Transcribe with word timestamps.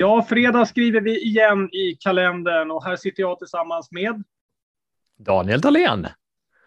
Ja, 0.00 0.26
fredag 0.28 0.66
skriver 0.66 1.00
vi 1.00 1.22
igen 1.22 1.68
i 1.72 1.96
kalendern 2.00 2.70
och 2.70 2.84
här 2.84 2.96
sitter 2.96 3.22
jag 3.22 3.38
tillsammans 3.38 3.92
med 3.92 4.22
Daniel 5.18 5.60
Dahlén. 5.60 6.06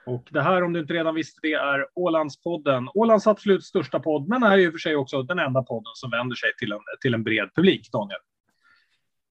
Och 0.05 0.27
det 0.31 0.41
här, 0.41 0.63
om 0.63 0.73
du 0.73 0.79
inte 0.79 0.93
redan 0.93 1.15
visste 1.15 1.39
det, 1.41 1.53
är 1.53 1.87
Ålandspodden. 1.95 2.89
Ålands 2.93 3.27
absolut 3.27 3.63
största 3.63 3.99
podd, 3.99 4.27
men 4.27 4.43
är 4.43 4.67
och 4.67 4.73
för 4.73 4.79
sig 4.79 4.95
också 4.95 5.23
den 5.23 5.39
enda 5.39 5.63
podden 5.63 5.91
som 5.93 6.11
vänder 6.11 6.35
sig 6.35 6.49
till 6.59 6.71
en, 6.71 6.79
till 7.01 7.13
en 7.13 7.23
bred 7.23 7.49
publik, 7.55 7.91
Daniel. 7.91 8.19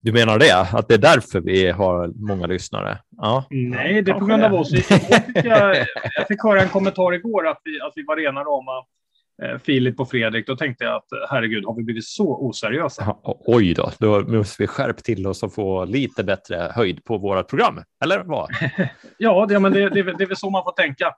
Du 0.01 0.13
menar 0.13 0.39
det? 0.39 0.69
Att 0.73 0.89
det 0.89 0.95
är 0.95 0.99
därför 0.99 1.41
vi 1.41 1.71
har 1.71 2.09
många 2.09 2.47
lyssnare? 2.47 2.99
Ja. 3.11 3.45
Nej, 3.51 4.03
det 4.03 4.11
är 4.11 4.19
på 4.19 4.25
grund 4.25 4.45
av 4.45 4.55
oss. 4.55 4.73
Jag, 5.35 5.77
jag 6.17 6.29
fick 6.29 6.43
höra 6.43 6.63
en 6.63 6.69
kommentar 6.69 7.15
igår 7.15 7.49
att 7.49 7.61
vi, 7.65 7.81
att 7.81 7.93
vi 7.97 8.05
var 8.07 8.17
rena 8.17 8.41
rama 8.41 8.87
Filip 9.63 10.01
och 10.01 10.11
Fredrik, 10.11 10.47
då 10.47 10.57
tänkte 10.57 10.85
jag 10.85 10.95
att 10.95 11.31
herregud, 11.31 11.65
har 11.65 11.75
vi 11.75 11.83
blivit 11.83 12.07
så 12.07 12.49
oseriösa? 12.49 13.17
oj 13.25 13.75
då, 13.75 13.93
då 13.99 14.21
måste 14.21 14.63
vi 14.63 14.67
skärpa 14.67 15.01
till 15.01 15.27
oss 15.27 15.43
och 15.43 15.55
få 15.55 15.85
lite 15.85 16.25
bättre 16.25 16.73
höjd 16.75 17.05
på 17.05 17.19
våra 17.19 17.43
program, 17.43 17.83
eller 18.05 18.25
vad? 18.25 18.51
ja, 19.19 19.47
det, 19.49 19.59
men 19.59 19.73
det, 19.73 19.89
det, 19.89 20.03
det 20.03 20.25
är 20.25 20.27
väl 20.27 20.37
så 20.37 20.51
man 20.51 20.65
får 20.65 20.73
tänka. 20.73 21.15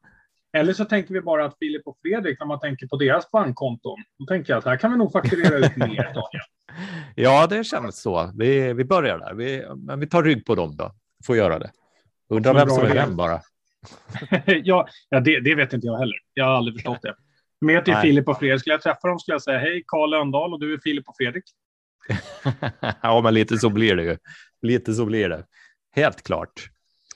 Eller 0.56 0.72
så 0.72 0.84
tänker 0.84 1.14
vi 1.14 1.20
bara 1.20 1.44
att 1.44 1.58
Filip 1.58 1.82
och 1.86 1.98
Fredrik, 2.02 2.40
när 2.40 2.46
man 2.46 2.60
tänker 2.60 2.86
på 2.86 2.96
deras 2.96 3.30
bankkonton, 3.30 3.98
då 4.18 4.26
tänker 4.26 4.52
jag 4.52 4.58
att 4.58 4.64
här 4.64 4.76
kan 4.76 4.92
vi 4.92 4.98
nog 4.98 5.12
fakturera 5.12 5.56
ut 5.56 5.76
mer, 5.76 5.86
Daniel. 5.86 6.44
Ja, 7.14 7.46
det 7.46 7.64
känns 7.64 8.02
så. 8.02 8.32
Vi, 8.34 8.72
vi 8.72 8.84
börjar 8.84 9.18
där. 9.18 9.34
Vi, 9.34 9.64
men 9.76 10.00
vi 10.00 10.06
tar 10.06 10.22
rygg 10.22 10.46
på 10.46 10.54
dem 10.54 10.76
då. 10.76 10.92
Får 11.26 11.36
göra 11.36 11.58
det. 11.58 11.70
Undrar 12.28 12.54
vem 12.54 12.68
som 12.68 12.84
är 12.84 12.94
vem 12.94 13.16
bara. 13.16 13.40
ja, 14.46 14.88
ja 15.08 15.20
det, 15.20 15.40
det, 15.40 15.54
vet 15.54 15.72
inte 15.72 15.86
jag 15.86 15.98
heller. 15.98 16.16
Jag 16.34 16.44
har 16.44 16.52
aldrig 16.52 16.74
förstått 16.74 17.02
det. 17.02 17.14
Mer 17.64 17.80
till 17.80 17.92
Nej. 17.92 18.02
Filip 18.02 18.28
och 18.28 18.38
Fredrik. 18.38 18.60
Skulle 18.60 18.74
jag 18.74 18.82
träffa 18.82 19.08
dem 19.08 19.18
skulle 19.18 19.34
jag 19.34 19.42
säga 19.42 19.58
hej, 19.58 19.84
Karl 19.86 20.10
Lönndahl 20.10 20.52
och 20.52 20.60
du 20.60 20.74
är 20.74 20.78
Filip 20.78 21.08
och 21.08 21.14
Fredrik. 21.18 21.44
ja, 23.02 23.20
men 23.20 23.34
lite 23.34 23.58
så 23.58 23.70
blir 23.70 23.96
det 23.96 24.02
ju. 24.02 24.16
Lite 24.62 24.92
så 24.92 25.06
blir 25.06 25.28
det. 25.28 25.44
Helt 25.96 26.22
klart. 26.22 26.68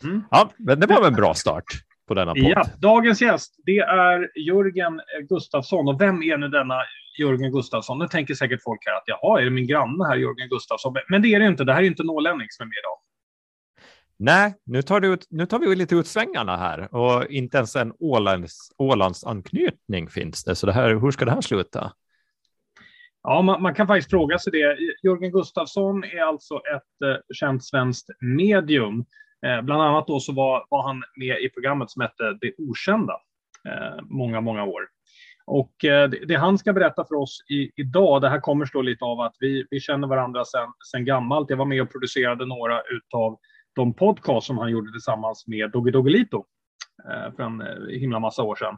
Mm. 0.02 0.22
Ja, 0.30 0.50
men 0.56 0.80
det 0.80 0.86
var 0.86 1.00
väl 1.00 1.08
en 1.08 1.14
bra 1.14 1.34
start 1.34 1.64
på 2.08 2.14
denna 2.14 2.34
podd. 2.34 2.52
Ja, 2.54 2.64
dagens 2.78 3.22
gäst, 3.22 3.54
det 3.66 3.78
är 3.78 4.30
Jörgen 4.34 5.00
Gustafsson. 5.28 5.88
Och 5.88 6.00
vem 6.00 6.22
är 6.22 6.36
nu 6.36 6.48
denna 6.48 6.82
Jörgen 7.19 7.52
Gustafsson? 7.52 7.98
Nu 7.98 8.08
tänker 8.08 8.34
säkert 8.34 8.62
folk 8.62 8.80
här 8.86 8.96
att 8.96 9.04
jaha, 9.06 9.41
är 9.41 9.44
det 9.44 9.50
min 9.50 9.66
granne 9.66 10.04
här, 10.08 10.16
Jörgen 10.16 10.48
Gustafsson? 10.48 10.94
Men 11.08 11.22
det 11.22 11.34
är 11.34 11.41
det 11.41 11.46
inte. 11.46 11.64
Det 11.64 11.72
här 11.72 11.82
är 11.82 11.86
inte 11.86 12.02
en 12.02 12.10
ålänning 12.10 12.46
som 12.50 12.62
är 12.62 12.66
med 12.66 12.78
idag. 12.82 12.98
Nej, 14.20 14.55
nu 14.64 14.83
tar, 14.83 15.05
ut, 15.05 15.27
nu 15.30 15.47
tar 15.47 15.58
vi 15.58 15.77
lite 15.77 15.94
ut 15.94 16.06
svängarna 16.06 16.56
här 16.56 16.94
och 16.94 17.27
inte 17.30 17.56
ens 17.56 17.77
en 17.77 17.92
Ålands, 17.98 18.72
Ålands 18.78 19.25
anknytning 19.25 20.08
finns 20.08 20.44
det. 20.44 20.55
Så 20.55 20.66
det 20.66 20.72
här, 20.72 20.94
hur 20.94 21.10
ska 21.10 21.25
det 21.25 21.30
här 21.30 21.41
sluta? 21.41 21.92
Ja, 23.22 23.42
man, 23.42 23.62
man, 23.62 23.75
kan 23.75 23.86
faktiskt 23.86 24.10
fråga 24.10 24.38
sig 24.38 24.52
det. 24.52 24.77
Jörgen 25.02 25.33
Gustafsson 25.33 26.05
är 26.05 26.22
alltså 26.22 26.55
ett 26.55 27.08
eh, 27.08 27.20
känt 27.34 27.64
svenskt 27.64 28.08
medium. 28.20 29.05
Eh, 29.47 29.62
bland 29.62 29.83
annat 29.83 30.06
då 30.06 30.20
så 30.20 30.32
var, 30.32 30.66
var, 30.70 30.82
han 30.82 31.03
med 31.16 31.41
i 31.41 31.48
programmet 31.48 31.91
som 31.91 32.03
hette 32.03 32.38
Det 32.41 32.53
Okända 32.58 33.16
eh, 33.69 34.03
många, 34.03 34.41
många 34.41 34.64
år. 34.64 34.82
Och 35.47 35.84
eh, 35.84 36.10
det, 36.10 36.27
det, 36.27 36.34
han 36.34 36.58
ska 36.58 36.72
berätta 36.72 37.05
för 37.05 37.14
oss 37.14 37.44
i, 37.50 37.70
idag, 37.77 38.22
det 38.22 38.28
här 38.28 38.41
kommer 38.41 38.66
stå 38.66 38.82
lite 38.82 39.05
av 39.05 39.20
att 39.20 39.34
vi, 39.41 39.66
vi 39.70 39.80
känner 39.80 40.08
varandra 40.08 40.44
sedan 40.44 40.72
sen 40.92 41.04
gammalt. 41.04 41.50
Jag 41.50 41.56
var 41.56 41.65
med 41.65 41.82
och 41.82 41.92
producerade 41.92 42.47
några 42.47 42.81
utav 42.81 43.38
de 43.78 43.94
podcast 43.94 44.47
som 44.47 44.59
han 44.59 44.71
gjorde 44.71 44.93
tillsammans 44.93 45.47
med 45.47 45.71
Dogge 45.71 45.91
Doggelito 45.91 46.44
eh, 47.09 47.34
för 47.37 47.43
en 47.43 47.61
eh, 47.61 48.00
himla 48.00 48.19
massa 48.19 48.43
år 48.43 48.56
sedan. 48.56 48.77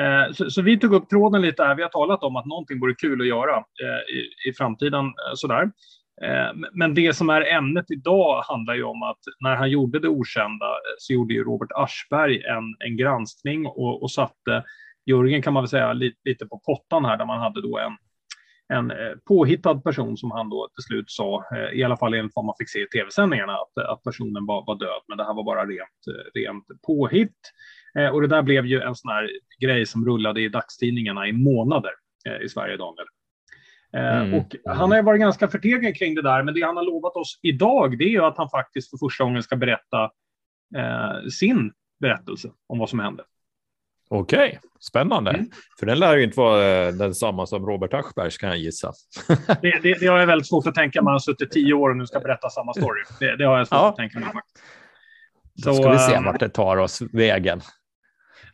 Eh, 0.00 0.32
så, 0.32 0.50
så, 0.50 0.62
vi 0.62 0.78
tog 0.78 0.94
upp 0.94 1.08
tråden 1.08 1.42
lite 1.42 1.64
här. 1.64 1.74
Vi 1.74 1.82
har 1.82 1.90
talat 1.90 2.22
om 2.22 2.36
att 2.36 2.46
någonting 2.46 2.80
vore 2.80 2.94
kul 2.94 3.20
att 3.20 3.26
göra 3.26 3.64
i, 4.14 4.48
i 4.50 4.52
framtiden 4.52 5.04
sådär. 5.34 5.70
Men 6.72 6.94
det 6.94 7.16
som 7.16 7.30
är 7.30 7.52
ämnet 7.52 7.90
idag 7.90 8.42
handlar 8.42 8.74
ju 8.74 8.82
om 8.82 9.02
att 9.02 9.18
när 9.40 9.56
han 9.56 9.70
gjorde 9.70 9.98
det 9.98 10.08
okända 10.08 10.66
så 10.98 11.12
gjorde 11.12 11.34
ju 11.34 11.44
Robert 11.44 11.70
Aschberg 11.74 12.42
en, 12.44 12.88
en 12.88 12.96
granskning 12.96 13.66
och, 13.66 14.02
och 14.02 14.10
satte 14.10 14.64
Jörgen 15.06 15.42
kan 15.42 15.52
man 15.52 15.62
väl 15.62 15.68
säga 15.68 15.92
lite, 15.92 16.18
lite 16.24 16.46
på 16.46 16.58
pottan 16.58 17.04
här 17.04 17.16
där 17.16 17.26
man 17.26 17.40
hade 17.40 17.62
då 17.62 17.78
en, 17.78 17.96
en 18.72 18.90
eh, 18.90 18.96
påhittad 19.28 19.80
person 19.84 20.16
som 20.16 20.30
han 20.30 20.50
då 20.50 20.68
till 20.74 20.84
slut 20.84 21.10
sa, 21.10 21.44
eh, 21.54 21.78
i 21.78 21.84
alla 21.84 21.96
fall 21.96 22.14
enligt 22.14 22.32
vad 22.34 22.44
man 22.44 22.54
fick 22.58 22.70
se 22.70 22.78
i 22.78 22.88
tv-sändningarna, 22.88 23.52
att, 23.52 23.84
att 23.84 24.02
personen 24.02 24.46
var, 24.46 24.66
var 24.66 24.78
död. 24.78 25.02
Men 25.08 25.18
det 25.18 25.24
här 25.24 25.34
var 25.34 25.44
bara 25.44 25.66
rent, 25.66 26.02
eh, 26.08 26.40
rent 26.40 26.64
påhitt. 26.86 27.40
Och 28.12 28.20
det 28.20 28.26
där 28.26 28.42
blev 28.42 28.66
ju 28.66 28.80
en 28.80 28.94
sån 28.94 29.10
här 29.10 29.30
grej 29.60 29.86
som 29.86 30.04
rullade 30.06 30.40
i 30.40 30.48
dagstidningarna 30.48 31.28
i 31.28 31.32
månader 31.32 31.90
i 32.42 32.48
Sverige, 32.48 32.76
Daniel. 32.76 33.06
Mm. 33.92 34.34
Och 34.34 34.56
han 34.64 34.92
har 34.92 35.02
varit 35.02 35.20
ganska 35.20 35.48
förtegen 35.48 35.94
kring 35.94 36.14
det 36.14 36.22
där, 36.22 36.42
men 36.42 36.54
det 36.54 36.62
han 36.62 36.76
har 36.76 36.84
lovat 36.84 37.16
oss 37.16 37.38
idag, 37.42 37.98
det 37.98 38.04
är 38.04 38.08
ju 38.08 38.24
att 38.24 38.36
han 38.36 38.50
faktiskt 38.50 38.90
för 38.90 38.96
första 38.96 39.24
gången 39.24 39.42
ska 39.42 39.56
berätta 39.56 40.10
eh, 40.76 41.28
sin 41.38 41.72
berättelse 42.00 42.50
om 42.66 42.78
vad 42.78 42.90
som 42.90 43.00
hände. 43.00 43.24
Okej, 44.14 44.48
okay. 44.48 44.58
spännande. 44.80 45.30
Mm. 45.30 45.46
För 45.78 45.86
den 45.86 45.98
lär 45.98 46.16
ju 46.16 46.24
inte 46.24 46.40
vara 46.40 46.64
eh, 46.64 46.92
densamma 46.92 47.46
som 47.46 47.66
Robert 47.66 47.94
Aschbergs 47.94 48.38
kan 48.38 48.48
jag 48.48 48.58
gissa. 48.58 48.92
det, 49.62 49.78
det, 49.82 50.00
det 50.00 50.06
har 50.06 50.18
jag 50.18 50.26
väldigt 50.26 50.48
svårt 50.48 50.66
att 50.66 50.74
tänka 50.74 51.02
mig. 51.02 51.08
Han 51.08 51.14
har 51.14 51.18
suttit 51.18 51.50
tio 51.50 51.74
år 51.74 51.90
och 51.90 51.96
nu 51.96 52.06
ska 52.06 52.20
berätta 52.20 52.50
samma 52.50 52.74
story. 52.74 53.02
Det, 53.20 53.36
det 53.36 53.44
har 53.44 53.58
jag 53.58 53.68
svårt 53.68 53.78
ja. 53.78 53.88
att 53.88 53.96
tänka 53.96 54.18
mig. 54.18 54.28
Så, 55.62 55.68
Då 55.68 55.74
ska 55.74 55.90
vi 55.90 55.98
se 55.98 56.14
ehm, 56.14 56.24
vart 56.24 56.40
det 56.40 56.48
tar 56.48 56.76
oss 56.76 57.02
vägen. 57.12 57.60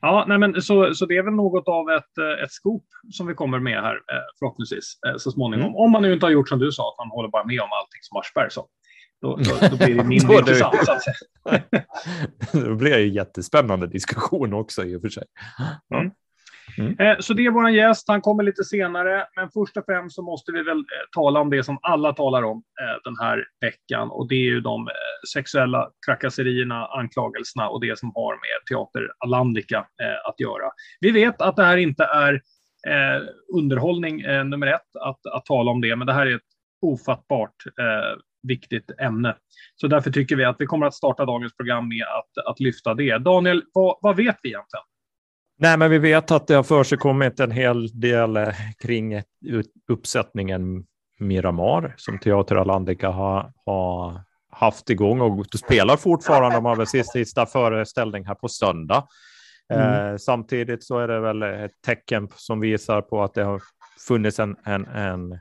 Ja, 0.01 0.25
nej 0.29 0.39
men 0.39 0.63
så, 0.63 0.95
så 0.95 1.07
det 1.07 1.17
är 1.17 1.23
väl 1.23 1.35
något 1.35 1.69
av 1.69 1.91
ett, 1.91 2.19
eh, 2.19 2.45
ett 2.45 2.53
scoop 2.53 2.85
som 3.11 3.27
vi 3.27 3.35
kommer 3.35 3.59
med 3.59 3.83
här 3.83 3.95
eh, 3.95 4.23
förhoppningsvis 4.39 4.99
så 5.17 5.31
småningom. 5.31 5.67
Mm. 5.67 5.77
Om 5.77 5.91
man 5.91 6.03
nu 6.03 6.13
inte 6.13 6.27
har 6.27 6.31
gjort 6.31 6.49
som 6.49 6.59
du 6.59 6.73
sa, 6.73 6.89
att 6.89 6.99
man 6.99 7.11
håller 7.11 7.29
bara 7.29 7.45
med 7.45 7.61
om 7.61 7.69
allting 7.73 8.01
som 8.03 8.17
Aschberg 8.21 8.51
sa. 8.51 8.67
Då, 9.23 9.37
då, 9.37 9.69
då 9.71 9.77
blir 9.77 9.95
det 9.95 10.05
mindre 10.05 10.37
intressant. 10.37 10.87
Så 10.87 10.93
att 10.93 11.03
säga. 11.03 11.17
då 12.53 12.75
blir 12.75 12.91
det 12.91 13.03
en 13.03 13.13
jättespännande 13.13 13.87
diskussion 13.87 14.53
också 14.53 14.85
i 14.85 14.97
och 14.97 15.01
för 15.01 15.09
sig. 15.09 15.25
Mm. 15.95 16.11
Mm. 16.79 16.99
Eh, 16.99 17.17
så 17.21 17.35
det 17.35 17.47
är 17.47 17.51
vår 17.51 17.71
gäst. 17.71 18.09
Han 18.09 18.21
kommer 18.21 18.43
lite 18.43 18.65
senare, 18.65 19.27
men 19.37 19.51
först 19.51 19.77
och 19.77 19.85
främst 19.87 20.17
så 20.17 20.23
måste 20.23 20.53
vi 20.53 20.63
väl 20.63 20.79
eh, 20.79 20.85
tala 21.13 21.41
om 21.41 21.51
det 21.51 21.63
som 21.63 21.79
alla 21.83 22.13
talar 22.13 22.43
om 22.43 22.57
eh, 22.57 23.03
den 23.05 23.17
här 23.21 23.45
veckan 23.61 24.11
och 24.11 24.29
det 24.29 24.35
är 24.35 24.51
ju 24.51 24.61
de 24.61 24.89
sexuella 25.33 25.91
trakasserierna, 26.07 26.87
anklagelserna 26.87 27.69
och 27.69 27.81
det 27.81 27.99
som 27.99 28.13
har 28.15 28.33
med 28.33 28.67
Teater 28.69 29.09
Alandica 29.19 29.87
att 30.29 30.41
göra. 30.41 30.71
Vi 31.01 31.11
vet 31.11 31.41
att 31.41 31.57
det 31.57 31.65
här 31.65 31.77
inte 31.77 32.05
är 32.05 32.43
underhållning 33.55 34.23
nummer 34.23 34.67
ett 34.67 34.97
att, 35.01 35.27
att 35.33 35.45
tala 35.45 35.71
om 35.71 35.81
det, 35.81 35.97
men 35.97 36.07
det 36.07 36.13
här 36.13 36.27
är 36.27 36.37
ett 36.37 36.43
ofattbart 36.83 37.55
viktigt 38.49 38.91
ämne. 39.01 39.37
Så 39.77 39.89
därför 39.89 40.11
tycker 40.11 40.37
vi 40.37 40.45
att 40.45 40.57
vi 40.59 40.67
kommer 40.67 40.87
att 40.87 40.95
starta 40.95 41.25
dagens 41.25 41.57
program 41.57 41.89
med 41.89 42.03
att, 42.03 42.47
att 42.47 42.61
lyfta 42.61 42.95
det. 42.95 43.19
Daniel, 43.19 43.63
vad, 43.73 43.99
vad 44.01 44.17
vet 44.17 44.37
vi 44.43 44.49
egentligen? 44.49 44.85
Nej, 45.61 45.77
men 45.77 45.91
vi 45.91 45.99
vet 45.99 46.31
att 46.31 46.47
det 46.47 46.55
har 46.55 46.63
försigkommit 46.63 47.41
en 47.41 47.51
hel 47.51 48.01
del 48.01 48.37
eh, 48.37 48.49
kring 48.79 49.23
uppsättningen 49.89 50.85
Miramar 51.19 51.95
som 51.97 52.19
Teater 52.19 52.57
Alandica 52.57 53.09
har, 53.09 53.53
har 53.67 54.21
haft 54.51 54.91
igång 54.91 55.21
och 55.21 55.47
spelar 55.47 55.97
fortfarande. 55.97 56.57
De 56.57 56.65
har 56.65 56.77
väl 56.77 56.87
sin 56.87 57.05
sista 57.05 57.47
föreställning 57.47 58.27
här 58.27 58.35
på 58.35 58.49
söndag. 58.49 59.05
Mm. 59.73 60.13
Eh, 60.13 60.17
samtidigt 60.17 60.85
så 60.85 60.99
är 60.99 61.09
det 61.09 61.21
väl 61.21 61.43
ett 61.43 61.83
tecken 61.87 62.29
som 62.35 62.61
visar 62.61 63.03
på 63.03 63.23
att 63.23 63.35
det 63.35 63.43
har 63.43 63.63
funnits 64.09 64.39
en, 64.39 64.57
en, 64.65 64.87
en 64.87 65.39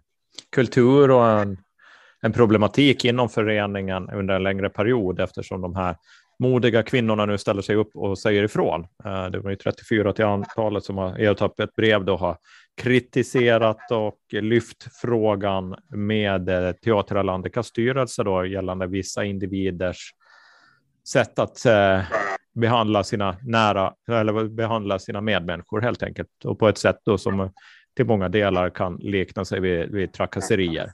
kultur 0.52 1.12
och 1.12 1.28
en 1.28 1.58
en 2.22 2.34
problematik 2.34 3.06
inom 3.06 3.30
föreningen 3.30 4.10
under 4.10 4.34
en 4.34 4.44
längre 4.44 4.70
period 4.70 5.20
eftersom 5.20 5.62
de 5.62 5.76
här 5.76 5.96
modiga 6.40 6.84
kvinnorna 6.84 7.26
nu 7.26 7.38
ställer 7.38 7.62
sig 7.62 7.76
upp 7.76 7.96
och 7.96 8.20
säger 8.20 8.44
ifrån. 8.44 8.88
Eh, 9.06 9.26
det 9.26 9.40
var 9.40 9.50
ju 9.50 9.56
34 9.56 10.14
till 10.14 10.26
antalet 10.26 10.84
som 10.84 10.98
har 10.98 11.20
ertappat 11.20 11.60
ett 11.60 11.76
brev 11.76 12.06
då 12.06 12.16
har 12.16 12.38
kritiserat 12.82 13.92
och 13.92 14.20
lyft 14.32 14.88
frågan 15.02 15.76
med 15.90 16.50
eh, 16.50 17.62
styrelse 17.64 18.24
då 18.24 18.46
gällande 18.46 18.88
vissa 18.88 19.24
individers 19.24 20.14
sätt 21.08 21.40
att 21.40 21.66
eh, 21.66 22.02
behandla 22.56 23.04
sina 23.04 23.38
nära 23.44 23.94
eller 24.12 24.48
behandla 24.48 25.00
sina 25.00 25.22
medmänniskor 25.22 25.82
helt 25.82 26.04
enkelt 26.04 26.46
och 26.46 26.60
på 26.60 26.68
ett 26.68 26.78
sätt 26.78 26.98
då 27.06 27.18
som 27.18 27.52
till 27.96 28.06
många 28.06 28.30
delar 28.30 28.70
kan 28.70 28.96
likna 28.96 29.46
sig 29.46 29.60
vid, 29.60 29.92
vid 29.92 30.14
trakasserier. 30.14 30.90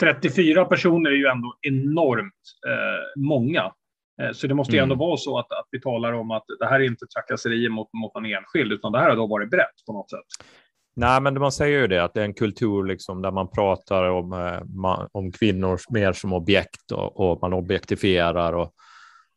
34 0.00 0.64
personer 0.64 1.10
är 1.10 1.14
ju 1.14 1.26
ändå 1.26 1.54
enormt 1.62 2.34
eh, 2.68 3.22
många. 3.22 3.72
Eh, 4.22 4.32
så 4.32 4.46
det 4.46 4.54
måste 4.54 4.72
ju 4.72 4.82
ändå 4.82 4.94
mm. 4.94 5.06
vara 5.06 5.16
så 5.16 5.38
att, 5.38 5.52
att 5.52 5.68
vi 5.70 5.80
talar 5.80 6.12
om 6.12 6.30
att 6.30 6.44
det 6.60 6.66
här 6.66 6.80
är 6.80 6.84
inte 6.84 7.06
trakasserier 7.06 7.68
mot, 7.68 7.88
mot 7.92 8.16
en 8.16 8.24
enskild, 8.24 8.72
utan 8.72 8.92
det 8.92 8.98
här 8.98 9.08
har 9.08 9.16
då 9.16 9.26
varit 9.26 9.50
brett 9.50 9.86
på 9.86 9.92
något 9.92 10.10
sätt. 10.10 10.46
Nej, 10.96 11.20
men 11.20 11.40
man 11.40 11.52
säger 11.52 11.80
ju 11.80 11.86
det, 11.86 12.04
att 12.04 12.14
det 12.14 12.20
är 12.20 12.24
en 12.24 12.34
kultur 12.34 12.84
liksom 12.84 13.22
där 13.22 13.30
man 13.30 13.50
pratar 13.50 14.04
om, 14.04 14.32
eh, 14.32 15.06
om 15.12 15.32
kvinnor 15.32 15.80
mer 15.90 16.12
som 16.12 16.32
objekt 16.32 16.92
och, 16.92 17.20
och 17.20 17.38
man 17.42 17.52
objektifierar 17.52 18.52
och, 18.52 18.72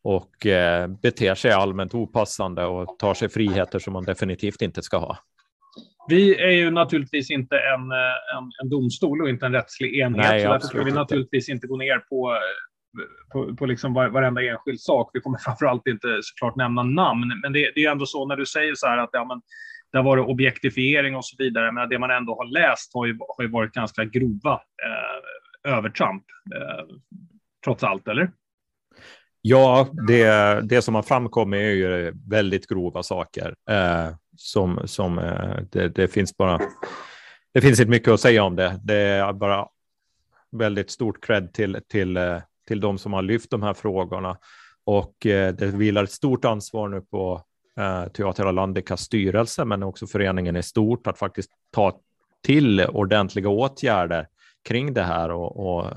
och 0.02 0.46
eh, 0.46 0.88
beter 0.88 1.34
sig 1.34 1.52
allmänt 1.52 1.94
opassande 1.94 2.64
och 2.64 2.98
tar 2.98 3.14
sig 3.14 3.28
friheter 3.28 3.78
som 3.78 3.92
man 3.92 4.04
definitivt 4.04 4.62
inte 4.62 4.82
ska 4.82 4.98
ha. 4.98 5.18
Vi 6.08 6.36
är 6.40 6.50
ju 6.50 6.70
naturligtvis 6.70 7.30
inte 7.30 7.56
en, 7.58 7.82
en, 8.36 8.50
en 8.62 8.68
domstol 8.68 9.22
och 9.22 9.28
inte 9.28 9.46
en 9.46 9.52
rättslig 9.52 9.98
enhet, 9.98 10.26
Nej, 10.30 10.42
så 10.42 10.48
därför 10.48 10.66
ska 10.66 10.82
vi 10.82 10.92
naturligtvis 10.92 11.48
inte 11.48 11.66
gå 11.66 11.76
ner 11.76 11.98
på 11.98 12.38
på, 13.32 13.56
på 13.56 13.66
liksom 13.66 13.94
varenda 13.94 14.42
enskild 14.42 14.80
sak. 14.80 15.10
Vi 15.12 15.20
kommer 15.20 15.38
framförallt 15.44 15.86
inte 15.86 16.08
såklart 16.22 16.56
nämna 16.56 16.82
namn, 16.82 17.40
men 17.42 17.52
det, 17.52 17.72
det 17.74 17.84
är 17.84 17.90
ändå 17.90 18.06
så 18.06 18.26
när 18.26 18.36
du 18.36 18.46
säger 18.46 18.72
så 18.74 18.86
här 18.86 18.98
att 18.98 19.10
ja, 19.12 19.24
men, 19.24 19.40
det 19.92 19.98
har 19.98 20.04
varit 20.04 20.26
objektifiering 20.26 21.16
och 21.16 21.24
så 21.24 21.36
vidare, 21.38 21.72
men 21.72 21.88
det 21.88 21.98
man 21.98 22.10
ändå 22.10 22.34
har 22.34 22.44
läst 22.44 22.94
har 22.94 23.06
ju, 23.06 23.18
har 23.36 23.44
ju 23.44 23.50
varit 23.50 23.72
ganska 23.72 24.04
grova 24.04 24.52
eh, 24.54 25.72
övertramp, 25.72 26.24
eh, 26.54 26.84
trots 27.64 27.84
allt, 27.84 28.08
eller? 28.08 28.30
Ja, 29.42 29.88
det, 30.06 30.60
det 30.68 30.82
som 30.82 30.94
har 30.94 31.02
framkommit 31.02 31.58
är 31.58 31.70
ju 31.70 32.12
väldigt 32.30 32.66
grova 32.66 33.02
saker 33.02 33.54
eh, 33.70 34.08
som, 34.36 34.80
som 34.84 35.18
eh, 35.18 35.56
det, 35.70 35.88
det, 35.88 36.08
finns 36.08 36.36
bara. 36.36 36.60
Det 37.54 37.60
finns 37.60 37.80
inte 37.80 37.90
mycket 37.90 38.08
att 38.08 38.20
säga 38.20 38.44
om 38.44 38.56
det. 38.56 38.80
Det 38.84 38.94
är 38.94 39.32
bara 39.32 39.66
väldigt 40.52 40.90
stort 40.90 41.24
cred 41.24 41.52
till, 41.52 41.78
till, 41.88 42.16
eh, 42.16 42.38
till 42.68 42.80
de 42.80 42.98
som 42.98 43.12
har 43.12 43.22
lyft 43.22 43.50
de 43.50 43.62
här 43.62 43.74
frågorna 43.74 44.38
och 44.84 45.26
eh, 45.26 45.54
det 45.54 45.66
vilar 45.66 46.04
ett 46.04 46.10
stort 46.10 46.44
ansvar 46.44 46.88
nu 46.88 47.00
på 47.00 47.42
Teater 48.12 48.46
Alandikas 48.46 49.00
styrelse, 49.00 49.64
men 49.64 49.82
också 49.82 50.06
föreningen 50.06 50.56
i 50.56 50.62
stort 50.62 51.06
att 51.06 51.18
faktiskt 51.18 51.50
ta 51.72 52.00
till 52.42 52.80
ordentliga 52.80 53.48
åtgärder 53.48 54.26
kring 54.68 54.94
det 54.94 55.02
här 55.02 55.30
och, 55.30 55.66
och 55.66 55.92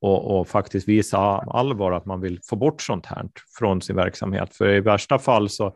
och, 0.00 0.38
och, 0.38 0.48
faktiskt 0.48 0.88
visa 0.88 1.18
allvar 1.38 1.92
att 1.92 2.06
man 2.06 2.20
vill 2.20 2.40
få 2.42 2.56
bort 2.56 2.82
sånt 2.82 3.06
här 3.06 3.28
från 3.58 3.82
sin 3.82 3.96
verksamhet. 3.96 4.56
För 4.56 4.68
i 4.68 4.80
värsta 4.80 5.18
fall 5.18 5.48
så, 5.48 5.74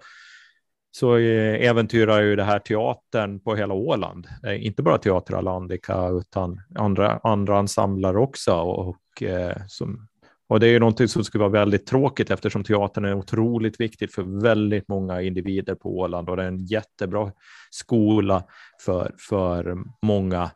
så 0.96 1.16
eh, 1.16 1.68
äventyrar 1.68 2.22
ju 2.22 2.36
det 2.36 2.44
här 2.44 2.58
teatern 2.58 3.40
på 3.40 3.54
hela 3.54 3.74
Åland. 3.74 4.26
Eh, 4.46 4.66
inte 4.66 4.82
bara 4.82 4.98
Teater 4.98 5.34
Alandica 5.34 6.08
utan 6.08 6.60
andra, 6.74 7.20
andra 7.22 7.58
ensembler 7.58 8.16
också. 8.16 8.54
Och, 8.54 9.22
eh, 9.22 9.56
som, 9.68 10.08
och 10.48 10.60
det 10.60 10.66
är 10.66 10.70
ju 10.70 10.78
någonting 10.78 11.08
som 11.08 11.24
skulle 11.24 11.40
vara 11.42 11.52
väldigt 11.52 11.86
tråkigt 11.86 12.30
eftersom 12.30 12.64
teatern 12.64 13.04
är 13.04 13.14
otroligt 13.14 13.80
viktigt 13.80 14.14
för 14.14 14.42
väldigt 14.42 14.88
många 14.88 15.22
individer 15.22 15.74
på 15.74 15.98
Åland 15.98 16.28
och 16.28 16.36
det 16.36 16.42
är 16.42 16.48
en 16.48 16.64
jättebra 16.64 17.32
skola 17.70 18.44
för, 18.84 19.14
för 19.28 19.76
många 20.02 20.50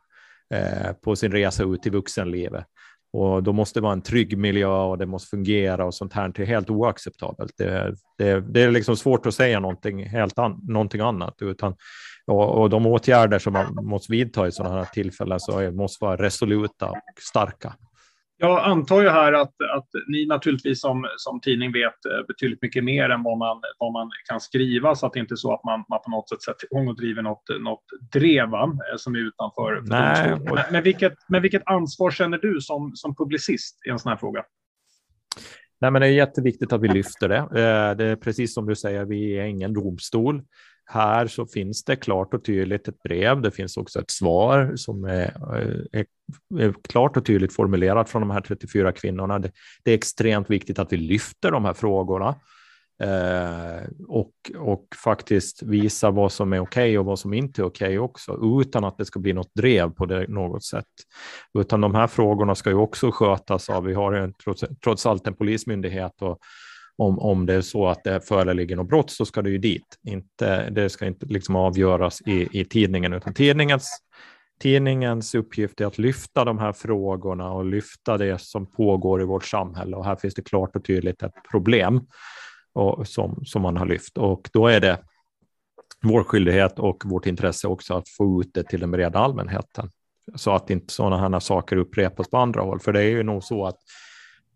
eh, 0.53 0.93
på 1.03 1.15
sin 1.15 1.31
resa 1.31 1.63
ut 1.63 1.87
i 1.87 1.89
vuxenlivet. 1.89 2.65
Och 3.13 3.43
då 3.43 3.53
måste 3.53 3.79
det 3.79 3.83
vara 3.83 3.93
en 3.93 4.01
trygg 4.01 4.37
miljö 4.37 4.67
och 4.67 4.97
det 4.97 5.05
måste 5.05 5.29
fungera 5.29 5.85
och 5.85 5.93
sånt 5.95 6.13
här. 6.13 6.31
Det 6.35 6.41
är 6.41 6.47
helt 6.47 6.69
oacceptabelt. 6.69 7.53
Det, 7.57 7.95
det, 8.17 8.41
det 8.41 8.61
är 8.61 8.71
liksom 8.71 8.95
svårt 8.97 9.25
att 9.25 9.33
säga 9.33 9.59
någonting, 9.59 10.05
helt 10.05 10.39
an, 10.39 10.59
någonting 10.67 11.01
annat. 11.01 11.35
Utan, 11.41 11.75
och, 12.27 12.61
och, 12.61 12.69
de 12.69 12.85
åtgärder 12.85 13.39
som 13.39 13.53
man 13.53 13.75
måste 13.85 14.11
vidta 14.11 14.47
i 14.47 14.51
sådana 14.51 14.77
här 14.77 14.85
tillfällen 14.85 15.39
så 15.39 15.71
måste 15.71 16.05
vara 16.05 16.17
resoluta 16.17 16.89
och 16.89 17.21
starka. 17.29 17.75
Jag 18.41 18.63
antar 18.63 19.01
ju 19.01 19.09
här 19.09 19.33
att, 19.33 19.53
att 19.75 19.87
ni 20.07 20.25
naturligtvis 20.25 20.81
som, 20.81 21.07
som 21.17 21.41
tidning 21.41 21.71
vet 21.71 22.05
eh, 22.05 22.25
betydligt 22.27 22.61
mycket 22.61 22.83
mer 22.83 23.09
än 23.09 23.23
vad 23.23 23.37
man, 23.37 23.61
vad 23.79 23.93
man 23.93 24.11
kan 24.29 24.39
skriva 24.39 24.95
så 24.95 25.05
att 25.05 25.13
det 25.13 25.19
inte 25.19 25.33
är 25.33 25.35
så 25.35 25.53
att 25.53 25.63
man, 25.63 25.85
man 25.89 25.99
på 26.05 26.09
något 26.11 26.29
sätt 26.29 26.41
sätter 26.41 26.65
igång 26.65 26.87
och 26.87 26.95
driver 26.95 27.21
något, 27.21 27.43
något 27.59 27.83
drev 28.13 28.53
eh, 28.53 28.69
som 28.97 29.15
är 29.15 29.19
utanför. 29.19 29.81
Nej. 29.85 30.39
Men, 30.45 30.63
men, 30.71 30.83
vilket, 30.83 31.13
men 31.27 31.41
vilket 31.41 31.61
ansvar 31.65 32.11
känner 32.11 32.37
du 32.37 32.61
som, 32.61 32.91
som 32.95 33.15
publicist 33.15 33.87
i 33.87 33.89
en 33.89 33.99
sån 33.99 34.09
här 34.09 34.17
fråga? 34.17 34.43
Nej, 35.81 35.91
men 35.91 36.01
det 36.01 36.07
är 36.07 36.11
jätteviktigt 36.11 36.73
att 36.73 36.81
vi 36.81 36.87
lyfter 36.87 37.29
det. 37.29 37.37
Eh, 37.37 37.97
det 37.97 38.05
är 38.05 38.15
precis 38.15 38.53
som 38.53 38.65
du 38.65 38.75
säger, 38.75 39.05
vi 39.05 39.39
är 39.39 39.45
ingen 39.45 39.73
domstol. 39.73 40.41
Här 40.91 41.27
så 41.27 41.45
finns 41.45 41.83
det 41.83 41.95
klart 41.95 42.33
och 42.33 42.43
tydligt 42.43 42.87
ett 42.87 43.03
brev. 43.03 43.41
Det 43.41 43.51
finns 43.51 43.77
också 43.77 43.99
ett 43.99 44.11
svar 44.11 44.73
som 44.75 45.03
är, 45.03 45.55
är, 45.95 46.05
är 46.59 46.73
klart 46.89 47.17
och 47.17 47.25
tydligt 47.25 47.53
formulerat 47.53 48.09
från 48.09 48.21
de 48.21 48.31
här 48.31 48.41
34 48.41 48.91
kvinnorna. 48.91 49.39
Det, 49.39 49.51
det 49.83 49.91
är 49.91 49.95
extremt 49.95 50.49
viktigt 50.49 50.79
att 50.79 50.93
vi 50.93 50.97
lyfter 50.97 51.51
de 51.51 51.65
här 51.65 51.73
frågorna 51.73 52.35
eh, 53.03 53.87
och, 54.07 54.31
och 54.57 54.87
faktiskt 55.03 55.63
visar 55.63 56.11
vad 56.11 56.31
som 56.31 56.53
är 56.53 56.59
okej 56.59 56.83
okay 56.83 56.97
och 56.97 57.05
vad 57.05 57.19
som 57.19 57.33
inte 57.33 57.61
är 57.61 57.65
okej 57.65 57.87
okay 57.87 57.97
också, 57.97 58.61
utan 58.61 58.83
att 58.83 58.97
det 58.97 59.05
ska 59.05 59.19
bli 59.19 59.33
något 59.33 59.53
drev 59.53 59.89
på 59.89 60.05
det 60.05 60.27
något 60.27 60.63
sätt. 60.63 60.85
Utan 61.59 61.81
de 61.81 61.95
här 61.95 62.07
frågorna 62.07 62.55
ska 62.55 62.69
ju 62.69 62.75
också 62.75 63.11
skötas 63.11 63.69
av, 63.69 63.83
vi 63.83 63.93
har 63.93 64.13
en, 64.13 64.33
trots, 64.33 64.63
trots 64.83 65.05
allt 65.05 65.27
en 65.27 65.35
polismyndighet 65.35 66.21
och 66.21 66.39
om, 66.99 67.19
om 67.19 67.45
det 67.45 67.53
är 67.53 67.61
så 67.61 67.87
att 67.87 68.03
det 68.03 68.21
föreligger 68.21 68.75
något 68.75 68.87
brott 68.87 69.11
så 69.11 69.25
ska 69.25 69.41
det 69.41 69.49
ju 69.49 69.57
dit. 69.57 69.97
Inte, 70.03 70.69
det 70.69 70.89
ska 70.89 71.05
inte 71.05 71.25
liksom 71.25 71.55
avgöras 71.55 72.21
i, 72.21 72.59
i 72.59 72.65
tidningen, 72.65 73.13
utan 73.13 73.33
tidningens, 73.33 73.99
tidningens 74.61 75.35
uppgift 75.35 75.81
är 75.81 75.85
att 75.85 75.97
lyfta 75.97 76.45
de 76.45 76.59
här 76.59 76.73
frågorna 76.73 77.51
och 77.51 77.65
lyfta 77.65 78.17
det 78.17 78.41
som 78.41 78.71
pågår 78.71 79.21
i 79.21 79.25
vårt 79.25 79.45
samhälle. 79.45 79.95
Och 79.95 80.05
här 80.05 80.15
finns 80.15 80.33
det 80.33 80.41
klart 80.41 80.75
och 80.75 80.85
tydligt 80.85 81.23
ett 81.23 81.33
problem 81.51 82.01
och, 82.73 83.07
som, 83.07 83.45
som 83.45 83.61
man 83.61 83.77
har 83.77 83.85
lyft. 83.85 84.17
Och 84.17 84.49
då 84.53 84.67
är 84.67 84.79
det 84.79 84.97
vår 86.01 86.23
skyldighet 86.23 86.79
och 86.79 87.03
vårt 87.05 87.25
intresse 87.25 87.67
också 87.67 87.93
att 87.93 88.09
få 88.09 88.41
ut 88.41 88.53
det 88.53 88.63
till 88.63 88.79
den 88.79 88.91
breda 88.91 89.19
allmänheten 89.19 89.89
så 90.35 90.51
att 90.51 90.69
inte 90.69 90.93
sådana 90.93 91.17
här 91.17 91.39
saker 91.39 91.75
upprepas 91.75 92.29
på 92.29 92.37
andra 92.37 92.61
håll. 92.61 92.79
För 92.79 92.93
det 92.93 92.99
är 92.99 93.09
ju 93.09 93.23
nog 93.23 93.43
så 93.43 93.65
att 93.65 93.77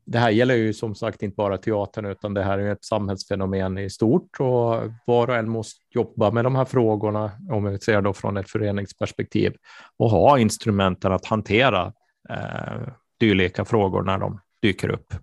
det 0.05 0.17
här 0.17 0.29
gäller 0.29 0.55
ju 0.55 0.73
som 0.73 0.95
sagt 0.95 1.23
inte 1.23 1.35
bara 1.35 1.57
teatern, 1.57 2.05
utan 2.05 2.33
det 2.33 2.43
här 2.43 2.57
är 2.57 2.71
ett 2.71 2.83
samhällsfenomen 2.83 3.77
i 3.77 3.89
stort 3.89 4.39
och 4.39 4.81
var 5.05 5.27
och 5.27 5.35
en 5.35 5.49
måste 5.49 5.79
jobba 5.91 6.31
med 6.31 6.43
de 6.43 6.55
här 6.55 6.65
frågorna, 6.65 7.31
om 7.49 7.63
vi 7.63 7.79
ser 7.79 8.01
då 8.01 8.13
från 8.13 8.37
ett 8.37 8.49
föreningsperspektiv, 8.49 9.53
och 9.97 10.09
ha 10.09 10.39
instrumenten 10.39 11.11
att 11.11 11.25
hantera 11.25 11.93
eh, 12.29 12.87
dylika 13.19 13.65
frågor 13.65 14.01
när 14.01 14.17
de 14.17 14.39
dyker 14.61 14.89
upp. 14.89 15.13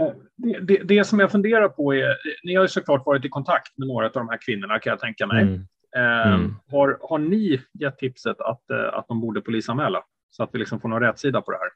Eh, 0.00 0.12
det, 0.36 0.60
det, 0.60 0.82
det, 0.82 1.04
som 1.04 1.20
jag 1.20 1.32
funderar 1.32 1.68
på 1.68 1.94
är, 1.94 2.16
ni 2.44 2.54
har 2.54 2.62
ju 2.62 2.68
såklart 2.68 3.06
varit 3.06 3.24
i 3.24 3.28
kontakt 3.28 3.78
med 3.78 3.88
några 3.88 4.06
av 4.06 4.12
de 4.12 4.28
här 4.28 4.38
kvinnorna 4.46 4.78
kan 4.78 4.90
jag 4.90 5.00
tänka 5.00 5.26
mig. 5.26 5.42
Mm. 5.42 5.66
Eh, 5.96 6.34
mm. 6.34 6.54
Har, 6.70 6.98
har 7.02 7.18
ni 7.18 7.60
gett 7.72 7.98
tipset 7.98 8.40
att, 8.40 8.70
eh, 8.70 8.98
att 8.98 9.08
de 9.08 9.20
borde 9.20 9.40
polisanmäla 9.40 10.02
så 10.30 10.42
att 10.42 10.50
vi 10.52 10.58
liksom 10.58 10.80
får 10.80 10.88
någon 10.88 11.02
rätsida 11.02 11.42
på 11.42 11.50
det 11.50 11.58
här? 11.58 11.68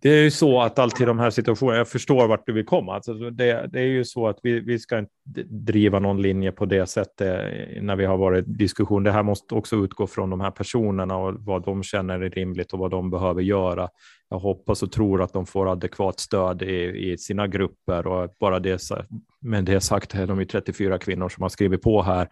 Det 0.00 0.10
är 0.10 0.22
ju 0.22 0.30
så 0.30 0.60
att 0.60 0.78
alltid 0.78 1.06
de 1.06 1.18
här 1.18 1.30
situationerna, 1.30 1.78
jag 1.78 1.88
förstår 1.88 2.28
vart 2.28 2.46
du 2.46 2.52
vill 2.52 2.64
komma, 2.64 2.94
alltså 2.94 3.14
det, 3.14 3.68
det, 3.72 3.80
är 3.80 3.84
ju 3.84 4.04
så 4.04 4.28
att 4.28 4.38
vi, 4.42 4.60
vi 4.60 4.78
ska 4.78 4.98
inte 4.98 5.12
driva 5.44 5.98
någon 5.98 6.22
linje 6.22 6.52
på 6.52 6.66
det 6.66 6.86
sättet 6.86 7.20
eh, 7.20 7.82
när 7.82 7.96
vi 7.96 8.04
har 8.04 8.16
varit 8.16 8.48
i 8.48 8.50
diskussion. 8.50 9.02
Det 9.02 9.12
här 9.12 9.22
måste 9.22 9.54
också 9.54 9.76
utgå 9.76 10.06
från 10.06 10.30
de 10.30 10.40
här 10.40 10.50
personerna 10.50 11.16
och 11.16 11.34
vad 11.38 11.64
de 11.64 11.82
känner 11.82 12.20
är 12.20 12.30
rimligt 12.30 12.72
och 12.72 12.78
vad 12.78 12.90
de 12.90 13.10
behöver 13.10 13.42
göra. 13.42 13.88
Jag 14.28 14.38
hoppas 14.38 14.82
och 14.82 14.92
tror 14.92 15.22
att 15.22 15.32
de 15.32 15.46
får 15.46 15.72
adekvat 15.72 16.20
stöd 16.20 16.62
i, 16.62 17.12
i 17.12 17.18
sina 17.18 17.46
grupper 17.46 18.06
och 18.06 18.34
bara 18.40 18.58
det, 18.58 18.82
med 19.40 19.64
det 19.64 19.80
sagt 19.80 20.14
eh, 20.14 20.20
är 20.20 20.26
de 20.26 20.38
ju 20.38 20.44
34 20.44 20.98
kvinnor 20.98 21.28
som 21.28 21.42
har 21.42 21.48
skrivit 21.48 21.82
på 21.82 22.02
här 22.02 22.28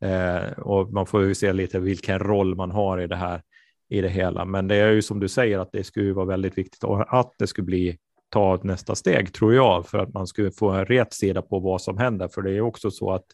eh, 0.00 0.52
och 0.58 0.92
man 0.92 1.06
får 1.06 1.22
ju 1.22 1.34
se 1.34 1.52
lite 1.52 1.80
vilken 1.80 2.18
roll 2.18 2.54
man 2.54 2.70
har 2.70 3.00
i 3.00 3.06
det 3.06 3.16
här 3.16 3.40
i 3.88 4.00
det 4.00 4.08
hela. 4.08 4.44
Men 4.44 4.68
det 4.68 4.76
är 4.76 4.92
ju 4.92 5.02
som 5.02 5.20
du 5.20 5.28
säger 5.28 5.58
att 5.58 5.72
det 5.72 5.84
skulle 5.84 6.12
vara 6.12 6.26
väldigt 6.26 6.58
viktigt 6.58 6.84
att 6.84 7.32
det 7.38 7.46
skulle 7.46 7.66
bli 7.66 7.98
ta 8.30 8.60
nästa 8.62 8.94
steg 8.94 9.32
tror 9.32 9.54
jag 9.54 9.86
för 9.86 9.98
att 9.98 10.14
man 10.14 10.26
skulle 10.26 10.50
få 10.50 10.70
en 10.70 10.86
rätt 10.86 11.12
sida 11.12 11.42
på 11.42 11.58
vad 11.58 11.82
som 11.82 11.98
händer. 11.98 12.28
För 12.28 12.42
det 12.42 12.56
är 12.56 12.60
också 12.60 12.90
så 12.90 13.12
att 13.12 13.24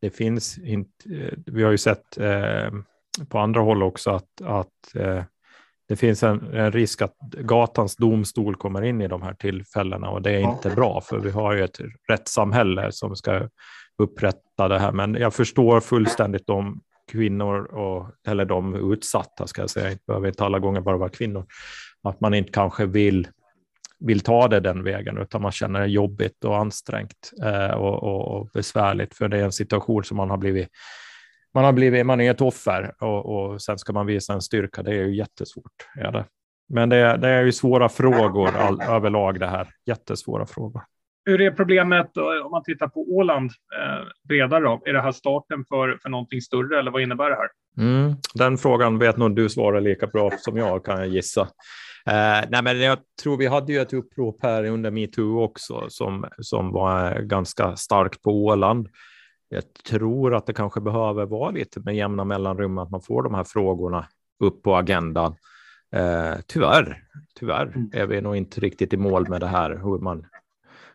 det 0.00 0.10
finns 0.10 0.58
inte. 0.58 0.90
Vi 1.46 1.62
har 1.62 1.70
ju 1.70 1.78
sett 1.78 2.18
eh, 2.18 2.72
på 3.28 3.38
andra 3.38 3.60
håll 3.60 3.82
också 3.82 4.10
att, 4.10 4.40
att 4.42 4.94
eh, 4.96 5.22
det 5.88 5.96
finns 5.96 6.22
en, 6.22 6.54
en, 6.54 6.72
risk 6.72 7.02
att 7.02 7.16
gatans 7.38 7.96
domstol 7.96 8.56
kommer 8.56 8.82
in 8.82 9.00
i 9.00 9.08
de 9.08 9.22
här 9.22 9.34
tillfällena 9.34 10.10
och 10.10 10.22
det 10.22 10.30
är 10.30 10.38
inte 10.38 10.70
bra 10.70 11.00
för 11.00 11.18
vi 11.18 11.30
har 11.30 11.54
ju 11.54 11.64
ett 11.64 11.80
rättssamhälle 12.08 12.92
som 12.92 13.16
ska 13.16 13.48
upprätta 13.98 14.68
det 14.68 14.78
här. 14.78 14.92
Men 14.92 15.14
jag 15.14 15.34
förstår 15.34 15.80
fullständigt 15.80 16.46
de 16.46 16.80
kvinnor, 17.12 17.64
och, 17.64 18.08
eller 18.26 18.44
de 18.44 18.92
utsatta 18.92 19.46
ska 19.46 19.60
jag 19.60 19.70
säga, 19.70 19.88
det 19.90 20.06
behöver 20.06 20.28
inte 20.28 20.44
alla 20.44 20.58
gånger 20.58 20.80
bara 20.80 20.96
vara 20.96 21.08
kvinnor, 21.08 21.46
att 22.02 22.20
man 22.20 22.34
inte 22.34 22.52
kanske 22.52 22.86
vill, 22.86 23.28
vill 24.00 24.20
ta 24.20 24.48
det 24.48 24.60
den 24.60 24.84
vägen, 24.84 25.18
utan 25.18 25.42
man 25.42 25.52
känner 25.52 25.80
det 25.80 25.86
jobbigt 25.86 26.44
och 26.44 26.56
ansträngt 26.56 27.30
eh, 27.42 27.70
och, 27.70 28.02
och, 28.02 28.36
och, 28.36 28.50
besvärligt, 28.54 29.14
för 29.14 29.28
det 29.28 29.38
är 29.38 29.44
en 29.44 29.52
situation 29.52 30.04
som 30.04 30.16
man 30.16 30.30
har 30.30 30.36
blivit 30.36 30.68
man 31.54 31.64
har 31.64 31.72
blivit, 31.72 32.06
man 32.06 32.20
är 32.20 32.30
ett 32.30 32.40
offer 32.40 32.94
och, 33.00 33.26
och 33.26 33.62
sen 33.62 33.78
ska 33.78 33.92
man 33.92 34.06
visa 34.06 34.32
en 34.32 34.42
styrka. 34.42 34.82
Det 34.82 34.90
är 34.90 35.04
ju 35.04 35.16
jättesvårt. 35.16 35.72
Är 35.96 36.12
det. 36.12 36.24
Men 36.68 36.88
det, 36.88 37.16
det 37.16 37.28
är 37.28 37.42
ju 37.42 37.52
svåra 37.52 37.88
frågor 37.88 38.56
all, 38.56 38.82
överlag 38.82 39.40
det 39.40 39.46
här. 39.46 39.68
Jättesvåra 39.86 40.46
frågor. 40.46 40.82
Hur 41.24 41.40
är 41.40 41.50
problemet 41.50 42.16
om 42.44 42.50
man 42.50 42.62
tittar 42.62 42.88
på 42.88 43.00
Åland 43.00 43.50
eh, 43.50 44.06
bredare? 44.28 44.64
Då? 44.64 44.82
Är 44.84 44.92
det 44.92 45.00
här 45.00 45.12
starten 45.12 45.64
för, 45.68 45.98
för 46.02 46.08
någonting 46.08 46.40
större 46.40 46.78
eller 46.78 46.90
vad 46.90 47.02
innebär 47.02 47.30
det 47.30 47.36
här? 47.36 47.48
Mm, 47.78 48.14
den 48.34 48.58
frågan 48.58 48.98
vet 48.98 49.16
nog 49.16 49.36
du 49.36 49.48
svarar 49.48 49.80
lika 49.80 50.06
bra 50.06 50.30
som 50.38 50.56
jag 50.56 50.84
kan 50.84 50.98
jag 50.98 51.08
gissa. 51.08 51.40
Eh, 52.06 52.48
nej, 52.48 52.62
men 52.62 52.80
jag 52.80 52.98
tror 53.22 53.36
vi 53.36 53.46
hade 53.46 53.72
ju 53.72 53.80
ett 53.80 53.92
upprop 53.92 54.38
här 54.42 54.64
under 54.64 54.90
metoo 54.90 55.42
också 55.42 55.84
som, 55.88 56.26
som 56.38 56.72
var 56.72 57.20
ganska 57.20 57.76
starkt 57.76 58.22
på 58.22 58.44
Åland. 58.44 58.88
jag 59.48 59.62
tror 59.90 60.34
att 60.34 60.46
det 60.46 60.52
kanske 60.52 60.80
behöver 60.80 61.26
vara 61.26 61.50
lite 61.50 61.80
med 61.80 61.96
jämna 61.96 62.24
mellanrum 62.24 62.78
att 62.78 62.90
man 62.90 63.02
får 63.02 63.22
de 63.22 63.34
här 63.34 63.44
frågorna 63.44 64.06
upp 64.40 64.62
på 64.62 64.76
agendan. 64.76 65.36
Eh, 65.94 66.34
tyvärr, 66.46 67.02
tyvärr 67.38 67.66
mm. 67.66 67.90
är 67.92 68.06
vi 68.06 68.20
nog 68.20 68.36
inte 68.36 68.60
riktigt 68.60 68.92
i 68.92 68.96
mål 68.96 69.28
med 69.28 69.40
det 69.40 69.46
här, 69.46 69.70
hur 69.70 69.98
man, 69.98 70.26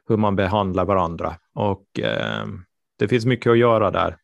hur 0.10 0.18
man 0.18 0.36
behandlar 0.36 0.86
varandra. 0.86 1.36
Och 1.54 2.00
eh, 2.00 2.46
det 3.00 3.08
finns 3.08 3.26
mycket 3.26 3.52
att 3.52 3.58
göra 3.58 3.92
där 3.92 4.16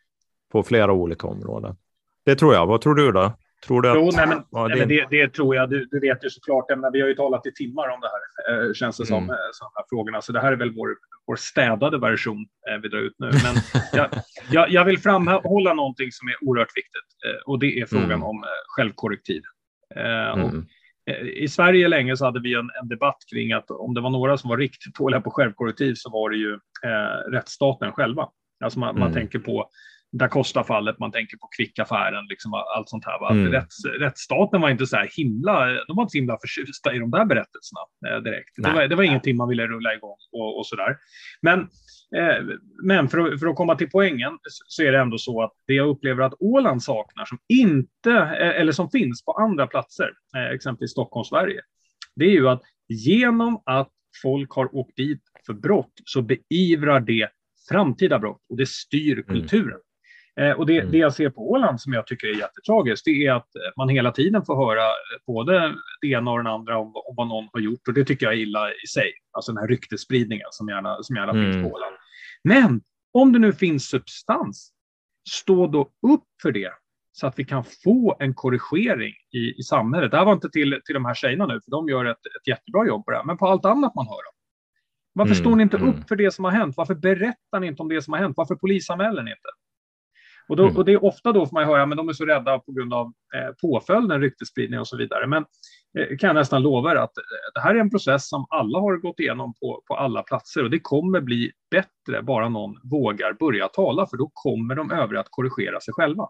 på 0.51 0.63
flera 0.63 0.93
olika 0.93 1.27
områden. 1.27 1.75
Det 2.25 2.35
tror 2.35 2.53
jag. 2.53 2.65
Vad 2.65 2.81
tror 2.81 2.95
du 2.95 3.11
då? 3.11 3.33
Tror 3.65 3.81
du 3.81 3.89
att, 3.89 3.95
jo, 3.95 4.11
nej, 4.15 4.27
men, 4.27 4.43
ja, 4.51 4.67
nej, 4.67 4.79
men 4.79 4.87
det, 4.87 5.07
det, 5.09 5.33
tror 5.33 5.55
jag. 5.55 5.69
Du, 5.69 5.85
du 5.91 5.99
vet 5.99 6.25
ju 6.25 6.29
såklart, 6.29 6.65
men 6.77 6.91
vi 6.91 7.01
har 7.01 7.07
ju 7.07 7.13
talat 7.13 7.45
i 7.45 7.53
timmar 7.53 7.89
om 7.89 7.99
det 8.01 8.07
här, 8.07 8.67
eh, 8.67 8.73
känns 8.73 8.97
det 8.97 9.05
som, 9.05 9.23
mm. 9.23 9.29
eh, 9.29 9.35
de 9.35 9.71
här 9.75 9.85
frågorna. 9.89 10.21
Så 10.21 10.31
det 10.31 10.39
här 10.39 10.51
är 10.51 10.55
väl 10.55 10.75
vår, 10.75 10.89
vår 11.27 11.35
städade 11.35 11.97
version 11.97 12.45
eh, 12.69 12.77
vi 12.81 12.89
drar 12.89 12.99
ut 12.99 13.15
nu. 13.17 13.27
Men 13.43 13.81
jag, 13.93 14.09
jag, 14.51 14.69
jag, 14.69 14.85
vill 14.85 14.99
framhålla 14.99 15.73
någonting 15.73 16.11
som 16.11 16.27
är 16.27 16.35
oerhört 16.41 16.77
viktigt 16.77 17.09
eh, 17.25 17.51
och 17.51 17.59
det 17.59 17.79
är 17.79 17.85
frågan 17.85 18.05
mm. 18.05 18.23
om 18.23 18.43
eh, 18.43 18.49
självkorrektiv. 18.67 19.41
Eh, 19.95 20.33
mm. 20.33 20.65
I 21.35 21.47
Sverige 21.47 21.87
länge 21.87 22.17
så 22.17 22.25
hade 22.25 22.41
vi 22.41 22.53
en, 22.53 22.69
en, 22.81 22.87
debatt 22.87 23.17
kring 23.31 23.51
att 23.51 23.71
om 23.71 23.93
det 23.93 24.01
var 24.01 24.09
några 24.09 24.37
som 24.37 24.49
var 24.49 24.57
riktigt 24.57 24.95
dåliga 24.95 25.21
på 25.21 25.31
självkorrektiv 25.31 25.93
så 25.95 26.09
var 26.09 26.29
det 26.29 26.37
ju 26.37 26.53
eh, 26.83 27.31
rättsstaten 27.31 27.91
själva. 27.91 28.27
Alltså 28.63 28.79
man, 28.79 28.99
man 28.99 29.07
mm. 29.07 29.13
tänker 29.13 29.39
på 29.39 29.69
da 30.11 30.27
Costa-fallet, 30.27 30.99
man 30.99 31.11
tänker 31.11 31.37
på 31.37 31.47
kvickaffären, 31.57 32.25
liksom 32.29 32.53
allt 32.53 32.89
sånt 32.89 33.05
här. 33.05 33.31
Mm. 33.31 33.51
Rätts, 33.51 33.85
rättsstaten 33.85 34.61
var 34.61 34.69
inte 34.69 34.87
så 34.87 34.95
här 34.95 35.09
himla, 35.17 35.65
de 35.87 35.95
var 35.95 36.03
inte 36.03 36.11
så 36.11 36.17
himla 36.17 36.37
förtjusta 36.41 36.95
i 36.95 36.99
de 36.99 37.11
där 37.11 37.25
berättelserna 37.25 37.79
eh, 38.07 38.23
direkt. 38.23 38.49
Det 38.57 38.71
var, 38.71 38.87
det 38.87 38.95
var, 38.95 39.03
ingenting 39.03 39.37
man 39.37 39.49
ville 39.49 39.67
rulla 39.67 39.93
igång 39.93 40.17
och, 40.31 40.59
och 40.59 40.67
så 40.67 40.75
där. 40.75 40.97
Men, 41.41 41.59
eh, 42.15 42.55
men 42.83 43.09
för, 43.09 43.19
att, 43.19 43.39
för 43.39 43.47
att 43.47 43.55
komma 43.55 43.75
till 43.75 43.89
poängen 43.89 44.37
så 44.67 44.83
är 44.83 44.91
det 44.91 44.99
ändå 44.99 45.17
så 45.17 45.43
att 45.43 45.53
det 45.67 45.73
jag 45.73 45.87
upplever 45.87 46.23
att 46.23 46.33
Åland 46.39 46.83
saknar, 46.83 47.25
som 47.25 47.37
inte, 47.47 48.11
eh, 48.11 48.61
eller 48.61 48.71
som 48.71 48.89
finns 48.89 49.25
på 49.25 49.31
andra 49.31 49.67
platser, 49.67 50.11
eh, 50.35 50.55
exempelvis 50.55 50.91
Stockholm, 50.91 51.25
Sverige, 51.25 51.61
det 52.15 52.25
är 52.25 52.31
ju 52.31 52.49
att 52.49 52.61
genom 52.87 53.61
att 53.65 53.91
folk 54.21 54.51
har 54.51 54.75
åkt 54.75 54.95
dit 54.95 55.21
för 55.45 55.53
brott 55.53 55.93
så 56.05 56.21
beivrar 56.21 56.99
det 56.99 57.29
framtida 57.69 58.19
brott 58.19 58.41
och 58.49 58.57
det 58.57 58.69
styr 58.69 59.13
mm. 59.13 59.25
kulturen. 59.25 59.71
Eh, 59.71 59.84
och 60.57 60.65
det, 60.65 60.79
mm. 60.79 60.91
det, 60.91 60.97
jag 60.97 61.13
ser 61.13 61.29
på 61.29 61.51
Åland 61.51 61.81
som 61.81 61.93
jag 61.93 62.07
tycker 62.07 62.27
är 62.27 62.39
jättetragiskt, 62.39 63.05
det 63.05 63.25
är 63.25 63.31
att 63.31 63.49
man 63.77 63.89
hela 63.89 64.11
tiden 64.11 64.45
får 64.45 64.55
höra 64.55 64.81
både 65.27 65.75
det 66.01 66.07
ena 66.07 66.31
och 66.31 66.43
det 66.43 66.49
andra 66.49 66.77
om, 66.77 66.87
om 66.95 67.15
vad 67.17 67.27
någon 67.27 67.49
har 67.53 67.59
gjort. 67.59 67.87
Och 67.87 67.93
det 67.93 68.05
tycker 68.05 68.25
jag 68.25 68.33
är 68.33 68.39
illa 68.39 68.69
i 68.71 68.87
sig, 68.87 69.11
alltså 69.31 69.51
den 69.51 69.61
här 69.61 69.67
ryktesspridningen 69.67 70.47
som 70.51 70.69
gärna, 70.69 71.03
som 71.03 71.15
gärna 71.15 71.31
mm. 71.31 71.43
finns 71.43 71.63
på 71.63 71.75
Åland. 71.75 71.95
Men 72.43 72.81
om 73.13 73.33
det 73.33 73.39
nu 73.39 73.53
finns 73.53 73.89
substans, 73.89 74.71
stå 75.29 75.67
då 75.67 75.81
upp 75.81 76.27
för 76.41 76.51
det 76.51 76.71
så 77.11 77.27
att 77.27 77.39
vi 77.39 77.45
kan 77.45 77.63
få 77.83 78.15
en 78.19 78.33
korrigering 78.33 79.13
i, 79.31 79.59
i 79.59 79.63
samhället. 79.63 80.11
Det 80.11 80.17
här 80.17 80.25
var 80.25 80.33
inte 80.33 80.49
till, 80.49 80.81
till 80.85 80.93
de 80.93 81.05
här 81.05 81.13
tjejerna 81.13 81.45
nu, 81.45 81.53
för 81.53 81.71
de 81.71 81.89
gör 81.89 82.05
ett, 82.05 82.17
ett 82.17 82.47
jättebra 82.47 82.87
jobb 82.87 83.05
på 83.05 83.11
det 83.11 83.17
här, 83.17 83.23
men 83.23 83.37
på 83.37 83.47
allt 83.47 83.65
annat 83.65 83.95
man 83.95 84.07
hör 84.07 84.13
om. 84.13 84.35
Varför 85.13 85.33
mm, 85.33 85.43
står 85.43 85.55
ni 85.55 85.63
inte 85.63 85.77
mm. 85.77 85.89
upp 85.89 86.07
för 86.07 86.15
det 86.15 86.31
som 86.31 86.45
har 86.45 86.51
hänt? 86.51 86.77
Varför 86.77 86.95
berättar 86.95 87.59
ni 87.59 87.67
inte 87.67 87.81
om 87.81 87.89
det 87.89 88.01
som 88.01 88.13
har 88.13 88.19
hänt? 88.19 88.37
Varför 88.37 88.55
polisanmäler 88.55 89.23
ni 89.23 89.31
inte? 89.31 89.49
Och, 90.47 90.55
då, 90.55 90.63
mm. 90.63 90.77
och 90.77 90.85
det 90.85 90.91
är 90.91 91.05
ofta 91.05 91.31
då 91.31 91.45
får 91.45 91.53
man 91.53 91.65
höra, 91.65 91.85
men 91.85 91.97
de 91.97 92.09
är 92.09 92.13
så 92.13 92.25
rädda 92.25 92.59
på 92.59 92.71
grund 92.71 92.93
av 92.93 93.05
eh, 93.35 93.53
påföljden, 93.61 94.21
ryktesspridning 94.21 94.79
och 94.79 94.87
så 94.87 94.97
vidare. 94.97 95.27
Men 95.27 95.45
eh, 95.97 96.17
kan 96.17 96.27
jag 96.27 96.35
nästan 96.35 96.61
lova 96.61 96.91
er 96.91 96.95
att 96.95 97.17
eh, 97.17 97.23
det 97.53 97.61
här 97.61 97.75
är 97.75 97.79
en 97.79 97.89
process 97.89 98.29
som 98.29 98.45
alla 98.49 98.79
har 98.79 98.97
gått 98.97 99.19
igenom 99.19 99.53
på, 99.53 99.81
på 99.87 99.95
alla 99.95 100.23
platser 100.23 100.63
och 100.63 100.69
det 100.69 100.79
kommer 100.79 101.21
bli 101.21 101.51
bättre 101.71 102.21
bara 102.21 102.49
någon 102.49 102.75
vågar 102.83 103.33
börja 103.33 103.67
tala, 103.67 104.07
för 104.07 104.17
då 104.17 104.31
kommer 104.33 104.75
de 104.75 104.91
övriga 104.91 105.19
att 105.19 105.29
korrigera 105.29 105.79
sig 105.79 105.93
själva. 105.93 106.27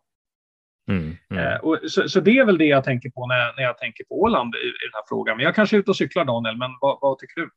Mm, 0.89 1.15
mm. 1.29 1.43
Eh, 1.45 1.59
och 1.59 1.79
så, 1.87 2.09
så, 2.09 2.19
det 2.19 2.37
är 2.37 2.45
väl 2.45 2.57
det 2.57 2.65
jag 2.65 2.83
tänker 2.83 3.09
på 3.09 3.27
när, 3.27 3.55
när 3.55 3.63
jag 3.63 3.77
tänker 3.77 4.03
på 4.03 4.21
Åland 4.21 4.55
i, 4.55 4.57
i 4.57 4.85
den 4.91 4.93
här 4.93 5.03
frågan. 5.09 5.37
Men 5.37 5.45
jag 5.45 5.55
kanske 5.55 5.75
är 5.75 5.79
ute 5.79 5.91
och 5.91 5.97
cyklar, 5.97 6.25
Daniel, 6.25 6.57
men 6.57 6.69
vad, 6.81 6.97
vad 7.01 7.17
tycker 7.19 7.41
du? 7.41 7.49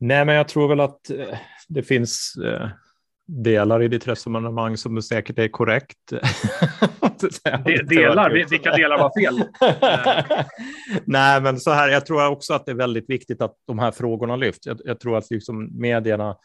Nej, 0.00 0.24
men 0.24 0.34
jag 0.34 0.48
tror 0.48 0.68
väl 0.68 0.80
att 0.80 1.10
eh, 1.10 1.38
det 1.68 1.82
finns 1.82 2.34
delar 3.30 3.82
i 3.82 3.88
ditt 3.88 4.08
resonemang 4.08 4.76
som 4.76 5.02
säkert 5.02 5.38
är 5.38 5.48
korrekt. 5.48 5.98
De, 7.64 7.76
delar? 7.76 8.30
Vilka 8.30 8.70
delar 8.70 8.98
var 8.98 9.20
fel? 9.20 9.44
Nej, 11.04 11.40
men 11.40 11.60
så 11.60 11.70
här, 11.70 11.88
jag 11.88 12.06
tror 12.06 12.26
också 12.26 12.54
att 12.54 12.66
det 12.66 12.72
är 12.72 12.76
väldigt 12.76 13.10
viktigt 13.10 13.42
att 13.42 13.54
de 13.66 13.78
här 13.78 13.90
frågorna 13.90 14.36
lyfts. 14.36 14.66
Jag, 14.66 14.80
jag 14.84 15.00
tror 15.00 15.18
att 15.18 15.30
liksom 15.30 15.80
medierna, 15.80 16.36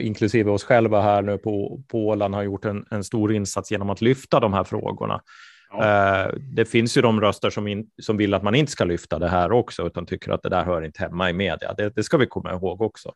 inklusive 0.00 0.50
oss 0.50 0.64
själva 0.64 1.02
här 1.02 1.22
nu 1.22 1.38
på, 1.38 1.82
på 1.88 2.08
Åland, 2.08 2.34
har 2.34 2.42
gjort 2.42 2.64
en, 2.64 2.84
en 2.90 3.04
stor 3.04 3.32
insats 3.32 3.70
genom 3.70 3.90
att 3.90 4.00
lyfta 4.00 4.40
de 4.40 4.52
här 4.52 4.64
frågorna. 4.64 5.20
Ja. 5.70 6.26
Uh, 6.26 6.38
det 6.54 6.64
finns 6.64 6.96
ju 6.96 7.02
de 7.02 7.20
röster 7.20 7.50
som, 7.50 7.66
in, 7.66 7.86
som 8.02 8.16
vill 8.16 8.34
att 8.34 8.42
man 8.42 8.54
inte 8.54 8.72
ska 8.72 8.84
lyfta 8.84 9.18
det 9.18 9.28
här 9.28 9.52
också, 9.52 9.86
utan 9.86 10.06
tycker 10.06 10.32
att 10.32 10.42
det 10.42 10.48
där 10.48 10.64
hör 10.64 10.82
inte 10.82 11.02
hemma 11.02 11.30
i 11.30 11.32
media. 11.32 11.74
Det, 11.74 11.90
det 11.94 12.02
ska 12.02 12.16
vi 12.16 12.26
komma 12.26 12.52
ihåg 12.52 12.80
också. 12.80 13.12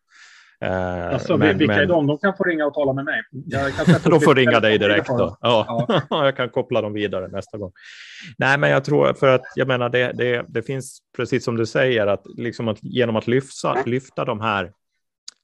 Uh, 0.64 1.14
alltså, 1.14 1.36
men, 1.36 1.58
vilka 1.58 1.74
men... 1.74 1.82
är 1.82 1.86
de? 1.86 2.06
De 2.06 2.18
kan 2.18 2.36
få 2.36 2.44
ringa 2.44 2.66
och 2.66 2.74
tala 2.74 2.92
med 2.92 3.04
mig. 3.04 3.22
de 4.04 4.20
får 4.20 4.34
ringa 4.34 4.60
dig 4.60 4.78
direkt 4.78 5.08
då. 5.08 5.36
Ja. 5.40 5.86
ja. 5.88 6.02
jag 6.24 6.36
kan 6.36 6.48
koppla 6.48 6.80
dem 6.80 6.92
vidare 6.92 7.28
nästa 7.28 7.58
gång. 7.58 7.72
Nej, 8.38 8.58
men 8.58 8.70
jag 8.70 8.84
tror 8.84 9.14
för 9.14 9.34
att 9.34 9.42
jag 9.54 9.68
menar 9.68 9.88
det, 9.88 10.12
det, 10.12 10.44
det 10.48 10.62
finns 10.62 10.98
precis 11.16 11.44
som 11.44 11.56
du 11.56 11.66
säger 11.66 12.06
att, 12.06 12.22
liksom 12.36 12.68
att 12.68 12.78
genom 12.82 13.16
att 13.16 13.26
lyfta, 13.26 13.82
lyfta 13.86 14.24
de 14.24 14.40
här, 14.40 14.72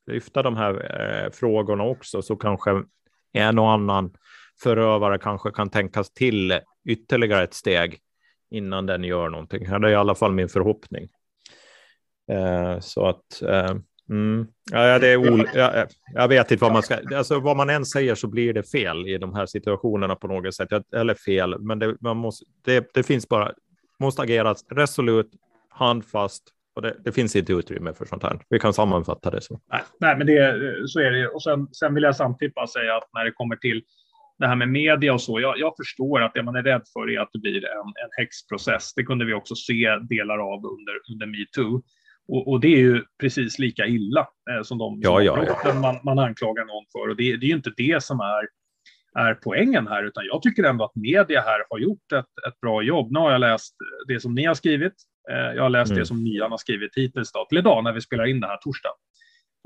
lyfta 0.06 0.42
de 0.42 0.56
här 0.56 0.74
eh, 1.24 1.30
frågorna 1.30 1.84
också 1.84 2.22
så 2.22 2.36
kanske 2.36 2.82
en 3.32 3.58
och 3.58 3.70
annan 3.70 4.10
förövare 4.62 5.18
kanske 5.18 5.50
kan 5.50 5.70
tänkas 5.70 6.12
till 6.12 6.60
ytterligare 6.88 7.42
ett 7.42 7.54
steg 7.54 7.98
innan 8.50 8.86
den 8.86 9.04
gör 9.04 9.28
någonting. 9.28 9.64
Det 9.64 9.88
är 9.88 9.88
i 9.88 9.94
alla 9.94 10.14
fall 10.14 10.32
min 10.32 10.48
förhoppning. 10.48 11.08
Eh, 12.30 12.80
så 12.80 13.06
att 13.06 13.42
eh, 13.42 13.74
mm, 14.10 14.46
ja, 14.70 14.98
det 14.98 15.08
är 15.08 15.16
ol 15.16 15.48
jag, 15.54 15.86
jag 16.14 16.28
vet 16.28 16.50
inte 16.50 16.64
vad 16.64 16.72
man 16.72 16.82
ska, 16.82 17.16
alltså 17.16 17.40
vad 17.40 17.56
man 17.56 17.70
än 17.70 17.84
säger 17.84 18.14
så 18.14 18.28
blir 18.28 18.52
det 18.52 18.62
fel 18.62 19.08
i 19.08 19.18
de 19.18 19.34
här 19.34 19.46
situationerna 19.46 20.16
på 20.16 20.26
något 20.26 20.54
sätt, 20.54 20.68
eller 20.94 21.14
fel, 21.14 21.58
men 21.60 21.78
det, 21.78 21.96
man 22.00 22.16
måste, 22.16 22.44
det, 22.64 22.90
det 22.94 23.02
finns 23.02 23.28
bara, 23.28 23.52
måste 24.00 24.22
ageras 24.22 24.64
resolut, 24.70 25.30
handfast 25.68 26.42
och 26.74 26.82
det, 26.82 26.96
det, 27.04 27.12
finns 27.12 27.36
inte 27.36 27.52
utrymme 27.52 27.94
för 27.94 28.04
sånt 28.04 28.22
här. 28.22 28.40
Vi 28.48 28.58
kan 28.58 28.72
sammanfatta 28.72 29.30
det 29.30 29.40
så. 29.40 29.60
Nej, 29.72 29.80
nej 30.00 30.16
men 30.16 30.26
det, 30.26 30.88
så 30.88 31.00
är 31.00 31.10
det. 31.10 31.28
Och 31.28 31.42
sen, 31.42 31.68
sen 31.72 31.94
vill 31.94 32.02
jag 32.02 32.16
samtidigt 32.16 32.54
bara 32.54 32.66
säga 32.66 32.96
att 32.96 33.08
när 33.14 33.24
det 33.24 33.32
kommer 33.32 33.56
till 33.56 33.82
det 34.38 34.46
här 34.46 34.56
med 34.56 34.68
media 34.68 35.14
och 35.14 35.22
så. 35.22 35.40
Jag, 35.40 35.58
jag, 35.58 35.76
förstår 35.76 36.22
att 36.22 36.34
det 36.34 36.42
man 36.42 36.56
är 36.56 36.62
rädd 36.62 36.82
för 36.92 37.10
är 37.10 37.20
att 37.20 37.30
det 37.32 37.38
blir 37.38 37.64
en, 37.64 37.86
en 37.86 38.10
häxprocess. 38.18 38.94
Det 38.94 39.04
kunde 39.04 39.24
vi 39.24 39.34
också 39.34 39.54
se 39.54 39.96
delar 40.08 40.38
av 40.38 40.58
under, 40.66 40.94
under 41.12 41.26
metoo. 41.26 41.82
Och, 42.28 42.48
och, 42.48 42.60
det 42.60 42.68
är 42.68 42.78
ju 42.78 43.04
precis 43.20 43.58
lika 43.58 43.86
illa 43.86 44.20
eh, 44.20 44.62
som 44.62 44.78
de 44.78 45.00
ja, 45.02 45.22
ja, 45.22 45.56
ja. 45.64 45.74
Man, 45.74 45.98
man 46.04 46.18
anklagar 46.18 46.64
någon 46.64 46.84
för. 46.92 47.10
Och 47.10 47.16
det, 47.16 47.36
det 47.36 47.46
är 47.46 47.48
ju 47.48 47.54
inte 47.54 47.72
det 47.76 48.02
som 48.02 48.20
är, 48.20 48.48
är 49.18 49.34
poängen 49.34 49.86
här, 49.86 50.04
utan 50.04 50.24
jag 50.26 50.42
tycker 50.42 50.64
ändå 50.64 50.84
att 50.84 50.94
media 50.94 51.40
här 51.40 51.64
har 51.70 51.78
gjort 51.78 52.12
ett, 52.12 52.48
ett 52.48 52.60
bra 52.60 52.82
jobb. 52.82 53.12
Nu 53.12 53.18
har 53.18 53.32
jag 53.32 53.40
läst 53.40 53.74
det 54.08 54.20
som 54.20 54.34
ni 54.34 54.44
har 54.44 54.54
skrivit. 54.54 54.94
Eh, 55.30 55.54
jag 55.56 55.62
har 55.62 55.70
läst 55.70 55.90
mm. 55.90 56.00
det 56.00 56.06
som 56.06 56.24
Nian 56.24 56.50
har 56.50 56.58
skrivit 56.58 56.96
hittills 56.96 57.32
då, 57.32 57.46
till 57.48 57.58
idag 57.58 57.84
när 57.84 57.92
vi 57.92 58.00
spelar 58.00 58.26
in 58.26 58.40
det 58.40 58.46
här 58.46 58.56
torsdag. 58.56 58.92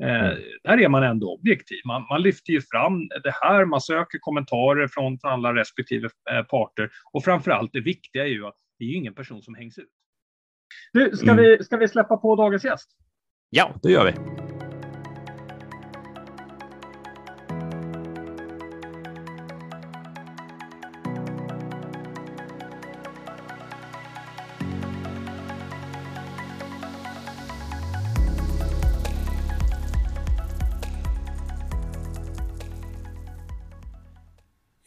Eh, 0.02 0.26
mm. 0.26 0.38
där 0.64 0.80
är 0.80 0.88
man 0.88 1.02
ändå 1.02 1.34
objektiv. 1.34 1.78
Man, 1.84 2.06
man, 2.10 2.22
lyfter 2.22 2.52
ju 2.52 2.60
fram 2.60 3.08
det 3.08 3.34
här, 3.42 3.64
man 3.64 3.80
söker 3.80 4.18
kommentarer 4.18 4.88
från, 4.88 5.18
från 5.18 5.32
alla 5.32 5.54
respektive 5.54 6.08
eh, 6.30 6.42
parter 6.42 6.90
och 7.12 7.24
framför 7.24 7.50
allt 7.50 7.72
det 7.72 7.80
viktiga 7.80 8.24
är 8.24 8.28
ju 8.28 8.46
att 8.46 8.56
det 8.78 8.84
är 8.84 8.94
ingen 8.94 9.14
person 9.14 9.42
som 9.42 9.54
hängs 9.54 9.78
ut. 9.78 9.88
Du, 10.92 11.16
ska, 11.16 11.30
mm. 11.30 11.36
vi, 11.36 11.64
ska 11.64 11.76
vi 11.76 11.88
släppa 11.88 12.16
på 12.16 12.36
dagens 12.36 12.64
gäst? 12.64 12.90
Ja, 13.50 13.74
det 13.82 13.90
gör 13.90 14.04
vi. 14.04 14.14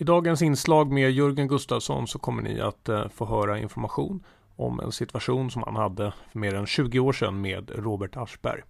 I 0.01 0.03
dagens 0.03 0.41
inslag 0.41 0.91
med 0.91 1.11
Jörgen 1.11 1.47
Gustafsson 1.47 2.07
så 2.07 2.19
kommer 2.19 2.41
ni 2.41 2.59
att 2.59 2.89
eh, 2.89 3.07
få 3.09 3.25
höra 3.25 3.59
information 3.59 4.23
om 4.59 4.79
en 4.79 4.91
situation 4.91 5.51
som 5.51 5.63
han 5.63 5.75
hade 5.75 6.13
för 6.31 6.39
mer 6.39 6.55
än 6.55 6.65
20 6.65 6.99
år 6.99 7.13
sedan 7.13 7.41
med 7.41 7.71
Robert 7.75 8.17
Aschberg. 8.17 8.61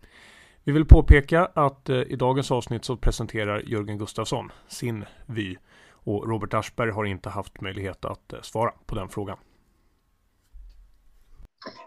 Vi 0.64 0.72
vill 0.72 0.86
påpeka 0.86 1.46
att 1.46 1.90
eh, 1.90 2.02
i 2.02 2.16
dagens 2.16 2.52
avsnitt 2.52 2.86
så 2.86 2.98
presenterar 2.98 3.60
Jörgen 3.60 3.98
Gustafsson 3.98 4.52
sin 4.68 5.06
vy 5.26 5.56
och 5.92 6.30
Robert 6.30 6.54
Aschberg 6.54 6.92
har 6.92 7.06
inte 7.06 7.30
haft 7.30 7.62
möjlighet 7.62 8.06
att 8.06 8.34
eh, 8.34 8.42
svara 8.42 8.72
på 8.86 8.96
den 8.96 9.10
frågan. 9.10 9.38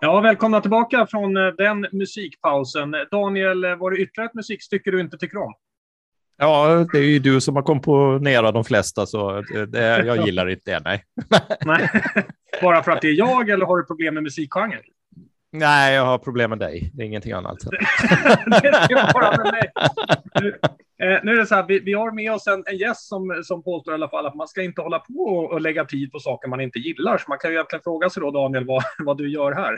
Ja, 0.00 0.20
välkomna 0.20 0.60
tillbaka 0.60 1.06
från 1.06 1.36
eh, 1.36 1.46
den 1.46 1.86
musikpausen. 1.92 2.94
Daniel, 3.10 3.60
var 3.76 3.90
det 3.90 3.96
ytterligare 3.96 4.28
ett 4.28 4.34
musikstycke 4.34 4.90
du 4.90 5.00
inte 5.00 5.18
tycker 5.18 5.36
om? 5.38 5.54
Ja, 6.36 6.86
det 6.92 6.98
är 6.98 7.02
ju 7.02 7.18
du 7.18 7.40
som 7.40 7.56
har 7.56 7.62
komponerat 7.62 8.54
de 8.54 8.64
flesta, 8.64 9.06
så 9.06 9.40
det, 9.68 10.06
jag 10.06 10.16
gillar 10.26 10.50
inte 10.50 10.70
det, 10.70 10.80
nej. 10.84 11.04
nej. 11.64 11.90
Bara 12.62 12.82
för 12.82 12.92
att 12.92 13.02
det 13.02 13.08
är 13.08 13.14
jag, 13.14 13.50
eller 13.50 13.66
har 13.66 13.78
du 13.78 13.84
problem 13.84 14.14
med 14.14 14.22
musikgenren? 14.22 14.82
Nej, 15.54 15.94
jag 15.94 16.04
har 16.04 16.18
problem 16.18 16.50
med 16.50 16.58
dig. 16.58 16.90
Det 16.94 17.02
är 17.02 17.06
ingenting 17.06 17.32
annat. 17.32 17.58
det 18.46 18.66
är 18.66 19.12
bara 19.12 19.36
med 19.36 19.52
mig. 19.52 19.72
Nu, 20.40 20.58
eh, 21.02 21.20
nu 21.22 21.32
är 21.32 21.36
det 21.36 21.46
så 21.46 21.54
här, 21.54 21.66
vi, 21.68 21.78
vi 21.78 21.92
har 21.92 22.12
med 22.12 22.32
oss 22.32 22.46
en, 22.46 22.64
en 22.66 22.76
gäst 22.76 23.08
som, 23.08 23.42
som 23.44 23.62
påstår 23.62 23.92
i 23.92 23.94
alla 23.94 24.08
fall 24.08 24.26
att 24.26 24.34
man 24.34 24.48
ska 24.48 24.62
inte 24.62 24.80
hålla 24.80 24.98
på 24.98 25.14
och, 25.14 25.52
och 25.52 25.60
lägga 25.60 25.84
tid 25.84 26.12
på 26.12 26.18
saker 26.18 26.48
man 26.48 26.60
inte 26.60 26.78
gillar. 26.78 27.18
Så 27.18 27.24
man 27.28 27.38
kan 27.38 27.50
ju 27.50 27.56
egentligen 27.56 27.82
fråga 27.82 28.10
sig 28.10 28.20
då, 28.20 28.30
Daniel, 28.30 28.66
vad, 28.66 28.82
vad 28.98 29.18
du 29.18 29.30
gör 29.30 29.52
här. 29.52 29.76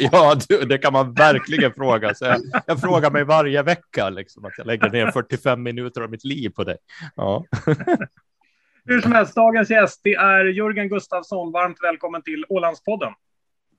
ja, 0.12 0.36
du, 0.48 0.64
det 0.64 0.78
kan 0.78 0.92
man 0.92 1.12
verkligen 1.12 1.72
fråga 1.72 2.14
sig. 2.14 2.28
Jag, 2.28 2.62
jag, 2.66 2.80
frågar 2.80 3.10
mig 3.10 3.24
varje 3.24 3.62
vecka 3.62 4.10
liksom, 4.10 4.44
att 4.44 4.58
jag 4.58 4.66
lägger 4.66 4.90
ner 4.90 5.10
45 5.10 5.62
minuter 5.62 6.00
av 6.00 6.10
mitt 6.10 6.24
liv 6.24 6.50
på 6.50 6.64
det. 6.64 6.76
Ja. 7.16 7.44
Hur 8.84 9.00
som 9.00 9.12
helst, 9.12 9.34
dagens 9.34 9.70
gäst 9.70 10.00
det 10.04 10.14
är 10.14 10.44
Jörgen 10.44 10.88
Gustafsson. 10.88 11.52
Varmt 11.52 11.78
välkommen 11.82 12.22
till 12.22 12.44
Ålandspodden. 12.48 13.12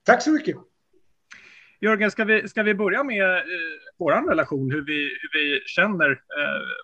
Tack 0.06 0.22
så 0.22 0.32
mycket. 0.32 0.56
Jörgen, 1.82 2.12
ska 2.12 2.24
vi, 2.26 2.48
ska 2.48 2.64
vi 2.64 2.74
börja 2.74 3.04
med 3.04 3.24
eh, 3.24 3.44
vår 4.00 4.30
relation, 4.30 4.72
hur 4.72 4.86
vi, 4.86 5.04
hur 5.22 5.40
vi 5.40 5.62
känner 5.66 6.12
eh, 6.12 6.18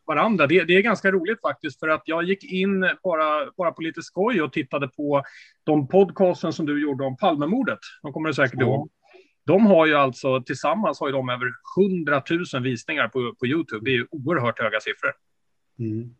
varandra? 0.06 0.48
Det, 0.48 0.64
det, 0.64 0.74
är 0.74 0.82
ganska 0.82 1.12
roligt 1.12 1.42
faktiskt, 1.42 1.80
för 1.80 1.88
att 1.88 2.02
jag 2.06 2.24
gick 2.24 2.44
in 2.44 2.90
bara, 3.04 3.52
bara 3.58 3.72
på 3.72 3.82
lite 3.82 4.02
skoj 4.02 4.42
och 4.42 4.54
tittade 4.54 4.88
på 4.88 5.24
de 5.64 5.88
podcasten 5.88 6.54
som 6.54 6.66
du 6.66 6.82
gjorde 6.82 7.04
om 7.04 7.18
Palmemordet. 7.18 7.80
De 8.02 8.14
kommer 8.14 8.28
du 8.28 8.34
säkert 8.34 8.62
ihåg. 8.62 8.90
De 9.46 9.66
har 9.66 9.86
ju 9.86 9.94
alltså 9.94 10.42
tillsammans 10.42 11.00
har 11.00 11.12
de 11.12 11.30
över 11.30 11.52
100 11.78 12.24
000 12.54 12.64
visningar 12.64 13.08
på, 13.08 13.36
på 13.40 13.48
Youtube. 13.48 13.86
Det 13.86 13.92
är 13.92 13.96
ju 13.96 14.08
oerhört 14.12 14.60
höga 14.60 14.80
siffror. 14.80 15.12
Mm. 15.80 16.16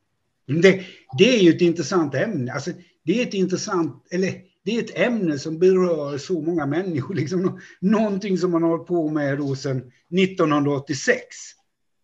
Det, 0.62 0.86
det 1.18 1.36
är 1.36 1.44
ju 1.44 1.50
ett 1.50 1.62
intressant 1.62 2.16
ämne. 2.16 2.54
Alltså, 2.54 2.72
det 3.04 3.22
är 3.22 3.28
ett 3.28 3.34
intressant, 3.34 4.08
eller 4.12 4.34
det 4.68 4.78
är 4.78 4.84
ett 4.84 4.98
ämne 4.98 5.40
som 5.40 5.60
berör 5.60 6.18
så 6.18 6.42
många 6.42 6.66
människor. 6.66 7.16
Liksom, 7.16 7.60
någonting 7.80 8.38
som 8.38 8.52
man 8.52 8.64
har 8.64 8.70
hållit 8.70 8.88
på 8.88 9.10
med 9.10 9.38
då 9.38 9.56
sedan 9.56 9.78
1986. 9.78 11.20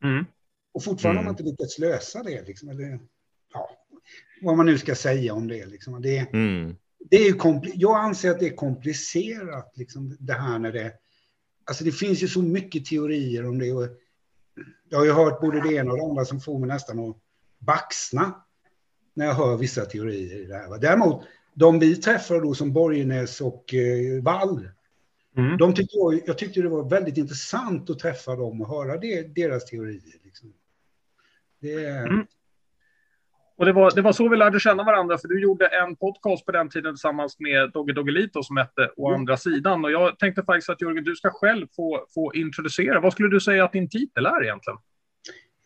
Mm. 0.03 0.25
Och 0.73 0.83
fortfarande 0.83 1.19
mm. 1.19 1.25
har 1.25 1.33
man 1.33 1.39
inte 1.39 1.51
lyckats 1.51 1.79
lösa 1.79 2.23
det. 2.23 2.47
Liksom, 2.47 2.69
eller, 2.69 2.99
ja, 3.53 3.69
vad 4.41 4.57
man 4.57 4.65
nu 4.65 4.77
ska 4.77 4.95
säga 4.95 5.33
om 5.33 5.47
det. 5.47 5.65
Liksom. 5.65 6.01
det, 6.01 6.17
mm. 6.17 6.75
det 7.09 7.17
är 7.17 7.61
jag 7.73 7.99
anser 7.99 8.31
att 8.31 8.39
det 8.39 8.47
är 8.47 8.55
komplicerat, 8.55 9.73
liksom, 9.75 10.17
det 10.19 10.33
här 10.33 10.59
när 10.59 10.71
det... 10.71 10.93
Alltså 11.65 11.83
det 11.83 11.91
finns 11.91 12.23
ju 12.23 12.27
så 12.27 12.41
mycket 12.41 12.85
teorier 12.85 13.47
om 13.47 13.59
det. 13.59 13.71
Och 13.71 13.87
jag 14.89 14.97
har 14.97 15.05
ju 15.05 15.11
hört 15.11 15.41
både 15.41 15.61
det 15.61 15.73
ena 15.73 15.91
och 15.91 15.97
det 15.97 16.03
andra 16.03 16.25
som 16.25 16.41
får 16.41 16.59
mig 16.59 16.67
nästan 16.67 16.99
att 16.99 17.17
baxna 17.59 18.35
när 19.13 19.25
jag 19.25 19.33
hör 19.33 19.57
vissa 19.57 19.85
teorier 19.85 20.41
i 20.41 20.45
det 20.45 20.55
här. 20.55 20.79
Däremot 20.79 21.23
de 21.53 21.79
vi 21.79 21.95
träffade 21.95 22.39
då 22.39 22.53
som 22.53 22.73
Borgenäs 22.73 23.41
och 23.41 23.73
eh, 23.73 24.23
Wall, 24.23 24.69
mm. 25.37 25.57
de 25.57 25.73
tyckte 25.73 25.97
jag, 25.97 26.21
jag 26.25 26.37
tyckte 26.37 26.61
det 26.61 26.69
var 26.69 26.89
väldigt 26.89 27.17
intressant 27.17 27.89
att 27.89 27.99
träffa 27.99 28.35
dem 28.35 28.61
och 28.61 28.67
höra 28.67 28.97
det, 28.97 29.35
deras 29.35 29.65
teorier. 29.65 30.19
Liksom. 30.23 30.53
Det, 31.61 31.85
mm. 31.87 32.25
Och 33.55 33.65
det 33.65 33.73
var, 33.73 33.91
det 33.95 34.01
var 34.01 34.11
så 34.11 34.29
vi 34.29 34.37
lärde 34.37 34.59
känna 34.59 34.83
varandra, 34.83 35.17
för 35.17 35.27
du 35.27 35.41
gjorde 35.41 35.67
en 35.67 35.95
podcast 35.95 36.45
på 36.45 36.51
den 36.51 36.69
tiden 36.69 36.93
tillsammans 36.93 37.39
med 37.39 37.71
Dogge 37.71 37.93
Doggelito 37.93 38.43
som 38.43 38.57
hette 38.57 38.91
Å 38.97 39.07
mm. 39.07 39.19
andra 39.19 39.37
sidan. 39.37 39.85
Och 39.85 39.91
jag 39.91 40.19
tänkte 40.19 40.43
faktiskt 40.43 40.69
att 40.69 40.81
Jörgen, 40.81 41.03
du 41.03 41.15
ska 41.15 41.29
själv 41.29 41.67
få, 41.75 42.05
få 42.13 42.33
introducera. 42.33 42.99
Vad 42.99 43.13
skulle 43.13 43.29
du 43.29 43.39
säga 43.39 43.65
att 43.65 43.71
din 43.71 43.89
titel 43.89 44.25
är 44.25 44.43
egentligen? 44.43 44.79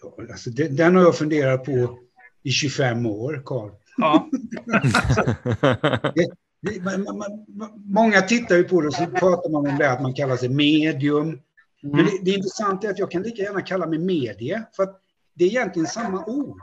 Ja, 0.01 0.15
alltså 0.31 0.49
det, 0.49 0.77
den 0.77 0.95
har 0.95 1.03
jag 1.03 1.17
funderat 1.17 1.65
på 1.65 1.99
i 2.43 2.49
25 2.49 3.05
år, 3.05 3.41
Karl. 3.45 3.69
Ja. 3.97 4.29
det, 6.61 6.83
man, 6.83 7.17
man, 7.17 7.45
många 7.85 8.21
tittar 8.21 8.55
ju 8.55 8.63
på 8.63 8.81
det 8.81 8.87
och 8.87 8.93
så 8.93 9.05
pratar 9.05 9.51
man 9.51 9.67
om 9.67 9.77
det 9.77 9.91
att 9.91 10.01
man 10.01 10.13
kallar 10.13 10.35
sig 10.35 10.49
medium. 10.49 11.27
Mm. 11.27 11.41
Men 11.81 12.05
det, 12.05 12.11
det 12.21 12.31
intressanta 12.31 12.87
är 12.87 12.91
att 12.91 12.99
jag 12.99 13.11
kan 13.11 13.23
lika 13.23 13.41
gärna 13.41 13.61
kalla 13.61 13.87
mig 13.87 13.99
medie, 13.99 14.63
för 14.75 14.83
att 14.83 15.01
det 15.33 15.43
är 15.43 15.47
egentligen 15.47 15.87
samma 15.87 16.25
ord. 16.25 16.61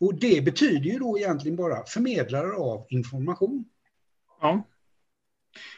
Och 0.00 0.14
det 0.14 0.44
betyder 0.44 0.90
ju 0.90 0.98
då 0.98 1.18
egentligen 1.18 1.56
bara 1.56 1.84
förmedlare 1.86 2.52
av 2.52 2.86
information. 2.88 3.64
Ja. 4.40 4.62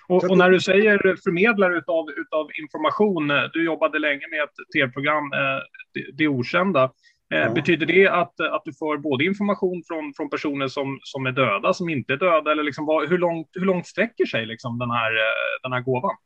Och, 0.09 0.25
och, 0.31 0.39
när 0.39 0.51
du 0.51 0.61
säger 0.61 1.17
förmedlare 1.25 1.79
utav, 1.79 2.11
utav 2.11 2.49
information, 2.63 3.29
du 3.53 3.65
jobbade 3.65 3.99
länge 3.99 4.29
med 4.31 4.43
ett 4.43 4.73
tv-program, 4.75 5.33
eh, 5.33 5.61
det, 5.95 6.13
det 6.13 6.29
okända. 6.29 6.93
Eh, 7.35 7.39
ja. 7.39 7.51
Betyder 7.51 7.87
det 7.87 8.09
att, 8.09 8.41
att 8.41 8.63
du 8.65 8.73
får 8.73 8.99
både 8.99 9.25
information 9.25 9.83
från, 9.87 10.15
från 10.17 10.31
personer 10.31 10.69
som, 10.69 10.99
som 11.03 11.27
är 11.27 11.33
döda, 11.33 11.75
som 11.75 11.89
inte 11.89 12.13
är 12.13 12.17
döda, 12.17 12.53
eller 12.53 12.63
liksom 12.63 12.87
vad, 12.87 13.09
hur, 13.09 13.19
långt, 13.19 13.49
hur 13.53 13.65
långt 13.65 13.87
sträcker 13.87 14.27
sig 14.27 14.47
liksom 14.47 14.79
den, 14.79 14.91
här, 14.91 15.13
eh, 15.13 15.63
den 15.63 15.73
här 15.73 15.81
gåvan? 15.81 16.17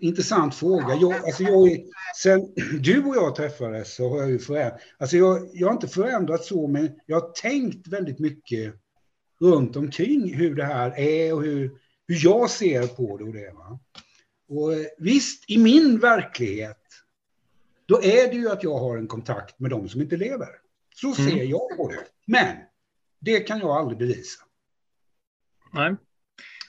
Intressant 0.00 0.54
fråga. 0.54 0.94
Jag, 0.94 1.14
alltså 1.14 1.42
jag, 1.42 1.78
sen 2.22 2.40
du 2.80 3.04
och 3.04 3.16
jag 3.16 3.34
träffades 3.34 3.94
så 3.94 4.08
har 4.08 4.18
jag 4.18 4.30
ju 4.30 4.38
förändrat. 4.38 4.80
Alltså 4.98 5.16
jag, 5.16 5.48
jag 5.52 5.66
har 5.68 5.74
inte 5.74 5.88
förändrat 5.88 6.44
så, 6.44 6.66
men 6.66 6.90
jag 7.06 7.20
har 7.20 7.28
tänkt 7.32 7.88
väldigt 7.88 8.18
mycket 8.18 8.74
runt 9.40 9.76
omkring 9.76 10.34
hur 10.34 10.54
det 10.54 10.64
här 10.64 10.98
är 10.98 11.34
och 11.34 11.42
hur, 11.42 11.70
hur 12.08 12.24
jag 12.24 12.50
ser 12.50 12.86
på 12.86 13.16
det. 13.18 13.24
Och 13.24 13.32
det 13.32 13.52
va? 13.54 13.78
Och 14.48 14.72
eh, 14.72 14.86
visst, 14.98 15.50
i 15.50 15.58
min 15.58 15.98
verklighet 15.98 16.87
då 17.88 18.02
är 18.02 18.30
det 18.30 18.36
ju 18.36 18.50
att 18.50 18.62
jag 18.62 18.78
har 18.78 18.96
en 18.96 19.06
kontakt 19.06 19.60
med 19.60 19.70
de 19.70 19.88
som 19.88 20.00
inte 20.00 20.16
lever. 20.16 20.48
Så 20.94 21.14
ser 21.14 21.32
mm. 21.32 21.48
jag 21.48 21.76
på 21.76 21.88
det. 21.88 22.04
Men 22.26 22.56
det 23.20 23.40
kan 23.40 23.58
jag 23.58 23.70
aldrig 23.70 23.98
bevisa. 23.98 24.44
Nej. 25.72 25.96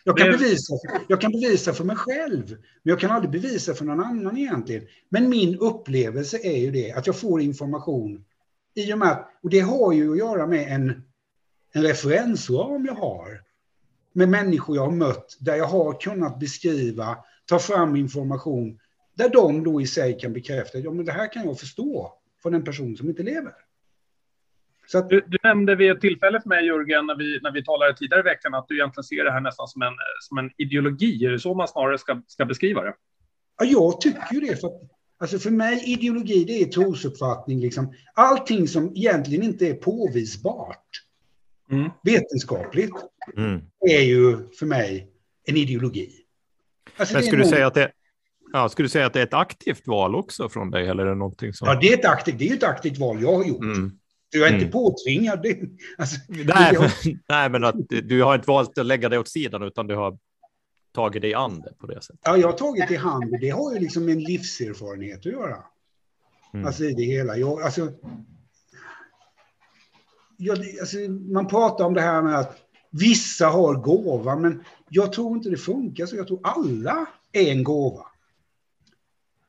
Jag 0.03 0.17
kan, 0.17 0.31
bevisa, 0.31 0.73
jag 1.07 1.21
kan 1.21 1.31
bevisa 1.31 1.73
för 1.73 1.83
mig 1.83 1.95
själv, 1.95 2.49
men 2.49 2.59
jag 2.83 2.99
kan 2.99 3.11
aldrig 3.11 3.31
bevisa 3.31 3.73
för 3.73 3.85
någon 3.85 3.99
annan 3.99 4.37
egentligen. 4.37 4.87
Men 5.09 5.29
min 5.29 5.57
upplevelse 5.57 6.37
är 6.43 6.57
ju 6.57 6.71
det, 6.71 6.91
att 6.91 7.07
jag 7.07 7.19
får 7.19 7.41
information 7.41 8.25
i 8.73 8.93
och 8.93 8.97
med 8.97 9.11
att, 9.11 9.31
och 9.43 9.49
det 9.49 9.59
har 9.59 9.93
ju 9.93 10.11
att 10.11 10.17
göra 10.17 10.47
med 10.47 10.73
en, 10.73 11.03
en 11.71 11.83
referensram 11.83 12.85
jag 12.85 12.93
har, 12.93 13.41
med 14.13 14.29
människor 14.29 14.75
jag 14.75 14.85
har 14.85 14.91
mött, 14.91 15.37
där 15.39 15.55
jag 15.55 15.67
har 15.67 16.01
kunnat 16.01 16.39
beskriva, 16.39 17.17
ta 17.45 17.59
fram 17.59 17.95
information 17.95 18.79
där 19.19 19.29
de 19.29 19.63
då 19.63 19.81
i 19.81 19.87
sig 19.87 20.19
kan 20.19 20.33
bekräfta 20.33 20.77
att 20.77 20.83
ja, 20.83 20.91
det 20.91 21.11
här 21.11 21.33
kan 21.33 21.45
jag 21.45 21.59
förstå 21.59 22.13
från 22.41 22.53
en 22.53 22.63
person 22.63 22.97
som 22.97 23.09
inte 23.09 23.23
lever. 23.23 23.53
Att... 24.93 25.09
Du, 25.09 25.23
du, 25.27 25.37
nämnde 25.43 25.75
vid 25.75 25.91
ett 25.91 26.01
tillfälle 26.01 26.41
för 26.41 26.49
mig, 26.49 26.65
Jörgen, 26.65 27.05
när 27.05 27.15
vi, 27.15 27.39
när 27.41 27.51
vi 27.51 27.63
talade 27.63 27.97
tidigare 27.97 28.19
i 28.19 28.23
veckan, 28.23 28.53
att 28.53 28.67
du 28.67 28.75
egentligen 28.75 29.03
ser 29.03 29.23
det 29.23 29.31
här 29.31 29.41
nästan 29.41 29.67
som 29.67 29.81
en, 29.81 29.93
som 30.19 30.37
en 30.37 30.51
ideologi. 30.57 31.25
Är 31.25 31.31
det 31.31 31.39
så 31.39 31.53
man 31.53 31.67
snarare 31.67 31.97
ska, 31.97 32.21
ska 32.27 32.45
beskriva 32.45 32.81
det? 32.81 32.93
Ja, 33.57 33.65
jag 33.65 34.01
tycker 34.01 34.33
ju 34.33 34.39
det. 34.39 34.55
För, 34.55 34.71
alltså 35.17 35.39
för 35.39 35.51
mig, 35.51 35.83
ideologi, 35.85 36.43
det 36.43 36.61
är 36.61 36.65
trosuppfattning. 36.65 37.59
Liksom. 37.59 37.93
Allting 38.13 38.67
som 38.67 38.95
egentligen 38.95 39.43
inte 39.43 39.67
är 39.67 39.73
påvisbart 39.73 40.87
mm. 41.71 41.89
vetenskapligt 42.03 42.95
mm. 43.37 43.61
är 43.89 44.01
ju 44.01 44.37
för 44.59 44.65
mig 44.65 45.11
en 45.45 45.57
ideologi. 45.57 46.11
Alltså, 46.97 47.13
Men 47.13 47.23
skulle 47.23 47.43
du 47.43 47.49
säga 47.49 47.67
att 47.67 47.73
det, 47.73 47.91
Ja, 48.53 48.69
skulle 48.69 48.85
du 48.85 48.89
säga 48.89 49.05
att 49.05 49.13
det 49.13 49.19
är 49.19 49.23
ett 49.23 49.33
aktivt 49.33 49.87
val 49.87 50.15
också 50.15 50.49
från 50.49 50.71
dig? 50.71 50.87
Eller 50.87 51.05
är 51.05 51.09
det 51.09 51.15
någonting 51.15 51.53
som... 51.53 51.67
Ja, 51.67 51.77
det 51.81 51.93
är 51.93 51.97
ett 51.97 52.05
aktivt, 52.05 52.39
det 52.39 52.49
är 52.49 52.53
ett 52.53 52.63
aktivt 52.63 52.97
val 52.97 53.21
jag 53.21 53.35
har 53.35 53.45
gjort. 53.45 53.63
Mm. 53.63 53.91
Jag 54.31 54.43
är 54.43 54.47
mm. 54.47 54.61
inte 54.61 54.71
påtvingad. 54.71 55.41
Det, 55.43 55.59
alltså, 55.97 56.15
nej, 56.27 56.73
jag... 56.73 56.91
nej, 57.29 57.49
men 57.49 57.63
att 57.63 57.75
du 57.89 58.23
har 58.23 58.35
inte 58.35 58.47
valt 58.47 58.77
att 58.77 58.85
lägga 58.85 59.09
det 59.09 59.19
åt 59.19 59.27
sidan, 59.27 59.63
utan 59.63 59.87
du 59.87 59.95
har 59.95 60.17
tagit 60.91 61.21
dig 61.21 61.33
an 61.33 61.61
det 61.61 61.73
på 61.79 61.87
det 61.87 62.01
sättet. 62.01 62.21
Ja, 62.23 62.37
jag 62.37 62.47
har 62.47 62.57
tagit 62.57 62.87
det 62.87 62.93
i 62.93 62.97
hand. 62.97 63.37
Det 63.41 63.49
har 63.49 63.73
ju 63.73 63.79
liksom 63.79 64.09
en 64.09 64.19
livserfarenhet 64.19 65.19
att 65.19 65.25
göra. 65.25 65.57
Mm. 66.53 66.65
Alltså 66.65 66.83
i 66.83 66.93
det 66.93 67.03
hela. 67.03 67.37
Jag, 67.37 67.61
alltså, 67.61 67.91
jag, 70.37 70.57
alltså, 70.79 70.97
man 71.33 71.47
pratar 71.47 71.85
om 71.85 71.93
det 71.93 72.01
här 72.01 72.21
med 72.21 72.39
att 72.39 72.57
vissa 72.91 73.47
har 73.47 73.75
gåva, 73.75 74.35
men 74.35 74.63
jag 74.89 75.13
tror 75.13 75.37
inte 75.37 75.49
det 75.49 75.57
funkar 75.57 76.05
så. 76.05 76.15
Jag 76.15 76.27
tror 76.27 76.39
alla 76.43 77.05
är 77.31 77.51
en 77.51 77.63
gåva. 77.63 78.05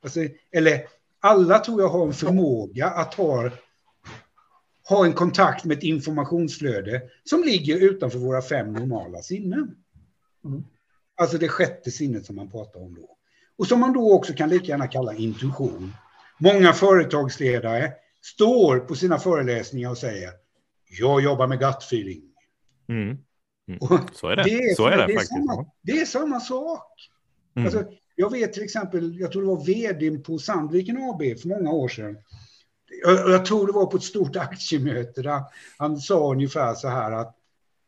Alltså, 0.03 0.21
eller 0.53 0.83
alla 1.21 1.59
tror 1.59 1.81
jag 1.81 1.89
har 1.89 2.07
en 2.07 2.13
förmåga 2.13 2.87
att 2.87 3.15
ha, 3.15 3.51
ha 4.89 5.05
en 5.05 5.13
kontakt 5.13 5.65
med 5.65 5.79
ett 5.79 5.85
informationsflöde 5.85 7.03
som 7.25 7.45
ligger 7.45 7.77
utanför 7.77 8.19
våra 8.19 8.43
fem 8.43 8.73
normala 8.73 9.23
sinnen. 9.23 9.77
Mm. 10.45 10.65
Alltså 11.17 11.39
det 11.39 11.49
sjätte 11.49 11.91
sinnet 11.91 12.27
som 12.27 12.37
man 12.37 12.51
pratar 12.51 12.81
om 12.81 12.95
då. 12.95 13.17
Och 13.57 13.67
som 13.67 13.81
man 13.81 13.93
då 13.93 14.13
också 14.13 14.33
kan 14.33 14.49
lika 14.49 14.67
gärna 14.67 14.87
kalla 14.87 15.15
intuition. 15.15 15.93
Många 16.39 16.73
företagsledare 16.73 17.93
står 18.23 18.79
på 18.79 18.95
sina 18.95 19.19
föreläsningar 19.19 19.91
och 19.91 19.99
säger 19.99 20.31
jag 20.99 21.21
jobbar 21.23 21.47
med 21.47 21.59
gut 21.59 21.83
feeling. 21.83 22.23
Mm. 22.89 23.19
Mm. 23.69 24.01
Så 24.13 24.29
är 24.29 24.37
det. 24.37 24.43
det 24.43 24.51
är, 24.51 24.75
så 24.75 24.87
är 24.87 24.91
det, 24.91 24.97
det 24.97 25.13
är 25.13 25.17
faktiskt. 25.17 25.29
Samma, 25.29 25.67
det 25.83 25.93
är 25.93 26.05
samma 26.05 26.41
sak. 26.41 27.11
Mm. 27.57 27.67
Alltså, 27.67 27.93
jag 28.21 28.31
vet 28.31 28.53
till 28.53 28.63
exempel, 28.63 29.19
jag 29.19 29.33
tror 29.33 29.43
det 29.43 29.49
var 29.49 29.65
vd 29.65 30.19
på 30.19 30.39
Sandviken 30.39 30.97
AB 30.97 31.23
för 31.41 31.49
många 31.49 31.71
år 31.73 31.89
sedan. 31.89 32.19
jag, 33.05 33.31
jag 33.31 33.45
tror 33.45 33.67
det 33.67 33.73
var 33.73 33.87
på 33.87 33.97
ett 33.97 34.03
stort 34.03 34.37
aktiemöte 34.37 35.23
där 35.23 35.43
han 35.79 35.97
sa 35.97 36.33
ungefär 36.33 36.75
så 36.75 36.89
här 36.89 37.13
att 37.13 37.37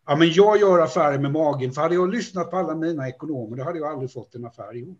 ja, 0.06 0.16
men 0.16 0.32
jag 0.32 0.60
gör 0.60 0.78
affärer 0.78 1.18
med 1.18 1.32
magen, 1.32 1.72
för 1.72 1.82
hade 1.82 1.94
jag 1.94 2.14
lyssnat 2.14 2.50
på 2.50 2.56
alla 2.56 2.74
mina 2.74 3.08
ekonomer, 3.08 3.56
då 3.56 3.64
hade 3.64 3.78
jag 3.78 3.92
aldrig 3.92 4.12
fått 4.12 4.34
en 4.34 4.44
affär 4.44 4.72
gjord. 4.72 4.98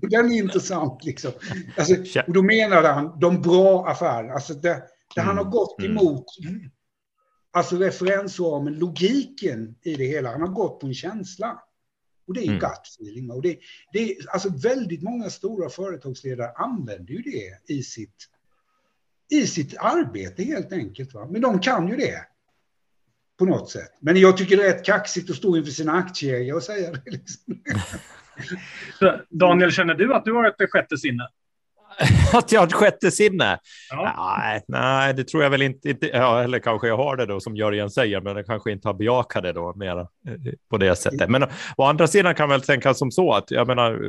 Den 0.00 0.32
är 0.32 0.38
intressant 0.38 1.04
liksom. 1.04 1.32
Alltså, 1.76 1.94
och 2.26 2.32
då 2.32 2.42
menade 2.42 2.88
han 2.88 3.20
de 3.20 3.42
bra 3.42 3.88
affärerna, 3.88 4.34
alltså 4.34 4.54
det, 4.54 4.82
det 5.14 5.20
han 5.20 5.36
har 5.36 5.44
mm, 5.44 5.52
gått 5.52 5.78
mm. 5.78 5.90
emot, 5.90 6.24
alltså 7.52 7.76
referensramen, 7.76 8.78
logiken 8.78 9.74
i 9.82 9.94
det 9.94 10.04
hela, 10.04 10.30
han 10.30 10.40
har 10.40 10.48
gått 10.48 10.80
på 10.80 10.86
en 10.86 10.94
känsla. 10.94 11.63
Och 12.26 12.34
det 12.34 12.40
är 12.40 12.48
mm. 12.48 12.58
gut 12.58 12.86
feeling. 13.00 13.30
Och 13.30 13.42
det, 13.42 13.58
det 13.92 14.10
är, 14.10 14.16
alltså 14.28 14.48
väldigt 14.48 15.02
många 15.02 15.30
stora 15.30 15.68
företagsledare 15.68 16.50
använder 16.50 17.14
ju 17.14 17.22
det 17.22 17.74
i 17.74 17.82
sitt, 17.82 18.28
i 19.30 19.46
sitt 19.46 19.76
arbete 19.78 20.42
helt 20.42 20.72
enkelt. 20.72 21.14
Va? 21.14 21.28
Men 21.30 21.40
de 21.40 21.60
kan 21.60 21.88
ju 21.88 21.96
det 21.96 22.26
på 23.38 23.44
något 23.44 23.70
sätt. 23.70 23.92
Men 24.00 24.16
jag 24.16 24.36
tycker 24.36 24.56
det 24.56 24.62
är 24.62 24.72
rätt 24.72 24.84
kaxigt 24.84 25.30
att 25.30 25.36
stå 25.36 25.56
inför 25.56 25.72
sina 25.72 25.92
aktieägare 25.92 26.56
och 26.56 26.62
säga 26.62 26.90
det. 26.90 27.10
Liksom. 27.10 27.62
Daniel, 29.30 29.72
känner 29.72 29.94
du 29.94 30.14
att 30.14 30.24
du 30.24 30.32
har 30.32 30.48
ett 30.48 30.70
sjätte 30.70 30.98
sinne? 30.98 31.28
att 32.32 32.52
jag 32.52 32.60
har 32.60 32.66
ett 32.66 32.72
sjätte 32.72 33.10
sinne? 33.10 33.58
Ja. 33.90 34.38
Nej, 34.38 34.62
nej, 34.68 35.14
det 35.14 35.24
tror 35.24 35.42
jag 35.42 35.50
väl 35.50 35.62
inte. 35.62 35.96
Ja, 36.12 36.42
eller 36.42 36.58
kanske 36.58 36.88
jag 36.88 36.96
har 36.96 37.16
det 37.16 37.26
då 37.26 37.40
som 37.40 37.56
Jörgen 37.56 37.90
säger, 37.90 38.20
men 38.20 38.36
jag 38.36 38.46
kanske 38.46 38.72
inte 38.72 38.88
har 38.88 38.94
bejakat 38.94 39.42
det 39.42 39.52
då 39.52 39.74
mer 39.76 39.98
eh, 39.98 40.06
på 40.70 40.78
det 40.78 40.96
sättet. 40.96 41.30
Men 41.30 41.44
å 41.76 41.84
andra 41.84 42.06
sidan 42.06 42.34
kan 42.34 42.48
väl 42.48 42.60
tänka 42.60 42.94
som 42.94 43.10
så 43.10 43.32
att 43.32 43.50
jag 43.50 43.66
menar, 43.66 44.00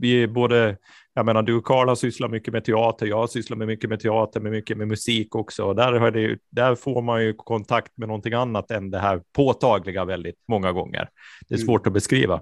vi 0.00 0.22
är 0.22 0.26
både 0.26 0.76
jag 1.16 1.26
menar, 1.26 1.42
du 1.42 1.60
Karl 1.60 1.88
har 1.88 1.94
sysslat 1.94 2.30
mycket 2.30 2.52
med 2.52 2.64
teater, 2.64 3.06
jag 3.06 3.16
har 3.16 3.26
sysslat 3.26 3.58
med 3.58 3.66
mycket 3.66 3.90
med 3.90 4.00
teater, 4.00 4.40
med 4.40 4.52
mycket 4.52 4.76
med 4.78 4.88
musik 4.88 5.34
också. 5.34 5.64
Och 5.64 5.76
där, 5.76 6.10
det, 6.10 6.38
där 6.50 6.74
får 6.74 7.02
man 7.02 7.24
ju 7.24 7.32
kontakt 7.32 7.92
med 7.96 8.08
någonting 8.08 8.32
annat 8.32 8.70
än 8.70 8.90
det 8.90 8.98
här 8.98 9.20
påtagliga 9.36 10.04
väldigt 10.04 10.38
många 10.48 10.72
gånger. 10.72 11.08
Det 11.48 11.54
är 11.54 11.58
mm. 11.58 11.66
svårt 11.66 11.86
att 11.86 11.92
beskriva. 11.92 12.40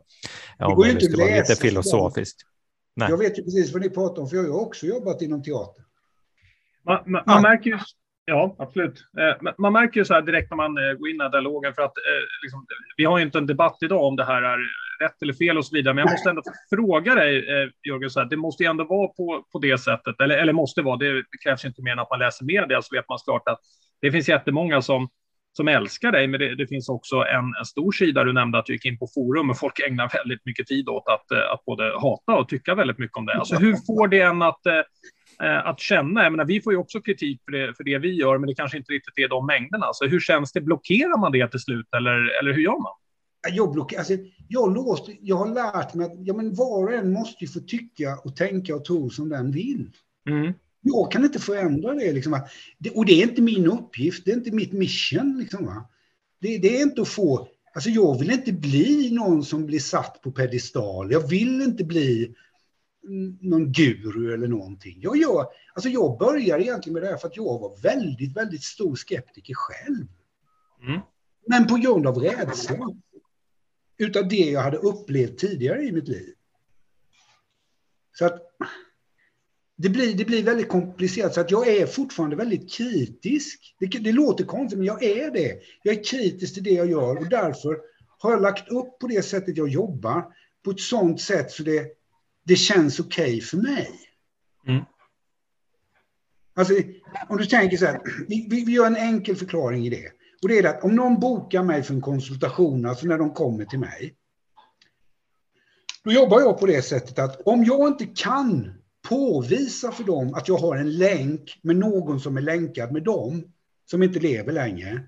Det 0.59 0.64
går 0.64 0.87
ju 0.87 0.92
inte 0.92 1.07
att 1.07 1.16
läsa. 1.16 1.52
Lite 1.52 1.62
filosofiskt. 1.62 2.40
Nej. 2.96 3.11
Jag 3.11 3.18
vet 3.18 3.38
ju 3.38 3.42
precis 3.42 3.72
vad 3.72 3.83
ni 3.83 3.90
pratar 3.90 4.22
om, 4.22 4.28
för 4.28 4.37
jag 4.37 4.52
har 4.52 4.61
också 4.61 4.87
jobbat 4.87 5.22
inom 5.22 5.42
teater. 5.42 5.85
Man, 6.85 7.02
man, 7.07 7.22
man 7.26 7.42
märker 7.42 7.70
ju, 7.70 7.78
ja 8.24 8.57
absolut, 8.59 9.05
eh, 9.18 9.52
man 9.59 9.72
märker 9.72 10.00
ju 10.00 10.05
så 10.05 10.14
här 10.14 10.22
direkt 10.22 10.50
när 10.50 10.57
man 10.57 10.78
eh, 10.78 10.92
går 10.92 11.09
in 11.09 11.14
i 11.14 11.18
den 11.18 11.20
här 11.20 11.31
dialogen, 11.31 11.74
för 11.74 11.83
att 11.83 11.96
eh, 11.98 12.42
liksom, 12.42 12.66
vi 12.96 13.05
har 13.05 13.18
ju 13.18 13.24
inte 13.24 13.38
en 13.38 13.46
debatt 13.46 13.76
idag 13.81 14.05
om 14.05 14.16
det 14.16 14.24
här 14.24 14.42
är 14.42 14.59
rätt 15.00 15.22
eller 15.22 15.33
fel 15.33 15.59
och 15.59 15.66
så 15.66 15.76
vidare, 15.76 15.94
men 15.94 16.05
jag 16.05 16.12
måste 16.12 16.31
ändå 16.31 16.42
fråga 16.70 17.14
dig, 17.14 17.44
Jörgen, 17.88 18.11
så 18.11 18.20
här, 18.20 18.26
det 18.26 18.37
måste 18.37 18.62
ju 18.62 18.70
ändå 18.70 18.85
vara 18.85 19.09
på, 19.09 19.44
på 19.52 19.59
det 19.59 19.78
sättet, 19.78 20.20
eller, 20.20 20.38
eller 20.38 20.52
måste 20.52 20.83
vara, 20.83 20.96
det, 20.96 21.24
krävs 21.44 21.64
inte 21.64 21.83
mer 21.83 21.92
än 21.92 21.98
att 21.98 22.11
man 22.11 22.18
läser 22.18 22.44
media, 22.44 22.83
så 22.83 22.96
vet 22.96 23.09
man 23.09 23.18
såklart 23.18 23.48
att 23.48 23.61
det 24.00 24.12
finns 24.12 24.28
jättemånga 24.28 24.83
som 24.83 25.09
som 25.57 25.69
älskar 25.69 26.12
dig, 26.12 26.27
men 26.27 26.41
det, 26.41 26.55
det 26.55 26.67
finns 26.67 26.88
också 26.88 27.17
en, 27.17 27.45
en, 27.59 27.65
stor 27.65 27.93
sida 27.93 28.25
du 28.25 28.33
nämnde 28.33 28.59
att 28.59 28.67
du 28.67 28.73
gick 28.73 28.85
in 28.85 28.99
på 28.99 29.09
forum 29.15 29.51
och 29.51 29.59
folk 29.59 29.81
ägnar 29.81 30.11
väldigt 30.15 30.47
mycket 30.47 30.67
tid 30.67 30.88
åt 30.88 31.09
att, 31.09 31.31
eh, 31.31 31.53
att 31.53 31.65
både 31.65 31.85
hata 31.85 32.35
och 32.35 32.49
tycka 32.49 32.75
väldigt 32.75 32.99
mycket 32.99 33.17
om 33.17 33.27
det. 33.27 33.35
Alltså, 33.35 33.57
hur 33.57 33.77
får 33.87 34.09
det 34.09 34.21
en 34.21 34.43
att, 34.43 34.67
eh, 34.67 35.67
att 35.67 35.81
känna? 35.81 36.23
Jag 36.23 36.33
menar, 36.33 36.45
vi 36.45 36.61
får 36.61 36.73
ju 36.73 36.79
också 36.79 37.01
kritik 37.01 37.43
för 37.45 37.53
det, 37.53 37.75
för 37.77 37.85
det 37.85 37.99
vi 37.99 38.15
gör, 38.15 38.38
men 38.38 38.49
det 38.49 38.55
kanske 38.55 38.77
inte 38.77 38.93
riktigt 38.93 39.19
är 39.19 39.29
de 39.29 39.47
mängderna. 39.47 39.87
Alltså, 39.87 40.05
hur 40.05 40.21
känns 40.21 40.53
det? 40.53 40.61
Blockerar 40.61 41.21
man 41.21 41.33
det 41.33 41.49
till 41.49 41.61
slut 41.61 41.87
eller, 41.97 42.38
eller 42.41 42.53
hur 42.53 42.62
gör 42.62 42.83
man? 42.83 42.93
Jag, 43.51 43.73
blockerar, 43.73 44.01
alltså, 44.01 44.15
jag, 44.49 44.75
låst, 44.75 45.09
jag 45.21 45.37
har 45.37 45.49
lärt 45.49 45.95
mig 45.95 46.07
att 46.07 46.12
ja, 46.19 46.35
men 46.35 46.55
var 46.55 46.85
och 46.85 46.93
en 46.93 47.12
måste 47.12 47.47
få 47.47 47.61
tycka 47.61 48.19
och 48.25 48.37
tänka 48.37 48.77
och 48.77 48.85
tro 48.85 49.11
som 49.11 49.29
den 49.29 49.51
vill. 49.51 49.91
Mm. 50.31 50.53
Jag 50.83 51.12
kan 51.12 51.25
inte 51.25 51.38
förändra 51.38 51.95
det. 51.95 52.12
Liksom, 52.12 52.40
och 52.95 53.07
det 53.07 53.12
är 53.12 53.29
inte 53.29 53.42
min 53.42 53.66
uppgift, 53.66 54.25
det 54.25 54.31
är 54.31 54.37
inte 54.37 54.51
mitt 54.51 54.73
mission. 54.73 55.38
Liksom, 55.38 55.85
det, 56.40 56.59
det, 56.59 56.77
är 56.77 56.83
inte 56.83 57.03
att 57.03 57.09
få... 57.09 57.49
Alltså 57.75 57.90
jag 57.90 58.18
vill 58.18 58.31
inte 58.31 58.53
bli 58.53 59.11
någon 59.12 59.45
som 59.45 59.66
blir 59.66 59.81
satt 59.81 60.23
på 60.23 60.33
pedestal. 60.33 61.12
Jag 61.12 61.29
vill 61.29 61.62
inte 61.62 61.85
bli 61.85 62.35
någon 63.40 63.73
guru 63.73 64.35
eller 64.35 64.49
någonting. 64.49 64.99
Jag, 65.01 65.16
gör, 65.16 65.47
alltså 65.75 65.88
jag 65.88 66.18
började 66.18 66.64
egentligen 66.64 66.95
med 66.95 67.03
det 67.03 67.09
här 67.09 67.16
för 67.16 67.29
att 67.29 67.37
jag 67.37 67.59
var 67.59 67.83
väldigt, 67.83 68.37
väldigt 68.37 68.62
stor 68.62 68.97
skeptiker 68.97 69.55
själv. 69.55 70.07
Mm. 70.83 71.01
Men 71.47 71.66
på 71.66 71.77
grund 71.77 72.07
av 72.07 72.18
rädsla. 72.18 72.88
Utav 73.99 74.29
det 74.29 74.51
jag 74.51 74.61
hade 74.61 74.77
upplevt 74.77 75.38
tidigare 75.38 75.83
i 75.83 75.92
mitt 75.92 76.09
liv. 76.09 76.35
Så 78.12 78.27
att 78.27 78.42
det 79.83 79.88
blir, 79.88 80.14
det 80.14 80.25
blir 80.25 80.42
väldigt 80.42 80.68
komplicerat, 80.68 81.35
så 81.35 81.40
att 81.40 81.51
jag 81.51 81.68
är 81.68 81.87
fortfarande 81.87 82.37
väldigt 82.37 82.73
kritisk. 82.73 83.75
Det, 83.79 83.87
det 83.87 84.12
låter 84.12 84.45
konstigt, 84.45 84.79
men 84.79 84.87
jag 84.87 85.03
är 85.03 85.31
det. 85.31 85.59
Jag 85.83 85.97
är 85.97 86.05
kritisk 86.05 86.55
till 86.55 86.62
det 86.62 86.71
jag 86.71 86.90
gör 86.90 87.16
och 87.16 87.29
därför 87.29 87.79
har 88.18 88.31
jag 88.31 88.42
lagt 88.42 88.68
upp 88.68 88.99
på 88.99 89.07
det 89.07 89.23
sättet 89.23 89.57
jag 89.57 89.68
jobbar 89.68 90.25
på 90.64 90.71
ett 90.71 90.81
sånt 90.81 91.21
sätt 91.21 91.51
så 91.51 91.62
det, 91.62 91.87
det 92.45 92.57
känns 92.57 93.01
okej 93.01 93.25
okay 93.25 93.40
för 93.40 93.57
mig. 93.57 93.90
Mm. 94.66 94.83
Alltså, 96.55 96.75
om 97.29 97.37
du 97.37 97.47
tänker 97.47 97.77
så 97.77 97.87
här, 97.87 98.01
vi, 98.29 98.47
vi, 98.51 98.73
gör 98.73 98.87
en 98.87 98.97
enkel 98.97 99.37
förklaring 99.37 99.87
i 99.87 99.90
det. 99.90 100.12
Och 100.42 100.49
det 100.49 100.59
är 100.59 100.64
att 100.64 100.85
om 100.85 100.97
någon 100.97 101.21
bokar 101.21 101.62
mig 101.62 101.83
för 101.83 101.95
en 101.95 102.01
konsultation, 102.01 102.87
alltså 102.87 103.07
när 103.07 103.18
de 103.18 103.35
kommer 103.35 103.64
till 103.64 103.79
mig, 103.79 104.14
då 106.05 106.12
jobbar 106.12 106.40
jag 106.40 106.61
på 106.61 106.66
det 106.66 106.83
sättet 106.83 107.18
att 107.18 107.40
om 107.40 107.64
jag 107.64 107.88
inte 107.88 108.07
kan 108.07 108.82
påvisa 109.09 109.93
för 109.93 110.05
dem 110.05 110.35
att 110.35 110.49
jag 110.49 110.59
har 110.59 110.77
en 110.77 110.97
länk 110.97 111.59
med 111.62 111.77
någon 111.77 112.21
som 112.21 112.37
är 112.37 112.41
länkad 112.41 112.93
med 112.93 113.03
dem, 113.03 113.53
som 113.85 114.03
inte 114.03 114.21
lever 114.21 114.53
längre, 114.53 115.01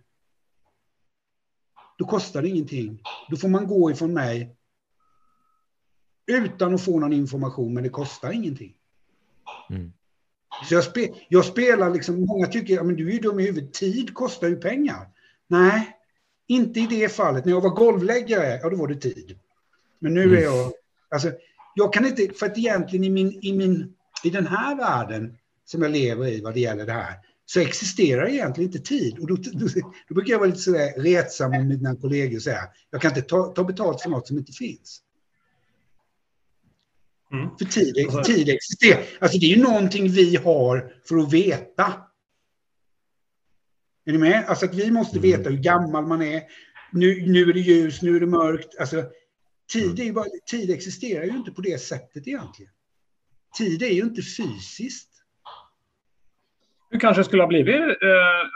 då 1.98 2.04
kostar 2.04 2.42
det 2.42 2.48
ingenting. 2.48 3.02
Då 3.30 3.37
får 3.37 3.48
man 3.48 3.66
gå 3.66 3.90
ifrån 3.90 4.12
mig 4.12 4.57
utan 6.26 6.74
att 6.74 6.85
få 6.85 7.00
någon 7.00 7.12
information, 7.12 7.74
men 7.74 7.83
det 7.83 7.88
kostar 7.88 8.33
ingenting. 8.33 8.74
Mm. 9.70 9.92
Så 10.68 10.74
jag, 10.74 10.85
spe, 10.85 11.09
jag, 11.28 11.44
spelar 11.44 11.90
liksom, 11.90 12.26
många 12.26 12.46
tycker, 12.46 12.80
att 12.80 12.96
du 12.96 13.09
är 13.09 13.12
ju 13.12 13.18
dum 13.18 13.40
i 13.40 13.42
huvudet, 13.42 13.72
tid 13.72 14.14
kostar 14.14 14.48
ju 14.48 14.57
pengar. 14.57 15.09
Nej, 15.46 15.96
inte 16.46 16.80
i 16.80 16.87
det 16.87 17.09
fallet. 17.09 17.44
När 17.44 17.52
jag 17.52 17.61
var 17.61 17.70
golvläggare, 17.70 18.61
ja 18.62 18.70
då 18.70 18.76
var 18.76 18.88
det 18.88 18.94
tid. 18.94 19.38
Men 19.98 20.14
nu 20.14 20.22
är 20.22 20.26
mm. 20.26 20.42
jag, 20.42 20.72
alltså 21.09 21.33
jag 21.74 21.92
kan 21.92 22.06
inte, 22.06 22.28
för 22.38 22.46
att 22.46 22.58
egentligen 22.58 23.04
i, 23.04 23.10
min, 23.10 23.38
i, 23.42 23.52
min, 23.52 23.94
i 24.24 24.30
den 24.30 24.46
här 24.46 24.76
världen 24.76 25.37
som 25.64 25.82
jag 25.82 25.90
lever 25.90 26.26
i 26.26 26.40
vad 26.40 26.54
det 26.54 26.60
gäller 26.60 26.87
det 26.87 26.92
här, 26.92 27.14
så 27.46 27.60
existerar 27.60 28.28
egentligen 28.28 28.70
inte 28.70 28.88
tid. 28.88 29.18
Och 29.18 29.26
då, 29.26 29.37
då, 29.37 29.66
då 30.08 30.14
brukar 30.14 30.32
jag 30.32 30.38
vara 30.38 30.48
lite 30.48 30.60
sådär 30.60 30.92
retsam 30.96 31.50
med 31.50 31.66
mina 31.66 31.96
kollegor 31.96 32.37
och 32.37 32.42
säga, 32.42 32.68
jag 32.90 33.00
kan 33.00 33.10
inte 33.10 33.22
ta, 33.22 33.46
ta 33.46 33.64
betalt 33.64 34.02
för 34.02 34.10
något 34.10 34.26
som 34.26 34.38
inte 34.38 34.52
finns. 34.52 35.00
Mm. 37.32 37.48
För 37.58 37.64
tid, 37.64 38.24
tid 38.24 38.48
existerar. 38.48 39.04
Alltså 39.18 39.38
det 39.38 39.46
är 39.46 39.56
ju 39.56 39.62
någonting 39.62 40.08
vi 40.08 40.37
har 40.37 40.92
för 41.08 41.16
att 41.16 41.32
veta. 41.32 41.92
Är 44.06 44.12
ni 44.12 44.18
med? 44.18 44.44
Alltså 44.46 44.66
att 44.66 44.74
vi 44.74 44.90
måste 44.90 45.18
mm. 45.18 45.30
veta 45.30 45.50
hur 45.50 45.56
gammal 45.56 46.06
man 46.06 46.22
är. 46.22 46.42
Nu, 46.92 47.26
nu 47.26 47.42
är 47.42 47.52
det 47.52 47.60
ljus, 47.60 48.02
nu 48.02 48.16
är 48.16 48.20
det 48.20 48.26
mörkt. 48.26 48.78
Alltså, 48.78 49.04
Tid, 49.72 50.00
är 50.00 50.12
bara, 50.12 50.27
tid 50.50 50.70
existerar 50.70 51.24
ju 51.24 51.31
inte 51.31 51.50
på 51.50 51.61
det 51.61 51.81
sättet 51.81 52.29
egentligen. 52.29 52.72
Tid 53.59 53.83
är 53.83 53.92
ju 53.92 54.03
inte 54.03 54.22
fysiskt. 54.22 55.11
Du 56.90 56.98
kanske 56.98 57.24
skulle 57.24 57.42
ha 57.42 57.48
blivit 57.48 57.81
eh, 57.81 57.94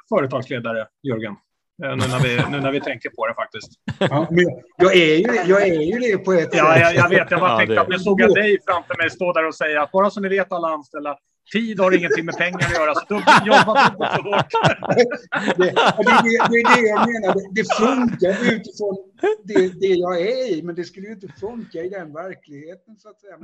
företagsledare, 0.09 0.87
Jörgen? 1.03 1.37
Eh, 1.85 1.91
nu 1.91 1.97
när, 1.97 2.21
vi, 2.21 2.51
nu 2.51 2.61
när 2.61 2.73
vi 2.73 2.81
tänker 2.81 3.11
på 3.11 3.27
det 3.27 3.35
faktiskt. 3.35 3.73
Ja, 3.99 4.29
jag, 4.77 4.97
är 4.97 5.17
ju, 5.17 5.51
jag 5.51 5.69
är 5.69 5.81
ju 5.81 5.99
det 5.99 6.19
på 6.19 6.33
ett 6.33 6.49
ja, 6.53 6.75
sätt. 6.75 6.83
Ja, 6.83 6.93
jag 6.93 7.09
vet. 7.09 7.31
Jag 7.31 7.41
bara 7.41 7.51
ja, 7.51 7.59
tänkte 7.59 7.81
att 7.81 7.91
jag 7.91 8.01
såg 8.01 8.19
dig 8.35 8.59
framför 8.67 8.97
mig 8.99 9.11
stå 9.11 9.33
där 9.33 9.47
och 9.47 9.55
säga 9.55 9.83
att 9.83 9.93
bara 9.93 10.11
så 10.11 10.21
ni 10.21 10.29
vet 10.29 10.53
alla 10.53 10.69
anställda, 10.69 11.19
Tid 11.53 11.81
har 11.81 11.97
ingenting 11.97 12.25
med 12.25 12.37
pengar 12.37 12.59
att 12.59 12.75
göra, 12.75 12.95
så 12.95 13.05
de 13.09 13.19
jobbar 13.47 13.91
dubbelt 13.91 14.13
så 14.15 14.23
hårt. 14.23 14.53
Det, 15.57 15.65
det, 15.65 15.71
det, 16.51 16.59
är 16.61 16.77
det 16.77 16.89
jag 16.89 17.01
menar. 17.13 17.55
Det 17.55 17.67
funkar 17.83 18.55
utifrån 18.55 18.97
det, 19.45 19.81
det 19.81 19.95
jag 19.95 20.21
är 20.21 20.53
i, 20.53 20.63
men 20.63 20.75
det 20.75 20.85
skulle 20.85 21.07
ju 21.07 21.13
inte 21.13 21.29
funka 21.41 21.79
i 21.79 21.89
den 21.89 22.13
verkligheten. 22.13 22.97
Så 22.97 23.09
att 23.09 23.21
säga. 23.21 23.37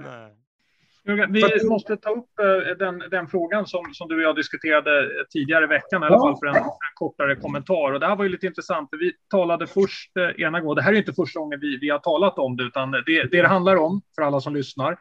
Vi 1.28 1.68
måste 1.68 1.96
ta 1.96 2.10
upp 2.10 2.38
eh, 2.40 2.76
den, 2.78 2.98
den, 3.10 3.28
frågan 3.28 3.66
som, 3.66 3.94
som 3.94 4.08
du 4.08 4.14
och 4.14 4.22
jag 4.22 4.36
diskuterade 4.36 5.10
tidigare 5.30 5.64
i 5.64 5.68
veckan, 5.68 6.02
i 6.02 6.06
alla 6.06 6.18
fall 6.18 6.36
för 6.38 6.46
en, 6.46 6.54
för 6.54 6.60
en 6.60 6.94
kortare 6.94 7.36
kommentar. 7.36 7.92
Och 7.92 8.00
det 8.00 8.06
här 8.06 8.16
var 8.16 8.24
ju 8.24 8.30
lite 8.30 8.46
intressant, 8.46 8.90
för 8.90 8.96
vi 8.96 9.12
talade 9.30 9.66
först 9.66 10.16
eh, 10.16 10.44
ena 10.44 10.60
gången, 10.60 10.76
det 10.76 10.82
här 10.82 10.92
är 10.92 10.96
inte 10.96 11.12
första 11.12 11.40
gången 11.40 11.60
vi, 11.60 11.78
vi 11.80 11.90
har 11.90 11.98
talat 11.98 12.38
om 12.38 12.56
det, 12.56 12.64
utan 12.64 12.90
det, 12.90 13.02
det 13.06 13.42
det 13.42 13.48
handlar 13.48 13.76
om, 13.76 14.02
för 14.14 14.22
alla 14.22 14.40
som 14.40 14.54
lyssnar, 14.54 14.98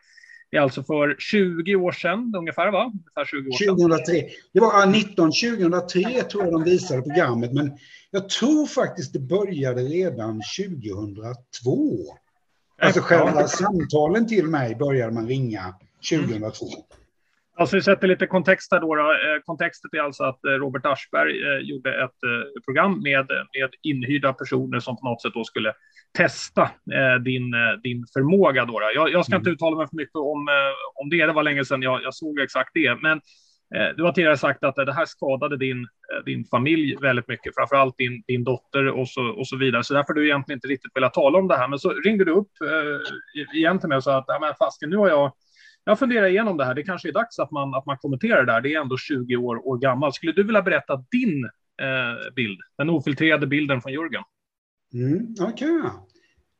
det 0.53 0.57
är 0.57 0.61
alltså 0.61 0.83
för 0.83 1.15
20 1.19 1.75
år 1.75 1.91
sedan 1.91 2.33
ungefär, 2.37 2.71
va? 2.71 2.91
Ungefär 2.93 3.25
20 3.25 3.49
år 3.49 3.53
sedan. 3.53 3.75
2003. 3.75 4.29
Det 4.53 4.59
var 4.59 4.85
19, 4.85 5.31
2003 5.31 6.21
tror 6.23 6.43
jag 6.43 6.53
de 6.53 6.63
visade 6.63 7.01
programmet, 7.01 7.53
men 7.53 7.71
jag 8.11 8.29
tror 8.29 8.65
faktiskt 8.65 9.13
det 9.13 9.19
började 9.19 9.81
redan 9.81 10.41
2002. 10.59 11.97
Alltså 12.81 13.01
själva 13.01 13.47
samtalen 13.47 14.27
till 14.27 14.47
mig 14.47 14.75
började 14.75 15.13
man 15.13 15.27
ringa 15.27 15.75
2002. 16.09 16.65
Alltså 17.55 17.75
vi 17.75 17.81
sätter 17.81 18.07
lite 18.07 18.27
kontext 18.27 18.71
här 18.71 18.79
då. 18.79 18.95
då. 18.95 19.01
Eh, 19.01 19.41
kontextet 19.45 19.93
är 19.93 19.99
alltså 19.99 20.23
att 20.23 20.45
eh, 20.45 20.51
Robert 20.51 20.85
Aschberg 20.85 21.43
eh, 21.43 21.57
gjorde 21.57 22.03
ett 22.03 22.19
program 22.65 23.01
med, 23.03 23.27
med 23.29 23.69
inhyrda 23.81 24.33
personer 24.33 24.79
som 24.79 24.97
på 24.97 25.05
något 25.05 25.21
sätt 25.21 25.33
då 25.33 25.43
skulle 25.43 25.73
testa 26.17 26.69
din, 27.25 27.55
din 27.83 28.05
förmåga. 28.13 28.65
Då, 28.65 28.79
då. 28.79 28.91
Jag, 28.95 29.11
jag, 29.11 29.25
ska 29.25 29.35
inte 29.35 29.49
mm. 29.49 29.53
uttala 29.53 29.77
mig 29.77 29.87
för 29.87 29.95
mycket 29.95 30.15
om, 30.15 30.47
om 30.95 31.09
det. 31.09 31.25
Det 31.25 31.33
var 31.33 31.43
länge 31.43 31.65
sedan 31.65 31.81
jag, 31.81 32.03
jag 32.03 32.13
såg 32.13 32.39
exakt 32.39 32.69
det. 32.73 33.01
Men 33.01 33.21
du 33.95 34.03
har 34.03 34.11
tidigare 34.11 34.37
sagt 34.37 34.63
att 34.63 34.75
det 34.75 34.93
här 34.93 35.05
skadade 35.05 35.57
din, 35.57 35.87
din 36.25 36.45
familj 36.45 36.95
väldigt 37.01 37.27
mycket, 37.27 37.55
framför 37.55 37.75
allt 37.75 37.97
din, 37.97 38.23
din 38.27 38.43
dotter 38.43 38.87
och 38.87 39.07
så, 39.07 39.25
och 39.27 39.47
så 39.47 39.57
vidare. 39.57 39.83
Så 39.83 39.93
därför 39.93 40.07
har 40.07 40.21
du 40.21 40.25
egentligen 40.25 40.57
inte 40.57 40.67
riktigt 40.67 40.95
velat 40.95 41.13
tala 41.13 41.39
om 41.39 41.47
det 41.47 41.57
här. 41.57 41.67
Men 41.67 41.79
så 41.79 41.89
ringde 41.89 42.25
du 42.25 42.31
upp 42.31 42.51
eh, 42.61 43.57
igen 43.59 43.79
till 43.79 43.89
mig 43.89 43.95
och 43.95 44.03
sa 44.03 44.17
att 44.17 44.25
ja, 44.27 44.39
men 44.41 44.53
fasken, 44.59 44.89
nu 44.89 44.97
har 44.97 45.09
jag 45.09 45.31
jag 45.85 45.99
funderar 45.99 46.27
igenom 46.27 46.57
det 46.57 46.65
här. 46.65 46.75
Det 46.75 46.83
kanske 46.83 47.07
är 47.09 47.13
dags 47.13 47.39
att 47.39 47.51
man, 47.51 47.73
att 47.73 47.85
man 47.85 47.97
kommenterar 47.97 48.45
det 48.45 48.51
där. 48.51 48.61
Det 48.61 48.73
är 48.73 48.81
ändå 48.81 48.97
20 48.97 49.35
år, 49.35 49.67
år 49.67 49.77
gammalt. 49.77 50.15
Skulle 50.15 50.31
du 50.31 50.43
vilja 50.43 50.61
berätta 50.61 51.05
din 51.11 51.45
eh, 51.81 52.33
bild? 52.35 52.59
Den 52.77 52.89
ofiltrerade 52.89 53.47
bilden 53.47 53.81
från 53.81 53.93
Jörgen. 53.93 54.23
Mm, 54.93 55.35
Okej. 55.39 55.77
Okay. 55.77 55.91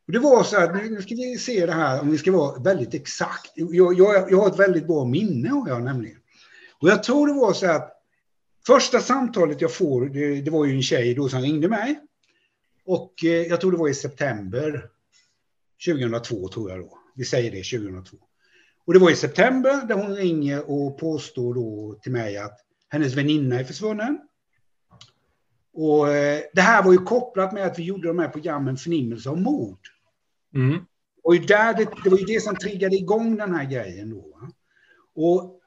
Det 0.08 0.20
var 0.20 0.44
så 0.44 0.60
här, 0.60 0.90
nu 0.90 1.02
ska 1.02 1.16
vi 1.16 1.38
se 1.38 1.66
det 1.66 1.72
här 1.72 2.02
om 2.02 2.12
vi 2.12 2.18
ska 2.18 2.32
vara 2.32 2.64
väldigt 2.64 2.94
exakt. 2.94 3.52
Jag, 3.56 3.94
jag, 3.94 4.32
jag 4.32 4.38
har 4.38 4.48
ett 4.48 4.60
väldigt 4.60 4.88
bra 4.88 5.06
minne 5.06 5.50
har 5.50 5.70
jag 5.70 5.84
nämligen. 5.84 6.18
Och 6.80 6.90
jag 6.90 7.04
tror 7.04 7.28
det 7.28 7.34
var 7.34 7.54
så 7.54 7.66
här 7.66 7.76
att 7.76 7.92
första 8.68 9.00
samtalet 9.00 9.62
jag 9.62 9.74
får, 9.74 10.06
det, 10.06 10.42
det 10.42 10.52
var 10.52 10.66
ju 10.66 10.76
en 10.76 10.82
tjej 10.82 11.14
då 11.14 11.30
som 11.30 11.42
ringde 11.42 11.70
mig. 11.70 12.00
Och 12.86 13.14
eh, 13.24 13.30
jag 13.30 13.62
tror 13.62 13.72
det 13.72 13.78
var 13.78 13.90
i 13.90 13.94
september 13.94 14.86
2002 15.88 16.48
tror 16.48 16.70
jag 16.70 16.80
då. 16.80 16.98
Vi 17.16 17.26
säger 17.26 17.52
det 17.52 17.80
2002. 17.80 18.18
Och 18.86 18.94
det 18.94 19.00
var 19.00 19.12
i 19.12 19.16
september 19.16 19.88
där 19.88 19.96
hon 19.96 20.16
ringer 20.16 20.70
och 20.70 20.98
påstår 20.98 21.54
då 21.54 22.00
till 22.02 22.12
mig 22.12 22.38
att 22.38 22.60
hennes 22.90 23.14
väninna 23.14 23.60
är 23.60 23.64
försvunnen. 23.64 24.20
Och 25.74 26.10
eh, 26.10 26.42
det 26.54 26.62
här 26.62 26.84
var 26.84 26.92
ju 26.92 26.98
kopplat 26.98 27.54
med 27.54 27.66
att 27.66 27.80
vi 27.80 27.84
gjorde 27.84 28.08
de 28.08 28.20
här 28.20 28.30
programmen 28.30 28.78
Förnimmelse 28.78 29.30
av 29.30 29.42
mord. 29.42 29.80
Mm. 30.56 30.86
Och 31.24 31.36
där 31.36 31.74
det, 31.74 31.90
det 32.04 32.10
var 32.10 32.18
ju 32.18 32.26
det 32.26 32.44
som 32.44 32.56
triggade 32.56 32.96
igång 32.96 33.36
den 33.36 33.56
här 33.56 33.66
grejen 33.66 34.10
då. 34.10 34.50
Och, 35.16 35.60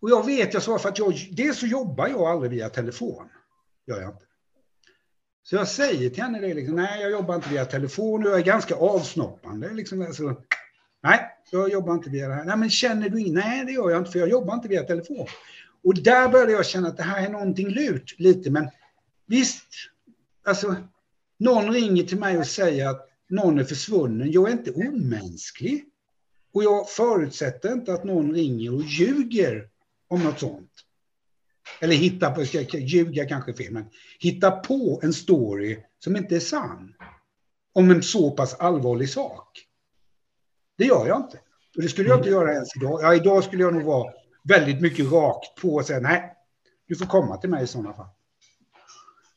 och 0.00 0.10
jag 0.10 0.26
vet, 0.26 0.54
jag 0.54 0.62
sa 0.62 0.78
för 0.78 0.88
att 0.88 0.98
jag, 0.98 1.14
dels 1.32 1.58
så 1.58 1.66
jobbar 1.66 2.08
jag 2.08 2.20
aldrig 2.20 2.50
via 2.50 2.70
telefon. 2.70 3.28
Gör 3.86 4.00
jag 4.00 4.10
inte. 4.10 4.24
Så 5.42 5.56
jag 5.56 5.68
säger 5.68 6.10
till 6.10 6.22
henne 6.22 6.40
det, 6.40 6.54
liksom, 6.54 6.76
nej 6.76 7.02
jag 7.02 7.10
jobbar 7.10 7.34
inte 7.34 7.48
via 7.48 7.64
telefon 7.64 8.26
och 8.26 8.30
jag 8.30 8.38
är 8.38 8.44
ganska 8.44 8.74
avsnoppande. 8.74 9.70
Liksom, 9.70 10.02
alltså, 10.02 10.36
Nej, 11.02 11.20
jag 11.50 11.70
jobbar 11.70 11.94
inte 11.94 12.10
via 12.10 12.28
det 12.28 12.34
här. 12.34 12.44
Nej, 12.44 12.56
men 12.56 12.70
känner 12.70 13.08
du 13.08 13.20
in? 13.20 13.34
Nej, 13.34 13.64
det 13.64 13.72
gör 13.72 13.90
jag 13.90 14.00
inte, 14.00 14.10
för 14.10 14.18
jag 14.18 14.28
jobbar 14.28 14.54
inte 14.54 14.68
via 14.68 14.82
telefon. 14.82 15.26
Och 15.84 16.02
där 16.02 16.28
började 16.28 16.52
jag 16.52 16.66
känna 16.66 16.88
att 16.88 16.96
det 16.96 17.02
här 17.02 17.26
är 17.26 17.30
någonting 17.30 17.68
lurt 17.68 18.14
lite, 18.18 18.50
men 18.50 18.68
visst, 19.26 19.66
alltså, 20.44 20.76
någon 21.38 21.72
ringer 21.72 22.02
till 22.02 22.18
mig 22.18 22.38
och 22.38 22.46
säger 22.46 22.88
att 22.88 23.08
någon 23.28 23.58
är 23.58 23.64
försvunnen. 23.64 24.32
Jag 24.32 24.48
är 24.48 24.52
inte 24.52 24.72
omänsklig. 24.72 25.84
Och 26.52 26.64
jag 26.64 26.90
förutsätter 26.90 27.72
inte 27.72 27.94
att 27.94 28.04
någon 28.04 28.34
ringer 28.34 28.74
och 28.74 28.82
ljuger 28.82 29.68
om 30.08 30.24
något 30.24 30.40
sånt. 30.40 30.70
Eller 31.80 31.96
hittar 31.96 32.34
på, 32.34 32.44
ska 32.44 32.78
ljuga 32.78 33.28
kanske 33.28 33.54
fel, 33.54 33.72
men 33.72 33.84
hitta 34.18 34.50
på 34.50 35.00
en 35.02 35.12
story 35.12 35.78
som 35.98 36.16
inte 36.16 36.36
är 36.36 36.40
sann. 36.40 36.94
Om 37.72 37.90
en 37.90 38.02
så 38.02 38.30
pass 38.30 38.54
allvarlig 38.54 39.10
sak. 39.10 39.69
Det 40.80 40.86
gör 40.86 41.06
jag 41.06 41.20
inte. 41.20 41.38
Och 41.76 41.82
det 41.82 41.88
skulle 41.88 42.08
jag 42.08 42.18
inte 42.18 42.28
göra 42.28 42.52
ens 42.52 42.76
idag. 42.76 43.00
Ja, 43.02 43.14
idag 43.14 43.44
skulle 43.44 43.62
jag 43.62 43.74
nog 43.74 43.82
vara 43.82 44.12
väldigt 44.44 44.80
mycket 44.80 45.12
rakt 45.12 45.60
på 45.60 45.74
och 45.74 45.84
säga 45.84 46.00
nej, 46.00 46.34
du 46.86 46.96
får 46.96 47.06
komma 47.06 47.36
till 47.36 47.50
mig 47.50 47.64
i 47.64 47.66
sådana 47.66 47.94
fall. 47.94 48.08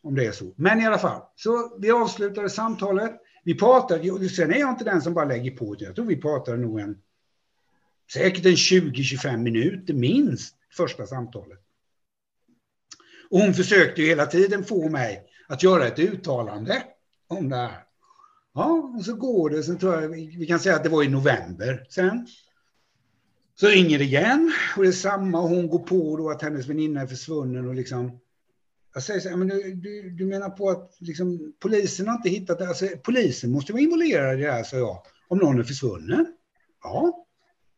Om 0.01 0.15
det 0.15 0.25
är 0.25 0.31
så. 0.31 0.53
Men 0.55 0.81
i 0.81 0.85
alla 0.85 0.97
fall, 0.97 1.21
så 1.35 1.77
vi 1.79 1.91
avslutade 1.91 2.49
samtalet. 2.49 3.11
Vi 3.43 3.57
pratade, 3.57 4.29
sen 4.29 4.53
är 4.53 4.59
jag 4.59 4.69
inte 4.69 4.83
den 4.83 5.01
som 5.01 5.13
bara 5.13 5.25
lägger 5.25 5.51
på. 5.51 5.75
Jag 5.79 5.95
tror 5.95 6.05
vi 6.05 6.21
pratade 6.21 6.57
nog 6.57 6.79
en, 6.79 7.01
säkert 8.13 8.45
en 8.45 8.51
20-25 8.51 9.37
minuter 9.37 9.93
minst, 9.93 10.55
första 10.77 11.05
samtalet. 11.05 11.59
Och 13.29 13.39
hon 13.39 13.53
försökte 13.53 14.01
ju 14.01 14.07
hela 14.07 14.25
tiden 14.25 14.63
få 14.63 14.89
mig 14.89 15.23
att 15.47 15.63
göra 15.63 15.87
ett 15.87 15.99
uttalande 15.99 16.83
om 17.27 17.49
det 17.49 17.55
här. 17.55 17.83
Ja, 18.53 18.93
och 18.97 19.05
så 19.05 19.15
går 19.15 19.49
det. 19.49 19.63
Sen 19.63 19.77
tror 19.77 20.01
jag, 20.01 20.09
vi 20.09 20.45
kan 20.47 20.59
säga 20.59 20.75
att 20.75 20.83
det 20.83 20.89
var 20.89 21.03
i 21.03 21.09
november 21.09 21.85
sen. 21.89 22.27
Så 23.55 23.67
ringer 23.67 23.99
det 23.99 24.05
igen 24.05 24.53
och 24.77 24.83
det 24.83 24.89
är 24.89 24.91
samma. 24.91 25.41
Och 25.41 25.49
hon 25.49 25.67
går 25.67 25.79
på 25.79 26.17
då 26.17 26.29
att 26.29 26.41
hennes 26.41 26.67
väninna 26.67 27.01
är 27.01 27.07
försvunnen 27.07 27.67
och 27.67 27.75
liksom. 27.75 28.19
Jag 28.93 29.03
säger 29.03 29.19
så 29.19 29.29
här, 29.29 29.35
men 29.35 29.47
du, 29.47 29.73
du, 29.73 30.09
du 30.09 30.25
menar 30.25 30.49
på 30.49 30.69
att 30.69 30.95
liksom, 30.99 31.53
polisen 31.59 32.07
har 32.07 32.15
inte 32.15 32.29
hittat 32.29 32.59
det? 32.59 32.67
Alltså, 32.67 32.87
polisen 33.03 33.51
måste 33.51 33.73
vara 33.73 33.81
involverad 33.81 34.39
i 34.39 34.43
det 34.43 34.51
här, 34.51 34.63
sa 34.63 34.77
jag. 34.77 34.97
Om 35.27 35.37
någon 35.37 35.59
är 35.59 35.63
försvunnen? 35.63 36.25
Ja. 36.83 37.25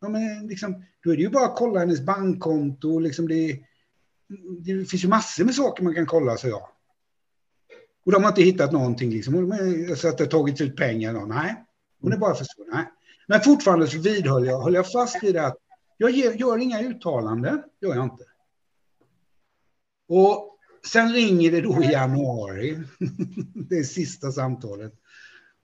ja 0.02 0.10
men 0.10 0.48
liksom, 0.48 0.84
då 1.04 1.12
är 1.12 1.16
det 1.16 1.22
ju 1.22 1.30
bara 1.30 1.46
att 1.46 1.56
kolla 1.56 1.80
hennes 1.80 2.02
bankkonto. 2.02 3.00
Liksom 3.00 3.28
det, 3.28 3.60
det 4.60 4.90
finns 4.90 5.04
ju 5.04 5.08
massor 5.08 5.46
med 5.46 5.56
saker 5.56 5.84
man 5.84 5.96
kan 5.96 6.06
kolla, 6.06 6.38
sa 6.38 6.48
jag. 6.48 6.68
Och 8.06 8.12
de 8.12 8.24
har 8.24 8.30
inte 8.30 8.42
hittat 8.42 8.72
någonting, 8.72 9.10
liksom, 9.10 9.34
så 9.98 10.08
att 10.08 10.18
det 10.18 10.24
har 10.24 10.30
tagits 10.30 10.62
ut 10.62 10.76
pengar. 10.78 11.14
Då. 11.14 11.20
Nej, 11.20 11.66
hon 12.02 12.14
är 12.14 12.18
bara 12.18 12.36
försvunnen. 12.36 12.86
Men 13.28 13.42
fortfarande 13.42 13.88
så 13.88 14.00
vidhåller 14.00 14.48
jag, 14.48 14.60
håller 14.60 14.76
jag 14.76 14.92
fast 14.92 15.24
vid 15.24 15.36
det 15.36 15.48
att 15.48 15.58
jag 15.98 16.12
ger, 16.12 16.32
gör 16.34 16.58
inga 16.58 16.82
uttalanden, 16.82 17.64
gör 17.82 17.96
jag 17.96 18.04
inte. 18.04 18.24
Och 20.08 20.60
sen 20.92 21.14
ringer 21.14 21.52
det 21.52 21.62
då 21.62 21.84
i 21.84 21.92
januari, 21.92 22.84
det 23.70 23.84
sista 23.84 24.32
samtalet. 24.32 24.94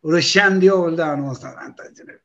Och 0.01 0.11
då 0.11 0.21
kände 0.21 0.65
jag 0.65 0.85
väl 0.85 0.95
där 0.95 1.17
någonstans, 1.17 1.55
vänta 1.55 1.83
lite 1.83 2.03
nu. 2.03 2.17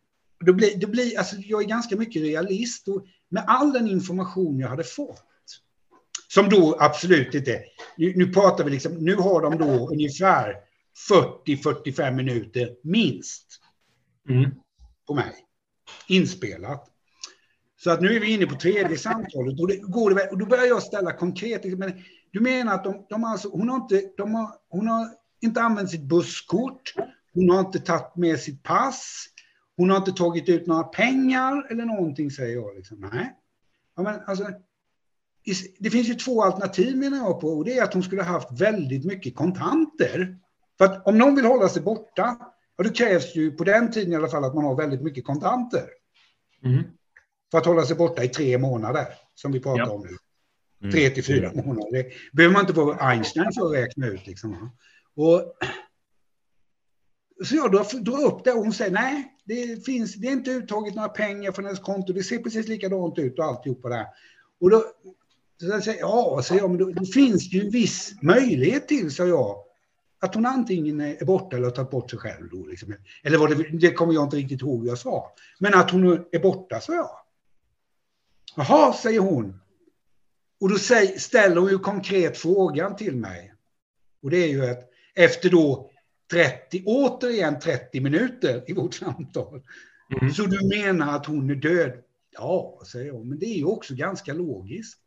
Då 0.47 0.53
blir, 0.53 0.77
det 0.77 0.87
blir, 0.87 1.19
alltså 1.19 1.37
jag 1.37 1.63
är 1.63 1.67
ganska 1.67 1.97
mycket 1.97 2.23
realist 2.23 2.89
och 2.89 3.07
med 3.29 3.45
all 3.47 3.73
den 3.73 3.89
information 3.89 4.59
jag 4.59 4.69
hade 4.69 4.85
fått 4.85 5.23
som 6.29 6.49
då 6.49 6.77
absolut 6.81 7.35
inte... 7.35 7.62
Nu, 7.97 8.12
nu 8.17 8.33
pratar 8.33 8.65
vi 8.65 8.71
liksom... 8.71 8.93
Nu 8.93 9.15
har 9.15 9.43
de 9.43 9.59
då 9.59 9.89
ungefär 9.89 10.55
40-45 11.47 12.12
minuter 12.12 12.71
minst. 12.83 13.47
Mm. 14.29 14.51
På 15.07 15.15
mig. 15.15 15.35
Inspelat. 16.09 16.93
Så 17.77 17.91
att 17.91 18.01
nu 18.01 18.17
är 18.17 18.21
vi 18.21 18.31
inne 18.31 18.47
på 18.47 18.55
tredje 18.55 18.99
samtalet 18.99 19.61
och, 19.61 19.69
det 19.69 19.77
går 19.77 20.15
det, 20.15 20.29
och 20.29 20.39
då 20.39 20.47
börjar 20.47 20.65
jag 20.65 20.83
ställa 20.83 21.12
konkret. 21.12 21.65
Liksom, 21.65 21.79
men 21.79 21.93
du 22.31 22.41
menar 22.41 22.75
att 22.75 22.85
de, 22.85 23.07
de 23.09 23.25
alltså, 23.25 23.49
hon, 23.49 23.69
har 23.69 23.77
inte, 23.77 24.03
de 24.17 24.35
har, 24.35 24.55
hon 24.69 24.89
har 24.89 25.09
inte 25.41 25.62
använt 25.62 25.91
sitt 25.91 26.03
busskort, 26.03 26.95
hon 27.35 27.51
har 27.51 27.61
inte 27.61 27.81
tagit 27.81 28.17
med 28.17 28.41
sitt 28.41 28.62
pass, 28.62 29.27
hon 29.77 29.91
har 29.91 29.97
inte 29.97 30.12
tagit 30.12 30.49
ut 30.49 30.67
några 30.67 30.83
pengar 30.83 31.67
eller 31.71 31.85
någonting, 31.85 32.31
säger 32.31 32.55
jag. 32.55 32.77
Liksom. 32.77 33.11
Nej. 33.12 33.35
Ja, 33.97 34.03
men 34.03 34.21
alltså, 34.27 34.45
det 35.79 35.91
finns 35.91 36.09
ju 36.09 36.15
två 36.15 36.43
alternativ 36.43 36.97
menar 36.97 37.17
jag 37.17 37.41
på 37.41 37.49
och 37.49 37.65
det 37.65 37.79
är 37.79 37.83
att 37.83 37.95
hon 37.95 38.03
skulle 38.03 38.23
haft 38.23 38.61
väldigt 38.61 39.05
mycket 39.05 39.37
kontanter. 39.37 40.39
För 40.79 40.85
att 40.85 41.07
om 41.07 41.19
någon 41.19 41.35
vill 41.35 41.45
hålla 41.45 41.69
sig 41.69 41.83
borta, 41.83 42.39
ja, 42.77 42.85
då 42.85 42.91
krävs 42.91 43.37
ju 43.37 43.53
på 43.53 43.65
den 43.65 43.91
tiden 43.91 44.13
i 44.13 44.17
alla 44.17 44.29
fall 44.29 44.45
att 44.45 44.55
man 44.55 44.65
har 44.65 44.77
väldigt 44.77 45.03
mycket 45.03 45.25
kontanter. 45.25 45.89
Mm. 46.65 46.83
För 47.51 47.59
att 47.59 47.67
hålla 47.67 47.83
sig 47.83 47.97
borta 47.97 48.25
i 48.25 48.29
tre 48.29 48.59
månader, 48.59 49.07
som 49.35 49.53
vi 49.53 49.61
pratar 49.61 49.87
ja. 49.87 49.91
om 49.91 50.01
nu. 50.01 50.17
Mm. 50.81 50.93
Tre 50.93 51.11
till 51.11 51.25
fyra 51.25 51.53
månader. 51.55 51.93
Det 51.93 52.13
behöver 52.33 52.53
man 52.53 52.63
inte 52.63 52.73
vara 52.73 52.97
Einstein 52.97 53.53
för 53.53 53.67
att 53.67 53.73
räkna 53.73 54.07
ut. 54.07 54.27
Liksom. 54.27 54.71
Och, 55.15 55.57
så 57.45 57.57
jag 57.57 57.73
drar, 57.73 58.01
drar 58.01 58.25
upp 58.25 58.45
det 58.45 58.53
och 58.53 58.63
hon 58.63 58.73
säger 58.73 58.91
nej, 58.91 59.37
det, 59.45 59.85
finns, 59.85 60.15
det 60.15 60.29
är 60.29 60.33
inte 60.33 60.51
uttaget 60.51 60.95
några 60.95 61.09
pengar 61.09 61.53
från 61.53 61.65
hennes 61.65 61.81
konto. 61.81 62.13
Det 62.13 62.23
ser 62.23 62.39
precis 62.39 62.69
likadant 62.69 63.19
ut 63.19 63.39
och 63.39 63.45
alltihopa 63.45 63.89
där. 63.89 64.07
Och 64.61 64.71
då, 64.71 64.85
så 65.61 65.66
jag 65.66 65.85
säger, 65.85 66.01
ja, 66.01 66.40
så 66.45 66.55
jag, 66.55 66.71
men 66.71 66.79
då, 66.79 66.90
då 66.90 67.05
finns 67.05 67.51
det 67.51 67.57
ju 67.57 67.64
en 67.64 67.71
viss 67.71 68.14
möjlighet 68.23 68.88
till, 68.88 69.11
sa 69.11 69.27
jag, 69.27 69.57
att 70.21 70.35
hon 70.35 70.47
antingen 70.47 71.01
är 71.01 71.25
borta 71.25 71.57
eller 71.57 71.66
har 71.66 71.73
tagit 71.73 71.90
bort 71.90 72.11
sig 72.11 72.19
själv. 72.19 72.49
Då, 72.51 72.66
liksom. 72.66 72.95
Eller 73.23 73.38
vad 73.38 73.59
det, 73.59 73.79
det 73.79 73.92
kommer 73.92 74.14
jag 74.14 74.25
inte 74.25 74.37
riktigt 74.37 74.62
ihåg 74.62 74.79
vad 74.79 74.88
jag 74.88 74.99
sa. 74.99 75.33
Men 75.59 75.75
att 75.75 75.90
hon 75.90 76.25
är 76.33 76.38
borta, 76.38 76.81
sa 76.81 76.95
jag. 76.95 77.11
Jaha, 78.57 78.92
säger 78.92 79.21
hon. 79.21 79.61
Och 80.61 80.69
då 80.71 80.79
säger, 80.79 81.19
ställer 81.19 81.57
hon 81.57 81.71
ju 81.71 81.79
konkret 81.79 82.38
frågan 82.38 82.97
till 82.97 83.16
mig. 83.16 83.53
Och 84.23 84.31
det 84.31 84.37
är 84.37 84.49
ju 84.49 84.71
att 84.71 84.90
efter 85.14 85.51
då 85.51 85.90
30, 86.31 86.83
återigen 86.87 87.59
30 87.59 88.01
minuter 88.01 88.64
i 88.66 88.73
vårt 88.73 88.95
samtal. 88.95 89.62
Mm. 90.21 90.33
Så 90.33 90.42
du 90.42 90.69
menar 90.69 91.16
att 91.16 91.27
hon 91.27 91.51
är 91.51 91.55
död? 91.55 91.92
Ja, 92.31 92.83
säger 92.92 93.07
jag, 93.07 93.27
men 93.27 93.38
det 93.38 93.47
är 93.47 93.57
ju 93.57 93.64
också 93.64 93.95
ganska 93.95 94.33
logiskt 94.33 94.99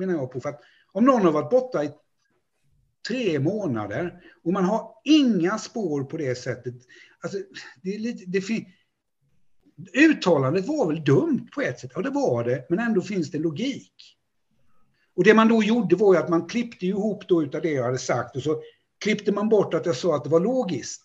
menar 0.00 0.14
jag 0.14 0.32
på. 0.32 0.40
För 0.40 0.48
att 0.48 0.60
om 0.92 1.04
någon 1.04 1.22
har 1.22 1.32
varit 1.32 1.50
borta 1.50 1.84
i 1.84 1.90
tre 3.08 3.38
månader 3.38 4.20
och 4.44 4.52
man 4.52 4.64
har 4.64 4.94
inga 5.04 5.58
spår 5.58 6.04
på 6.04 6.16
det 6.16 6.34
sättet. 6.34 6.74
Alltså, 7.20 7.38
det, 7.82 7.94
är 7.94 7.98
lite, 7.98 8.24
det, 8.26 8.64
uttalandet 9.94 10.66
var 10.66 10.86
väl 10.86 11.04
dumt 11.04 11.48
på 11.54 11.60
ett 11.60 11.80
sätt. 11.80 11.90
Ja, 11.94 12.00
det 12.00 12.10
var 12.10 12.44
det, 12.44 12.66
men 12.68 12.78
ändå 12.78 13.02
finns 13.02 13.30
det 13.30 13.38
logik. 13.38 14.16
Och 15.16 15.24
det 15.24 15.34
man 15.34 15.48
då 15.48 15.62
gjorde 15.62 15.96
var 15.96 16.14
ju 16.14 16.20
att 16.20 16.28
man 16.28 16.46
klippte 16.46 16.86
ihop 16.86 17.28
då 17.28 17.42
utav 17.42 17.62
det 17.62 17.70
jag 17.70 17.84
hade 17.84 17.98
sagt 17.98 18.36
och 18.36 18.42
så 18.42 18.62
klippte 18.98 19.32
man 19.32 19.48
bort 19.48 19.74
att 19.74 19.86
jag 19.86 19.96
sa 19.96 20.16
att 20.16 20.24
det 20.24 20.30
var 20.30 20.40
logiskt. 20.40 21.02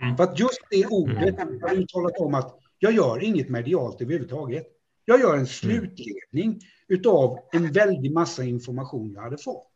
Mm. 0.00 0.16
För 0.16 0.24
att 0.24 0.38
just 0.38 0.60
det 0.70 0.86
ordet 0.86 1.38
mm. 1.38 1.62
har 1.62 1.74
uttalat 1.74 2.18
om 2.18 2.34
att 2.34 2.58
jag 2.78 2.92
gör 2.92 3.24
inget 3.24 3.48
medialt 3.48 4.00
överhuvudtaget. 4.00 4.66
Jag 5.08 5.20
gör 5.20 5.28
en 5.28 5.34
mm. 5.34 5.46
slutledning 5.46 6.60
utav 6.88 7.38
en 7.52 7.72
väldig 7.72 8.12
massa 8.12 8.44
information 8.44 9.12
jag 9.12 9.22
hade 9.22 9.38
fått. 9.38 9.72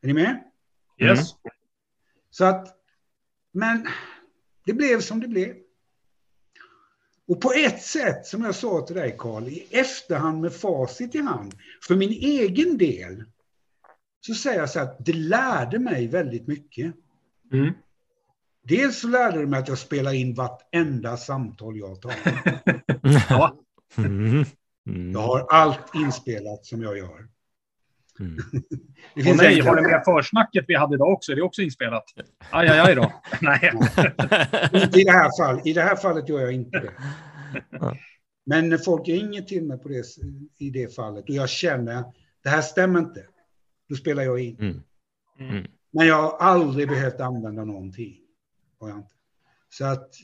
Är 0.00 0.06
ni 0.06 0.12
med? 0.12 0.44
Yes. 0.98 1.18
Mm. 1.18 1.54
Så 2.30 2.44
att, 2.44 2.76
men 3.52 3.86
det 4.64 4.72
blev 4.72 5.00
som 5.00 5.20
det 5.20 5.28
blev. 5.28 5.56
Och 7.28 7.40
på 7.40 7.52
ett 7.52 7.82
sätt, 7.82 8.26
som 8.26 8.44
jag 8.44 8.54
sa 8.54 8.86
till 8.86 8.96
dig 8.96 9.16
Karl, 9.18 9.48
i 9.48 9.66
efterhand 9.70 10.40
med 10.40 10.52
facit 10.52 11.14
i 11.14 11.18
hand, 11.18 11.54
för 11.86 11.96
min 11.96 12.10
egen 12.10 12.78
del, 12.78 13.24
så 14.20 14.34
säger 14.34 14.60
jag 14.60 14.70
så 14.70 14.80
att 14.80 15.04
det 15.04 15.12
lärde 15.12 15.78
mig 15.78 16.06
väldigt 16.06 16.46
mycket. 16.46 16.94
Mm. 17.52 17.72
Dels 18.62 19.00
så 19.00 19.08
lärde 19.08 19.38
det 19.40 19.46
mig 19.46 19.60
att 19.60 19.68
jag 19.68 19.78
spelar 19.78 20.12
in 20.12 20.34
vartenda 20.34 21.16
samtal 21.16 21.76
jag 21.76 22.00
tar. 22.00 22.12
ja. 23.28 23.56
Mm. 23.98 24.44
Mm. 24.86 25.12
Jag 25.12 25.20
har 25.20 25.46
allt 25.50 25.94
inspelat 25.94 26.66
som 26.66 26.82
jag 26.82 26.98
gör. 26.98 27.28
Mm. 28.20 28.36
det 29.14 29.22
finns 29.22 29.40
nej, 29.42 29.60
har 29.60 29.76
det 29.76 29.82
med 29.82 30.02
försnacket 30.04 30.64
vi 30.68 30.74
hade 30.74 30.94
idag 30.94 31.12
också? 31.12 31.32
Är 31.32 31.36
det 31.36 31.42
också 31.42 31.62
inspelat? 31.62 32.04
Aj, 32.50 32.68
aj, 32.68 32.78
aj 32.78 32.94
då. 32.94 33.12
nej. 33.40 33.72
inte 34.72 35.00
i 35.00 35.04
det 35.04 35.12
här 35.12 35.42
fallet. 35.42 35.66
I 35.66 35.72
det 35.72 35.82
här 35.82 35.96
fallet 35.96 36.28
gör 36.28 36.40
jag 36.40 36.52
inte 36.52 36.78
det. 36.78 36.92
Men 38.46 38.78
folk 38.78 39.08
ringer 39.08 39.42
till 39.42 39.64
mig 39.64 39.78
på 39.78 39.88
det, 39.88 40.04
i 40.58 40.70
det 40.70 40.94
fallet 40.94 41.24
och 41.28 41.34
jag 41.34 41.48
känner 41.48 41.96
att 41.96 42.14
det 42.42 42.48
här 42.48 42.62
stämmer 42.62 42.98
inte. 42.98 43.24
Då 43.88 43.94
spelar 43.94 44.22
jag 44.22 44.40
in. 44.40 44.56
Mm. 44.58 44.82
Mm. 45.38 45.66
Men 45.92 46.06
jag 46.06 46.22
har 46.22 46.38
aldrig 46.38 46.88
behövt 46.88 47.20
använda 47.20 47.64
någonting. 47.64 48.21
Har 48.82 48.88
jag 48.88 48.98
inte. 48.98 49.14
Så 49.70 49.84
att 49.84 50.14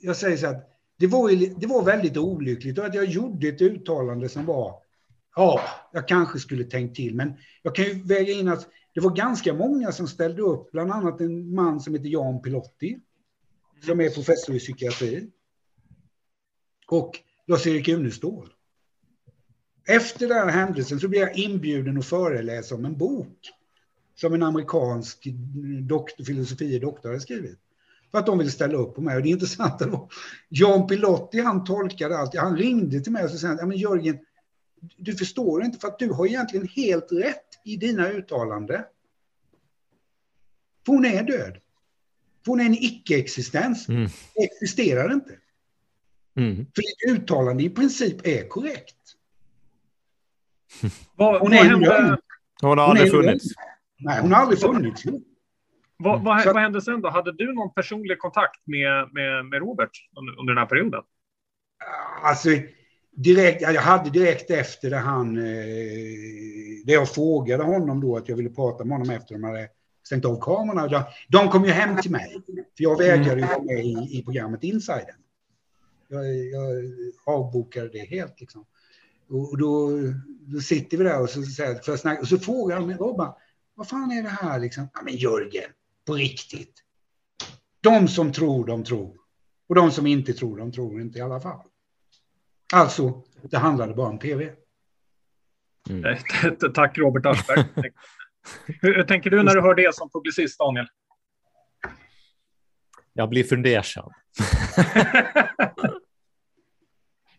jag 0.00 0.16
säger 0.16 0.36
så 0.36 0.46
att 0.46 0.70
det 0.96 1.06
var, 1.06 1.60
det 1.60 1.66
var 1.66 1.84
väldigt 1.84 2.16
olyckligt 2.16 2.78
och 2.78 2.86
att 2.86 2.94
jag 2.94 3.04
gjorde 3.04 3.48
ett 3.48 3.62
uttalande 3.62 4.28
som 4.28 4.46
var 4.46 4.82
ja, 5.36 5.60
jag 5.92 6.08
kanske 6.08 6.38
skulle 6.38 6.64
tänkt 6.64 6.96
till, 6.96 7.14
men 7.14 7.34
jag 7.62 7.74
kan 7.74 7.84
ju 7.84 8.02
väga 8.02 8.32
in 8.32 8.48
att 8.48 8.68
det 8.94 9.00
var 9.00 9.16
ganska 9.16 9.54
många 9.54 9.92
som 9.92 10.08
ställde 10.08 10.42
upp, 10.42 10.72
bland 10.72 10.92
annat 10.92 11.20
en 11.20 11.54
man 11.54 11.80
som 11.80 11.94
heter 11.94 12.08
Jan 12.08 12.42
Pilotti, 12.42 12.98
som 13.86 14.00
är 14.00 14.10
professor 14.10 14.54
i 14.54 14.58
psykiatri, 14.58 15.30
och 16.86 17.18
Lars-Erik 17.46 17.88
Unestål. 17.88 18.52
Efter 19.88 20.28
den 20.28 20.36
här 20.36 20.48
händelsen 20.48 21.00
så 21.00 21.08
blev 21.08 21.22
jag 21.22 21.38
inbjuden 21.38 21.98
att 21.98 22.06
föreläsa 22.06 22.74
om 22.74 22.84
en 22.84 22.98
bok 22.98 23.38
som 24.14 24.34
en 24.34 24.42
amerikansk 24.42 25.26
doktor, 25.82 26.24
filosofie 26.24 26.78
doktor 26.78 27.08
hade 27.08 27.20
skrivit. 27.20 27.58
För 28.14 28.18
att 28.18 28.26
de 28.26 28.38
ville 28.38 28.50
ställa 28.50 28.78
upp 28.78 28.94
på 28.94 29.00
mig. 29.00 29.16
Och 29.16 29.22
det 29.22 29.28
intressanta 29.28 29.86
var, 29.88 30.08
Jan 30.48 30.86
Pilotti, 30.86 31.40
han 31.40 31.64
tolkade 31.64 32.18
allt. 32.18 32.36
Han 32.36 32.56
ringde 32.56 33.00
till 33.00 33.12
mig 33.12 33.24
och 33.24 33.30
sa, 33.30 33.46
ja 33.46 33.66
men 33.66 33.78
Jörgen, 33.78 34.18
du 34.96 35.14
förstår 35.14 35.64
inte 35.64 35.78
för 35.78 35.88
att 35.88 35.98
du 35.98 36.12
har 36.12 36.26
egentligen 36.26 36.68
helt 36.68 37.12
rätt 37.12 37.60
i 37.64 37.76
dina 37.76 38.08
uttalanden. 38.08 38.82
För 40.86 40.92
hon 40.92 41.04
är 41.04 41.22
död. 41.22 41.58
För 42.44 42.50
hon 42.52 42.60
är 42.60 42.64
en 42.64 42.74
icke-existens. 42.74 43.88
Mm. 43.88 44.10
existerar 44.34 45.12
inte. 45.12 45.32
Mm. 46.36 46.56
För 46.56 46.82
ditt 46.82 47.18
uttalande 47.18 47.62
i 47.62 47.70
princip 47.70 48.26
är 48.26 48.48
korrekt. 48.48 48.96
Hon, 51.16 51.52
är 51.52 51.64
hände? 51.64 52.18
hon 52.60 52.78
har 52.78 52.86
aldrig 52.86 53.12
hon 53.12 53.22
funnits. 53.22 53.44
Nej, 53.98 54.20
hon 54.20 54.32
har 54.32 54.40
aldrig 54.40 54.60
funnits. 54.60 55.04
Vad, 56.04 56.24
vad, 56.24 56.42
Så, 56.42 56.52
vad, 56.52 56.62
hände 56.62 56.82
sen 56.82 57.00
då? 57.00 57.08
Hade 57.08 57.32
du 57.32 57.52
någon 57.52 57.74
personlig 57.74 58.18
kontakt 58.18 58.66
med, 58.66 59.08
med, 59.12 59.46
med 59.46 59.60
Robert 59.60 59.90
under, 60.18 60.40
under 60.40 60.52
den 60.54 60.58
här 60.58 60.66
perioden? 60.66 61.02
Alltså, 62.22 62.48
direkt, 63.10 63.62
jag 63.62 63.80
hade 63.80 64.10
direkt 64.10 64.50
efter 64.50 64.90
det 64.90 64.96
han, 64.96 65.38
eh, 65.38 65.44
det 66.84 66.92
jag 66.92 67.08
frågade 67.08 67.62
honom 67.62 68.00
då 68.00 68.16
att 68.16 68.28
jag 68.28 68.36
ville 68.36 68.50
prata 68.50 68.84
med 68.84 68.98
honom 68.98 69.10
efter 69.10 69.34
de 69.34 69.44
hade 69.44 69.68
stängt 70.06 70.24
av 70.24 70.40
kamerorna. 70.40 71.06
De 71.28 71.48
kom 71.48 71.64
ju 71.64 71.70
hem 71.70 71.96
till 71.96 72.10
mig, 72.10 72.42
för 72.76 72.84
jag 72.84 72.98
vägrade 72.98 73.40
ju 73.40 73.46
vara 73.46 73.62
med 73.62 73.84
i, 73.84 74.18
i 74.18 74.22
programmet 74.24 74.64
Insider. 74.64 75.16
Jag, 76.08 76.26
jag 76.36 76.92
avbokade 77.26 77.88
det 77.88 77.98
helt 77.98 78.40
liksom. 78.40 78.64
Och 79.28 79.58
då, 79.58 79.90
då 80.40 80.60
sitter 80.60 80.96
vi 80.96 81.04
där 81.04 81.22
och 81.22 81.30
så, 81.30 81.42
så, 81.42 81.62
för 81.84 81.96
snacka, 81.96 82.20
och 82.20 82.28
så 82.28 82.38
frågar 82.38 82.76
han 82.76 82.86
mig, 82.86 82.96
Robban, 82.96 83.34
vad 83.74 83.88
fan 83.88 84.10
är 84.10 84.22
det 84.22 84.28
här 84.28 84.60
liksom? 84.60 84.88
Ja, 84.94 85.00
men 85.04 85.16
Jörgen, 85.16 85.70
på 86.06 86.14
riktigt. 86.14 86.82
De 87.80 88.08
som 88.08 88.32
tror, 88.32 88.66
de 88.66 88.84
tror. 88.84 89.16
Och 89.68 89.74
de 89.74 89.90
som 89.90 90.06
inte 90.06 90.32
tror, 90.32 90.58
de 90.58 90.72
tror 90.72 91.00
inte 91.00 91.18
i 91.18 91.22
alla 91.22 91.40
fall. 91.40 91.66
Alltså, 92.72 93.22
det 93.42 93.56
handlade 93.56 93.94
bara 93.94 94.08
om 94.08 94.18
tv. 94.18 94.52
Mm. 95.90 96.16
Tack 96.74 96.98
Robert 96.98 97.26
Aschberg. 97.26 97.64
Hur 98.80 99.02
tänker 99.02 99.30
du 99.30 99.42
när 99.42 99.54
du 99.54 99.60
hör 99.60 99.74
det 99.74 99.94
som 99.94 100.10
publicist, 100.10 100.58
Daniel? 100.58 100.86
Jag 103.12 103.28
blir 103.28 103.44
fundersam. 103.44 104.10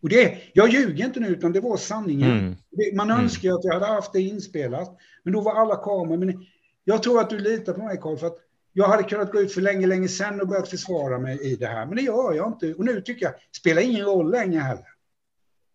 Och 0.02 0.10
det, 0.10 0.38
jag 0.54 0.70
ljuger 0.70 1.06
inte 1.06 1.20
nu, 1.20 1.28
utan 1.28 1.52
det 1.52 1.60
var 1.60 1.78
sanningen. 1.78 2.32
Mm. 2.32 2.56
Man 2.96 3.12
mm. 3.12 3.24
önskar 3.24 3.50
mm. 3.50 3.58
att 3.58 3.64
jag 3.64 3.74
hade 3.74 3.86
haft 3.86 4.14
det 4.14 4.22
inspelat, 4.22 4.98
men 5.24 5.34
då 5.34 5.42
var 5.42 5.54
alla 5.54 5.76
kameror... 5.76 6.18
Men 6.18 6.46
jag 6.84 7.04
tror 7.04 7.20
att 7.20 7.30
du 7.30 7.40
litar 7.40 7.74
på 7.74 7.84
mig, 7.84 7.98
Karl, 8.02 8.18
för 8.18 8.28
att 8.28 8.38
jag 8.78 8.88
hade 8.88 9.04
kunnat 9.04 9.32
gå 9.32 9.42
ut 9.42 9.54
för 9.54 9.62
länge, 9.62 9.88
länge 9.88 10.08
sedan 10.08 10.42
och 10.42 10.48
börjat 10.48 10.70
försvara 10.70 11.20
mig 11.20 11.40
i 11.42 11.56
det 11.56 11.68
här, 11.68 11.86
men 11.86 11.96
det 11.96 12.02
gör 12.02 12.34
jag 12.34 12.48
inte. 12.48 12.74
Och 12.74 12.86
nu 12.86 13.02
tycker 13.02 13.26
jag, 13.26 13.34
det 13.34 13.58
spelar 13.58 13.82
ingen 13.82 14.06
roll 14.06 14.32
längre 14.32 14.60
heller. 14.60 14.86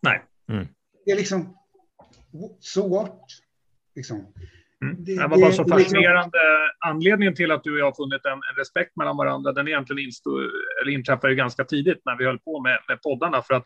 Nej. 0.02 0.22
Mm. 0.48 0.66
Det 1.04 1.10
är 1.10 1.16
liksom, 1.16 1.56
so 2.60 2.88
what? 2.88 3.20
Liksom. 3.94 4.16
Mm. 4.84 5.04
Det, 5.04 5.16
det, 5.16 5.26
var 5.28 5.40
bara 5.40 5.52
så 5.52 5.64
fascinerande. 5.64 6.38
Anledningen 6.86 7.34
till 7.34 7.50
att 7.50 7.64
du 7.64 7.72
och 7.72 7.78
jag 7.78 7.84
har 7.84 7.92
funnit 7.92 8.24
en, 8.24 8.32
en 8.32 8.56
respekt 8.58 8.96
mellan 8.96 9.16
varandra, 9.16 9.52
den 9.52 9.68
egentligen 9.68 10.04
instod, 10.04 10.40
eller 10.82 10.92
inträffade 10.92 11.32
ju 11.32 11.36
ganska 11.36 11.64
tidigt 11.64 12.02
när 12.04 12.16
vi 12.16 12.24
höll 12.24 12.38
på 12.38 12.60
med, 12.60 12.78
med 12.88 13.02
poddarna. 13.02 13.42
För 13.42 13.54
att 13.54 13.64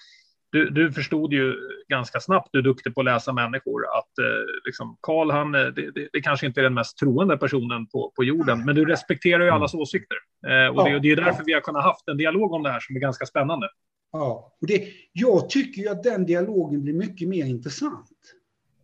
du, 0.55 0.71
du 0.71 0.93
förstod 0.93 1.33
ju 1.33 1.55
ganska 1.88 2.21
snabbt, 2.21 2.49
du 2.53 2.59
är 2.59 2.62
duktig 2.62 2.95
på 2.95 3.01
att 3.01 3.05
läsa 3.05 3.33
människor, 3.33 3.85
att 3.99 4.19
eh, 4.19 4.25
liksom, 4.64 4.97
Karl, 5.01 5.31
han, 5.31 5.55
eh, 5.55 5.61
det, 5.61 5.90
det, 5.90 6.09
det, 6.12 6.21
kanske 6.21 6.47
inte 6.47 6.61
är 6.61 6.62
den 6.62 6.75
mest 6.75 6.99
troende 6.99 7.37
personen 7.37 7.87
på, 7.87 8.12
på 8.17 8.25
jorden, 8.25 8.64
men 8.64 8.75
du 8.75 8.85
respekterar 8.85 9.45
ju 9.45 9.51
allas 9.51 9.75
åsikter. 9.75 10.17
Eh, 10.47 10.77
och 10.77 10.85
det, 10.85 10.99
det 10.99 11.11
är 11.11 11.17
därför 11.17 11.45
vi 11.45 11.53
har 11.53 11.61
kunnat 11.61 11.85
haft 11.85 12.09
en 12.09 12.17
dialog 12.17 12.53
om 12.53 12.62
det 12.62 12.71
här 12.71 12.81
som 12.81 12.97
är 12.97 13.01
ganska 13.01 13.27
spännande. 13.27 13.69
Ja, 14.12 14.57
och 14.61 14.67
det, 14.67 14.88
jag 15.12 15.49
tycker 15.51 15.83
ju 15.83 15.88
att 15.88 16.03
den 16.03 16.27
dialogen 16.27 16.83
blir 16.83 16.95
mycket 16.95 17.29
mer 17.29 17.45
intressant. 17.45 18.19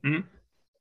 Mm. 0.05 0.23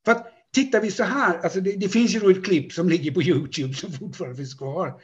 För 0.06 0.12
att 0.12 0.28
tittar 0.54 0.82
vi 0.82 0.92
så 0.92 1.04
här, 1.04 1.40
alltså 1.40 1.62
det, 1.62 1.72
det, 1.72 1.90
finns 1.90 2.16
ju 2.16 2.20
då 2.20 2.30
ett 2.30 2.46
klipp 2.46 2.72
som 2.72 2.90
ligger 2.90 3.12
på 3.12 3.22
YouTube 3.22 3.74
som 3.74 3.92
fortfarande 3.92 4.38
finns 4.38 4.54
kvar. 4.54 5.02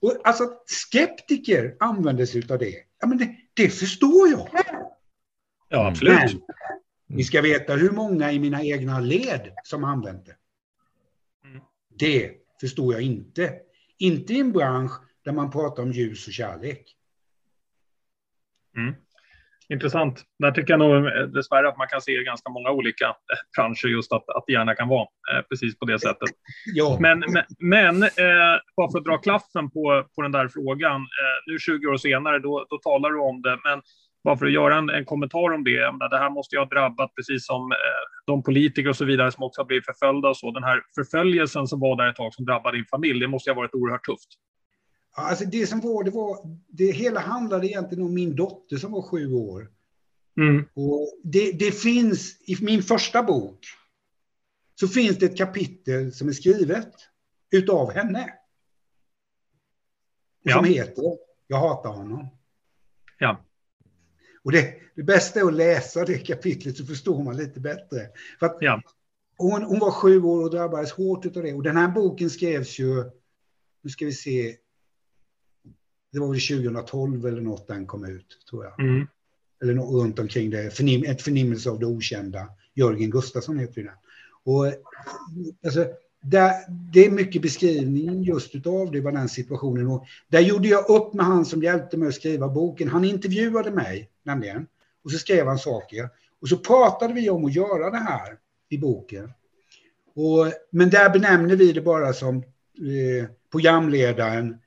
Och 0.00 0.20
alltså 0.24 0.44
skeptiker 0.66 1.76
använder 1.80 2.26
sig 2.26 2.42
av 2.50 2.58
det. 2.58 2.74
Ja, 3.00 3.06
men 3.06 3.18
det, 3.18 3.36
det 3.54 3.68
förstår 3.68 4.28
jag. 4.28 4.48
Ja, 5.74 5.88
absolut. 5.88 6.14
Men 6.14 6.40
ni 7.06 7.24
ska 7.24 7.42
veta 7.42 7.74
hur 7.74 7.90
många 7.90 8.32
i 8.32 8.38
mina 8.38 8.62
egna 8.62 9.00
led 9.00 9.52
som 9.64 9.84
använt 9.84 10.26
det. 10.26 10.36
Mm. 11.48 11.62
Det 11.98 12.30
förstår 12.60 12.94
jag 12.94 13.02
inte. 13.02 13.52
Inte 13.98 14.32
i 14.32 14.40
en 14.40 14.52
bransch 14.52 14.92
där 15.24 15.32
man 15.32 15.50
pratar 15.50 15.82
om 15.82 15.92
ljus 15.92 16.26
och 16.26 16.32
kärlek. 16.32 16.96
Mm. 18.76 18.94
Intressant. 19.68 20.22
Där 20.38 20.50
tycker 20.50 20.72
jag 20.72 20.78
nog 20.78 21.06
eh, 21.06 21.22
dessvärre 21.22 21.68
att 21.68 21.78
man 21.78 21.88
kan 21.88 22.00
se 22.00 22.24
ganska 22.24 22.50
många 22.50 22.70
olika 22.70 23.06
eh, 23.06 23.38
branscher 23.56 23.88
just 23.88 24.12
att, 24.12 24.28
att 24.28 24.44
det 24.46 24.52
gärna 24.52 24.74
kan 24.74 24.88
vara 24.88 25.08
eh, 25.32 25.42
precis 25.42 25.78
på 25.78 25.84
det 25.84 25.98
sättet. 25.98 26.28
Ja. 26.74 26.98
Men, 27.00 27.18
men, 27.18 27.44
men 27.58 28.02
eh, 28.02 28.60
bara 28.76 28.90
för 28.90 28.98
att 28.98 29.04
dra 29.04 29.18
klaffen 29.18 29.70
på, 29.70 30.08
på 30.14 30.22
den 30.22 30.32
där 30.32 30.48
frågan, 30.48 31.00
eh, 31.00 31.52
nu 31.52 31.58
20 31.58 31.86
år 31.86 31.96
senare, 31.96 32.38
då, 32.38 32.66
då 32.70 32.78
talar 32.78 33.10
du 33.10 33.20
om 33.20 33.42
det, 33.42 33.58
men 33.64 33.82
bara 34.24 34.36
för 34.36 34.46
att 34.46 34.52
göra 34.52 34.78
en, 34.78 34.88
en 34.88 35.04
kommentar 35.04 35.52
om 35.54 35.64
det, 35.64 36.08
det 36.10 36.18
här 36.18 36.30
måste 36.30 36.56
ju 36.56 36.60
ha 36.60 36.66
drabbat 36.66 37.14
precis 37.14 37.46
som 37.46 37.72
eh, 37.72 37.76
de 38.26 38.42
politiker 38.42 38.88
och 38.88 38.96
så 38.96 39.04
vidare 39.04 39.32
som 39.32 39.42
också 39.42 39.60
har 39.60 39.66
blivit 39.66 39.84
förföljda 39.84 40.28
och 40.28 40.36
så. 40.36 40.50
Den 40.50 40.64
här 40.64 40.82
förföljelsen 40.94 41.66
som 41.66 41.80
var 41.80 41.96
där 41.96 42.10
ett 42.10 42.16
tag 42.16 42.34
som 42.34 42.44
drabbade 42.44 42.76
din 42.76 42.86
familj, 42.86 43.20
det 43.20 43.28
måste 43.28 43.50
ha 43.50 43.56
varit 43.56 43.74
oerhört 43.74 44.04
tufft. 44.04 44.28
Alltså 45.16 45.44
det 45.44 45.66
som 45.66 45.80
var, 45.80 46.04
det 46.04 46.10
var, 46.10 46.36
det 46.68 46.92
hela 46.92 47.20
handlade 47.20 47.66
egentligen 47.66 48.04
om 48.04 48.14
min 48.14 48.36
dotter 48.36 48.76
som 48.76 48.92
var 48.92 49.02
sju 49.02 49.32
år. 49.32 49.68
Mm. 50.36 50.64
Och 50.74 51.20
det, 51.24 51.52
det 51.52 51.70
finns, 51.70 52.42
i 52.46 52.64
min 52.64 52.82
första 52.82 53.22
bok, 53.22 53.66
så 54.80 54.88
finns 54.88 55.18
det 55.18 55.26
ett 55.26 55.38
kapitel 55.38 56.12
som 56.12 56.28
är 56.28 56.32
skrivet 56.32 56.92
utav 57.52 57.92
henne. 57.92 58.34
Ja. 60.42 60.54
Som 60.54 60.64
heter 60.64 61.04
Jag 61.46 61.58
hatar 61.58 61.90
honom. 61.90 62.28
Ja. 63.18 63.44
Och 64.44 64.52
det, 64.52 64.74
det 64.94 65.02
bästa 65.02 65.40
är 65.40 65.44
att 65.44 65.54
läsa 65.54 66.04
det 66.04 66.18
kapitlet 66.18 66.76
så 66.76 66.84
förstår 66.84 67.22
man 67.22 67.36
lite 67.36 67.60
bättre. 67.60 68.08
För 68.38 68.46
att 68.46 68.56
Ja. 68.60 68.82
hon, 69.36 69.62
hon 69.62 69.78
var 69.78 69.90
sju 69.90 70.22
år 70.22 70.42
och 70.44 70.50
drabbades 70.50 70.92
hårt 70.92 71.26
av 71.36 71.42
det. 71.42 71.52
Och 71.52 71.62
den 71.62 71.76
här 71.76 71.88
boken 71.88 72.30
skrevs 72.30 72.78
ju, 72.78 73.04
nu 73.82 73.90
ska 73.90 74.04
vi 74.04 74.12
se, 74.12 74.56
det 76.12 76.18
var 76.18 76.28
väl 76.28 76.40
2012 76.40 77.26
eller 77.26 77.40
något 77.40 77.68
den 77.68 77.86
kom 77.86 78.04
ut, 78.04 78.38
tror 78.50 78.64
jag. 78.64 78.80
Mm. 78.80 79.06
Eller 79.62 79.74
något 79.74 80.02
runt 80.02 80.18
omkring 80.18 80.50
det, 80.50 80.70
förnim, 80.70 81.04
ett 81.04 81.22
förnimmelse 81.22 81.70
av 81.70 81.78
det 81.78 81.86
okända. 81.86 82.48
Jörgen 82.74 83.10
Gustafsson 83.10 83.58
heter 83.58 83.82
den. 83.82 83.94
Och 84.44 84.66
alltså, 85.64 85.86
där, 86.24 86.54
det 86.68 87.06
är 87.06 87.10
mycket 87.10 87.42
beskrivning 87.42 88.22
just 88.22 88.54
utav 88.54 88.90
det, 88.90 89.00
var 89.00 89.12
den 89.12 89.28
situationen. 89.28 89.86
Och 89.86 90.04
där 90.28 90.40
gjorde 90.40 90.68
jag 90.68 90.90
upp 90.90 91.14
med 91.14 91.26
han 91.26 91.44
som 91.44 91.62
hjälpte 91.62 91.96
mig 91.96 92.08
att 92.08 92.14
skriva 92.14 92.48
boken. 92.48 92.88
Han 92.88 93.04
intervjuade 93.04 93.70
mig, 93.70 94.10
nämligen. 94.22 94.66
Och 95.04 95.10
så 95.10 95.18
skrev 95.18 95.46
han 95.46 95.58
saker. 95.58 96.08
Och 96.40 96.48
så 96.48 96.56
pratade 96.56 97.14
vi 97.14 97.30
om 97.30 97.44
att 97.44 97.54
göra 97.54 97.90
det 97.90 97.98
här 97.98 98.38
i 98.68 98.78
boken. 98.78 99.32
Och, 100.14 100.52
men 100.70 100.90
där 100.90 101.10
benämner 101.10 101.56
vi 101.56 101.72
det 101.72 101.80
bara 101.80 102.12
som 102.12 102.36
eh, 102.36 103.28
programledaren, 103.52 104.58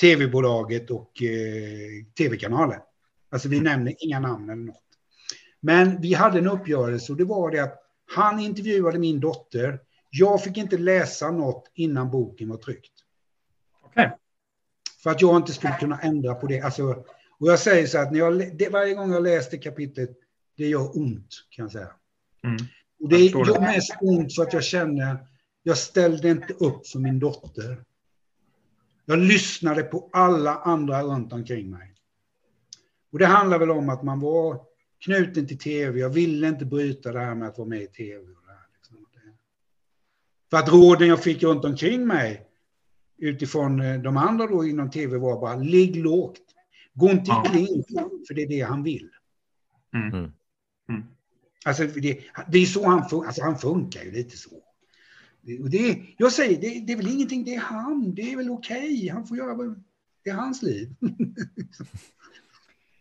tv-bolaget 0.00 0.90
och 0.90 1.22
eh, 1.22 2.04
tv-kanalen. 2.18 2.80
Alltså 3.30 3.48
vi 3.48 3.60
nämner 3.60 3.94
inga 3.98 4.20
namn 4.20 4.50
eller 4.50 4.62
något. 4.62 4.82
Men 5.60 6.00
vi 6.00 6.14
hade 6.14 6.38
en 6.38 6.46
uppgörelse 6.46 7.12
och 7.12 7.18
det 7.18 7.24
var 7.24 7.50
det 7.50 7.58
att 7.58 7.82
han 8.14 8.40
intervjuade 8.40 8.98
min 8.98 9.20
dotter. 9.20 9.80
Jag 10.18 10.42
fick 10.42 10.56
inte 10.56 10.78
läsa 10.78 11.30
något 11.30 11.70
innan 11.74 12.10
boken 12.10 12.48
var 12.48 12.56
tryckt. 12.56 12.92
Okej. 13.82 14.16
För 15.02 15.10
att 15.10 15.22
jag 15.22 15.36
inte 15.36 15.52
skulle 15.52 15.76
kunna 15.80 16.00
ändra 16.00 16.34
på 16.34 16.46
det. 16.46 16.60
Alltså, 16.60 17.04
och 17.38 17.48
jag 17.48 17.58
säger 17.58 17.86
så 17.86 17.98
att 17.98 18.12
när 18.12 18.18
jag, 18.18 18.56
det, 18.56 18.68
varje 18.68 18.94
gång 18.94 19.12
jag 19.12 19.22
läste 19.22 19.58
kapitlet, 19.58 20.10
det 20.56 20.66
gör 20.66 20.98
ont 20.98 21.28
kan 21.50 21.64
jag 21.64 21.72
säga. 21.72 21.90
Mm. 22.44 22.56
Och 23.00 23.08
det 23.08 23.18
gör 23.18 23.60
mest 23.60 23.96
ont 24.00 24.34
för 24.34 24.42
att 24.42 24.52
jag 24.52 24.64
känner, 24.64 25.26
jag 25.62 25.78
ställde 25.78 26.30
inte 26.30 26.52
upp 26.52 26.86
för 26.86 26.98
min 26.98 27.18
dotter. 27.18 27.84
Jag 29.04 29.18
lyssnade 29.18 29.82
på 29.82 30.10
alla 30.12 30.54
andra 30.54 31.02
runt 31.02 31.32
omkring 31.32 31.70
mig. 31.70 31.94
Och 33.12 33.18
det 33.18 33.26
handlar 33.26 33.58
väl 33.58 33.70
om 33.70 33.88
att 33.88 34.02
man 34.02 34.20
var 34.20 34.60
knuten 35.04 35.46
till 35.46 35.58
tv. 35.58 36.00
Jag 36.00 36.10
ville 36.10 36.48
inte 36.48 36.64
bryta 36.64 37.12
det 37.12 37.20
här 37.20 37.34
med 37.34 37.48
att 37.48 37.58
vara 37.58 37.68
med 37.68 37.82
i 37.82 37.86
tv. 37.86 38.18
Och 38.18 38.42
det 38.46 38.52
här, 38.52 38.66
liksom. 38.74 39.06
För 40.50 40.56
att 40.56 40.68
råden 40.68 41.08
jag 41.08 41.22
fick 41.22 41.42
runt 41.42 41.64
omkring 41.64 42.06
mig 42.06 42.46
utifrån 43.18 43.80
eh, 43.80 44.00
de 44.00 44.16
andra 44.16 44.46
då 44.46 44.64
inom 44.64 44.90
tv 44.90 45.18
var 45.18 45.40
bara 45.40 45.56
ligg 45.56 45.96
lågt. 45.96 46.40
Gå 46.94 47.10
inte 47.10 47.24
Ja. 47.26 47.46
i 47.46 47.48
klint, 47.48 47.86
för 48.28 48.34
det 48.34 48.42
är 48.42 48.48
det 48.48 48.60
han 48.60 48.82
vill. 48.82 49.10
Mm. 49.94 50.08
Mm. 50.08 50.32
Mm. 50.88 51.02
Alltså 51.64 51.86
det, 51.86 52.20
det 52.48 52.58
är 52.58 52.66
så 52.66 52.86
han 52.86 53.08
funkar, 53.08 53.26
alltså 53.26 53.42
han 53.42 53.58
funkar 53.58 54.02
ju 54.02 54.12
lite 54.12 54.36
så. 54.36 54.50
Det, 55.40 55.58
och 55.58 55.70
det, 55.70 56.02
jag 56.16 56.32
säger, 56.32 56.60
det, 56.60 56.80
det 56.86 56.92
är 56.92 56.96
väl 56.96 57.08
ingenting, 57.12 57.44
det 57.44 57.54
är 57.54 57.60
han, 57.60 58.14
det 58.14 58.32
är 58.32 58.36
väl 58.36 58.50
okej, 58.50 59.08
han 59.08 59.26
får 59.26 59.36
göra 59.36 59.74
det 60.24 60.30
är 60.30 60.34
hans 60.34 60.62
liv. 60.62 60.94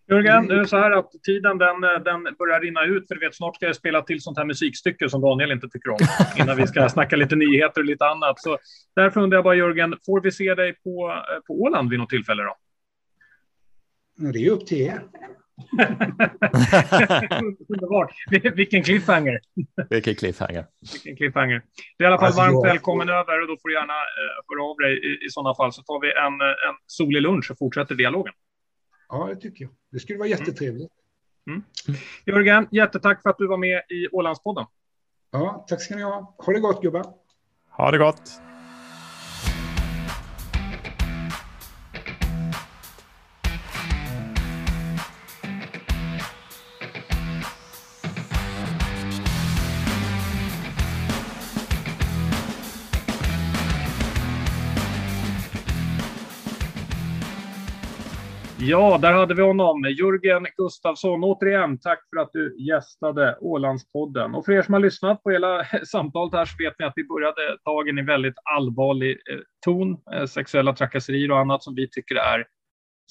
Jörgen, 0.07 0.47
det 0.47 0.59
är 0.59 0.63
så 0.63 0.77
här 0.77 0.91
att 0.91 1.11
tiden 1.23 1.57
den, 1.57 1.81
den 1.81 2.23
börjar 2.39 2.59
rinna 2.61 2.83
ut, 2.85 3.07
för 3.07 3.15
du 3.15 3.21
vet 3.25 3.35
snart 3.35 3.55
ska 3.55 3.65
jag 3.65 3.75
spela 3.75 4.01
till 4.01 4.21
sånt 4.21 4.37
här 4.37 4.45
musikstycke 4.45 5.09
som 5.09 5.21
Daniel 5.21 5.51
inte 5.51 5.67
tycker 5.69 5.89
om, 5.89 5.97
innan 6.39 6.57
vi 6.57 6.67
ska 6.67 6.89
snacka 6.95 7.15
lite 7.15 7.35
nyheter 7.35 7.81
och 7.81 7.85
lite 7.85 8.05
annat. 8.05 8.39
Så 8.39 8.57
därför 8.95 9.21
undrar 9.21 9.37
jag 9.37 9.43
bara 9.43 9.55
Jörgen, 9.55 9.95
får 10.05 10.21
vi 10.21 10.31
se 10.31 10.55
dig 10.55 10.73
på, 10.83 11.11
eh, 11.11 11.41
på 11.47 11.53
Åland 11.61 11.89
vid 11.89 11.99
något 11.99 12.09
tillfälle 12.09 12.43
då? 12.43 12.55
Ja, 14.17 14.31
det 14.31 14.45
är 14.45 14.51
upp 14.51 14.65
till 14.67 14.81
er. 14.81 15.01
Underbart. 17.69 18.13
Vilken 18.55 18.83
cliffhanger. 18.83 19.39
Vilken 19.89 20.15
cliffhanger. 20.15 20.65
Vilken 20.93 21.15
cliffhanger. 21.17 21.61
Du 21.97 22.05
är 22.05 22.09
i 22.09 22.11
alla 22.11 22.17
fall 22.17 22.25
Alltså, 22.25 22.41
varmt 22.41 22.53
jag- 22.53 22.63
välkommen 22.63 23.09
över 23.09 23.41
och 23.41 23.47
då 23.47 23.57
får 23.61 23.69
du 23.69 23.73
gärna 23.75 23.93
eh, 23.93 24.43
höra 24.49 24.63
av 24.71 24.77
dig 24.77 24.93
i, 25.07 25.25
i 25.25 25.29
sådana 25.29 25.55
fall 25.55 25.73
så 25.73 25.81
tar 25.81 25.99
vi 26.01 26.07
en, 26.11 26.41
eh, 26.41 26.69
en 26.69 26.75
solig 26.87 27.21
lunch 27.21 27.51
och 27.51 27.57
fortsätter 27.57 27.95
dialogen. 27.95 28.33
Ja, 29.09 29.27
det 29.27 29.35
tycker 29.35 29.65
jag. 29.65 29.73
Det 29.91 29.99
skulle 29.99 30.19
vara 30.19 30.27
jättetrevligt. 30.27 30.91
Jörgen, 32.25 32.67
jättetack 32.71 33.21
för 33.21 33.29
att 33.29 33.37
du 33.37 33.47
var 33.47 33.57
med 33.57 33.81
i 33.89 34.07
Ålandspodden. 34.11 34.65
Ja, 35.31 35.65
tack 35.67 35.81
ska 35.81 35.95
ni 35.95 36.01
ha. 36.01 36.35
Ha 36.37 36.53
det 36.53 36.59
gott 36.59 36.81
gubbar. 36.81 37.05
Ha 37.69 37.91
det 37.91 37.97
gott. 37.97 38.41
Ja, 58.59 58.97
där 59.01 59.13
hade 59.13 59.33
vi 59.33 59.41
honom. 59.41 59.81
Jörgen 59.83 60.47
Gustafsson, 60.57 61.23
återigen, 61.23 61.77
tack 61.77 61.99
för 62.09 62.21
att 62.21 62.29
du 62.33 62.55
gästade 62.59 63.37
Ålandspodden. 63.41 64.35
Och 64.35 64.45
för 64.45 64.51
er 64.51 64.61
som 64.61 64.73
har 64.73 64.81
lyssnat 64.81 65.23
på 65.23 65.31
hela 65.31 65.65
samtalet 65.85 66.33
här 66.33 66.45
så 66.45 66.55
vet 66.59 66.79
ni 66.79 66.85
att 66.85 66.93
vi 66.95 67.03
började 67.03 67.57
dagen 67.65 67.99
i 67.99 68.01
väldigt 68.01 68.35
allvarlig 68.43 69.11
eh, 69.11 69.39
ton, 69.65 69.97
eh, 70.13 70.25
sexuella 70.25 70.73
trakasserier 70.73 71.31
och 71.31 71.39
annat 71.39 71.63
som 71.63 71.75
vi 71.75 71.89
tycker 71.89 72.15
är 72.15 72.45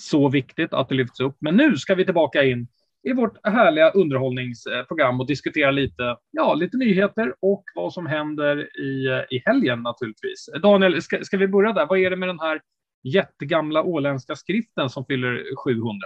så 0.00 0.28
viktigt 0.28 0.72
att 0.72 0.88
det 0.88 0.94
lyfts 0.94 1.20
upp. 1.20 1.36
Men 1.40 1.56
nu 1.56 1.76
ska 1.76 1.94
vi 1.94 2.04
tillbaka 2.04 2.42
in 2.42 2.68
i 3.02 3.12
vårt 3.12 3.46
härliga 3.46 3.90
underhållningsprogram 3.90 5.20
och 5.20 5.26
diskutera 5.26 5.70
lite, 5.70 6.16
ja, 6.30 6.54
lite 6.54 6.76
nyheter 6.76 7.34
och 7.40 7.64
vad 7.74 7.92
som 7.92 8.06
händer 8.06 8.80
i, 8.80 9.06
eh, 9.06 9.36
i 9.36 9.42
helgen 9.44 9.82
naturligtvis. 9.82 10.48
Daniel, 10.62 11.02
ska, 11.02 11.24
ska 11.24 11.36
vi 11.36 11.48
börja 11.48 11.72
där? 11.72 11.86
Vad 11.86 11.98
är 11.98 12.10
det 12.10 12.16
med 12.16 12.28
den 12.28 12.40
här 12.40 12.60
jättegamla 13.04 13.82
åländska 13.82 14.36
skriften 14.36 14.90
som 14.90 15.04
fyller 15.06 15.56
700? 15.64 16.00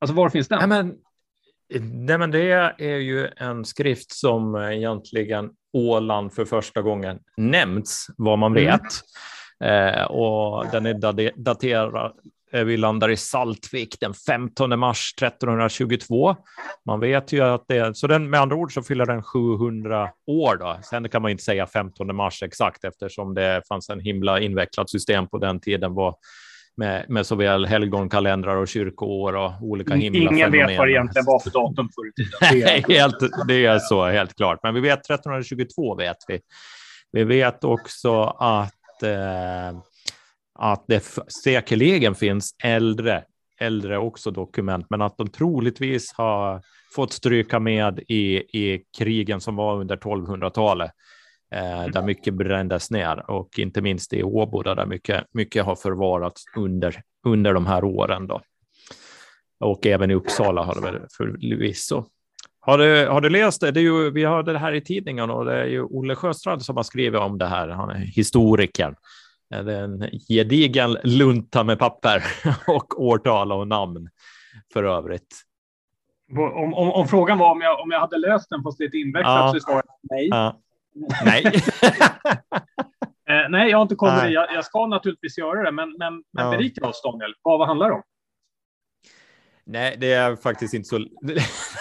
Alltså 0.00 0.14
var 0.14 0.28
finns 0.30 0.48
den? 0.48 0.58
Nej, 0.58 0.68
men, 0.68 0.96
nej, 2.06 2.18
men 2.18 2.30
det 2.30 2.50
är 2.78 2.96
ju 2.96 3.28
en 3.36 3.64
skrift 3.64 4.12
som 4.12 4.56
egentligen 4.56 5.50
Åland 5.72 6.32
för 6.32 6.44
första 6.44 6.82
gången 6.82 7.18
nämnts, 7.36 8.06
vad 8.16 8.38
man 8.38 8.56
Mm. 8.56 8.64
vet. 8.64 8.82
Eh, 9.64 10.04
och 10.04 10.66
den 10.72 10.86
är 10.86 10.94
daterad, 11.44 12.12
vi 12.52 12.76
landar 12.76 13.08
i 13.08 13.16
Saltvik 13.16 13.96
den 14.00 14.14
15 14.14 14.78
mars 14.78 15.14
1322. 15.16 16.36
Man 16.86 17.00
vet 17.00 17.32
ju 17.32 17.40
att 17.40 17.64
det 17.68 17.76
är, 17.76 17.92
så 17.92 18.06
den, 18.06 18.30
med 18.30 18.40
andra 18.40 18.56
ord 18.56 18.74
så 18.74 18.82
fyller 18.82 19.06
den 19.06 19.22
700 19.22 20.10
år 20.26 20.56
då. 20.56 20.78
Sen 20.90 21.08
kan 21.08 21.22
man 21.22 21.30
inte 21.30 21.44
säga 21.44 21.66
15 21.66 22.16
mars 22.16 22.42
exakt 22.42 22.84
eftersom 22.84 23.34
det 23.34 23.62
fanns 23.68 23.88
en 23.90 24.00
himla 24.00 24.40
invecklat 24.40 24.90
system 24.90 25.28
på 25.28 25.38
den 25.38 25.60
tiden 25.60 25.94
var 25.94 26.14
med, 26.76 27.04
med 27.08 27.26
såväl 27.26 27.66
helgonkalendrar 27.66 28.56
och 28.56 28.68
kyrkoår 28.68 29.36
och 29.36 29.52
olika 29.60 29.94
himla 29.94 30.18
Ingen 30.30 30.34
vet 30.52 30.60
vad 30.60 30.68
det 30.68 30.74
fenomen. 30.74 30.90
egentligen 30.90 31.24
var 31.26 31.38
för 31.38 31.50
datum 31.50 31.88
förr 31.94 32.08
i 32.08 32.12
tiden. 32.12 32.32
Det 32.86 32.92
är- 32.92 32.94
helt, 33.00 33.18
det 33.48 33.66
är 33.66 33.78
så, 33.78 34.06
helt 34.06 34.34
klart. 34.36 34.58
Men 34.62 34.74
vi 34.74 34.80
vet 34.80 34.98
1322 34.98 35.94
vet 35.96 36.16
vi. 36.28 36.40
Vi 37.12 37.24
vet 37.24 37.64
också 37.64 38.22
att, 38.24 39.02
eh, 39.02 39.78
att 40.60 40.84
det 40.86 41.18
säkerligen 41.44 42.14
finns 42.14 42.54
äldre, 42.62 43.24
äldre 43.60 43.98
också 43.98 44.30
dokument, 44.30 44.86
men 44.90 45.02
att 45.02 45.16
de 45.16 45.28
troligtvis 45.28 46.12
har 46.12 46.62
fått 46.94 47.12
stryka 47.12 47.60
med 47.60 48.00
i, 48.08 48.36
i 48.36 48.84
krigen 48.98 49.40
som 49.40 49.56
var 49.56 49.80
under 49.80 49.96
1200-talet. 49.96 50.90
Eh, 51.54 51.86
där 51.86 52.02
mycket 52.02 52.34
brändes 52.34 52.90
ner 52.90 53.30
och 53.30 53.58
inte 53.58 53.82
minst 53.82 54.12
i 54.12 54.22
Åbo 54.22 54.62
där 54.62 54.86
mycket, 54.86 55.24
mycket 55.32 55.64
har 55.64 55.76
förvarats 55.76 56.44
under, 56.56 57.02
under 57.26 57.54
de 57.54 57.66
här 57.66 57.84
åren. 57.84 58.26
Då. 58.26 58.40
Och 59.60 59.86
även 59.86 60.10
i 60.10 60.14
Uppsala 60.14 60.62
har 60.62 60.74
det 60.74 60.80
väl 60.80 61.00
förvisso. 61.16 62.04
Har 62.60 62.78
du, 62.78 63.06
har 63.06 63.20
du 63.20 63.30
läst 63.30 63.60
det? 63.60 63.70
det 63.70 63.80
är 63.80 63.82
ju, 63.82 64.10
vi 64.10 64.24
hörde 64.24 64.52
det 64.52 64.58
här 64.58 64.72
i 64.72 64.80
tidningen 64.80 65.30
och 65.30 65.44
det 65.44 65.60
är 65.60 65.66
ju 65.66 65.82
Olle 65.82 66.14
Sjöstrand 66.14 66.62
som 66.62 66.76
har 66.76 66.84
skrivit 66.84 67.20
om 67.20 67.38
det 67.38 67.46
här. 67.46 67.68
Han 67.68 67.90
är 67.90 67.98
historikern. 67.98 68.94
Det 69.50 69.56
är 69.76 69.82
en 69.82 70.10
gedigen 70.28 70.96
lunta 71.04 71.64
med 71.64 71.78
papper 71.78 72.22
och 72.66 73.02
årtal 73.02 73.52
och 73.52 73.68
namn 73.68 74.08
för 74.72 74.84
övrigt. 74.84 75.42
Om, 76.38 76.74
om, 76.74 76.90
om 76.92 77.08
frågan 77.08 77.38
var 77.38 77.50
om 77.52 77.60
jag, 77.60 77.80
om 77.80 77.90
jag 77.90 78.00
hade 78.00 78.18
löst 78.18 78.50
den 78.50 78.62
fast 78.62 78.80
lite 78.80 78.96
invecklat 78.96 79.40
Ja. 79.40 79.50
så 79.50 79.56
är 79.56 79.60
svaret 79.60 79.84
nej. 80.10 80.28
Ja. 80.30 80.60
Nej. 81.24 81.44
Eh, 83.30 83.48
nej, 83.50 83.70
jag 83.70 83.78
har 83.78 83.82
inte 83.82 83.94
kommit 83.94 84.14
Nej. 84.16 84.32
Jag, 84.32 84.54
jag 84.54 84.64
ska 84.64 84.86
naturligtvis 84.86 85.38
göra 85.38 85.62
det, 85.62 85.72
men, 85.72 85.96
men, 85.98 86.14
men 86.32 86.44
Ja. 86.44 86.50
berika 86.50 86.88
oss 86.88 87.02
Daniel. 87.02 87.34
Vad, 87.42 87.58
vad 87.58 87.68
handlar 87.68 87.88
det 87.88 87.94
om? 87.94 88.02
Nej, 89.72 89.96
det 90.00 90.12
är 90.12 90.36
faktiskt 90.36 90.74
inte 90.74 90.88
så, 90.88 90.98
det 91.22 91.32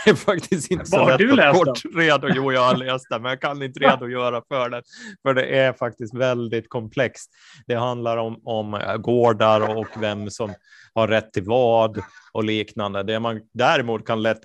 är 0.06 0.16
faktiskt 0.16 0.72
inte 0.72 0.86
så 0.86 0.98
Var 0.98 1.10
lätt 1.10 1.18
du 1.18 1.36
läst 1.36 1.66
kort 1.66 1.82
redo. 1.96 2.28
Jo, 2.36 2.52
jag 2.52 2.62
har 2.62 2.76
läst 2.76 3.06
den, 3.10 3.22
men 3.22 3.30
jag 3.30 3.42
kan 3.42 3.64
inte 3.64 3.80
redogöra 3.86 4.42
för 4.48 4.70
den, 4.70 4.84
för 5.22 5.34
det 5.34 5.46
är 5.46 5.74
faktiskt 5.74 6.14
väldigt 6.14 6.70
komplext. 6.70 7.32
Det 7.68 7.76
handlar 7.76 8.18
om, 8.18 8.42
om 8.44 8.74
eh, 8.74 8.98
gårdar 8.98 9.78
och 9.78 9.88
vem 10.00 10.30
som 10.30 10.54
har 10.94 11.08
rätt 11.08 11.34
till 11.34 11.44
vad 11.44 12.02
och 12.34 12.44
liknande. 12.44 13.04
Det 13.04 13.20
man 13.20 13.42
däremot 13.54 14.08
kan 14.08 14.22
lätt 14.22 14.42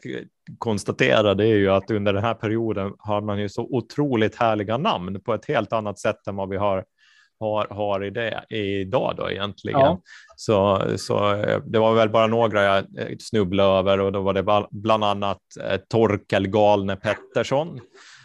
konstatera 0.59 1.35
det 1.35 1.47
är 1.47 1.57
ju 1.57 1.71
att 1.71 1.91
under 1.91 2.13
den 2.13 2.25
här 2.25 2.35
perioden 2.35 2.93
har 2.99 3.21
man 3.21 3.39
ju 3.41 3.49
så 3.49 3.63
otroligt 3.63 4.37
härliga 4.37 4.77
namn 4.77 5.21
på 5.21 5.35
ett 5.35 5.47
helt 5.47 5.73
annat 5.73 5.99
sätt 5.99 6.27
än 6.27 6.37
vad 6.37 6.49
vi 6.49 6.57
har 6.57 6.85
har, 7.41 7.67
har 7.71 8.05
i 8.05 8.11
det 8.11 8.45
idag 8.49 9.15
då 9.17 9.31
egentligen. 9.31 9.81
Ja. 9.81 10.01
Så, 10.37 10.83
så 10.97 11.35
eh, 11.35 11.61
det 11.65 11.79
var 11.79 11.95
väl 11.95 12.11
bara 12.11 12.27
några 12.27 12.63
jag 12.63 12.77
eh, 12.77 13.17
snubblade 13.19 13.79
över 13.79 14.01
och 14.01 14.13
då 14.13 14.21
var 14.21 14.33
det 14.33 14.67
bland 14.71 15.05
annat 15.05 15.41
eh, 15.61 15.77
Torkel 15.77 16.47
Galne 16.47 16.97
Pettersson. 16.97 17.81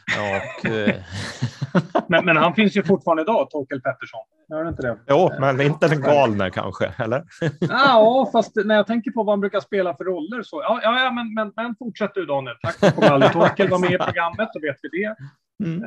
Och, 0.10 0.72
men, 2.10 2.26
men, 2.26 2.38
han 2.38 2.56
finns 2.56 2.78
ju 2.78 2.84
fortfarande 2.84 3.24
idag, 3.24 3.50
Torkel 3.50 3.82
Pettersson. 3.82 4.22
Gör 4.50 4.70
inte 4.70 4.82
det? 4.82 4.98
Jo, 5.08 5.32
men 5.40 5.62
inte 5.62 5.88
den 5.88 6.02
galne 6.02 6.50
kanske, 6.50 6.94
eller? 6.98 7.24
ja, 7.60 8.30
fast 8.32 8.52
när 8.56 8.76
jag 8.76 8.88
tänker 8.88 9.12
på 9.12 9.24
vad 9.24 9.34
han 9.34 9.40
brukar 9.40 9.60
spela 9.60 9.96
för 9.96 10.04
roller 10.04 10.44
så. 10.44 10.62
Ja, 10.62 10.80
ja 10.84 11.12
men, 11.12 11.34
men, 11.34 11.54
men 11.56 11.76
fortsätt 11.76 12.12
du 12.14 12.26
Daniel. 12.26 12.56
Tack 12.62 12.76
för 12.80 13.24
att 13.24 13.34
Torkel 13.34 13.70
var 13.70 13.80
med 13.80 13.92
i 13.92 13.98
programmet, 14.06 14.50
då 14.54 14.60
vet 14.60 14.78
vi 14.82 14.90
det. 14.90 15.16
Mm. 15.66 15.84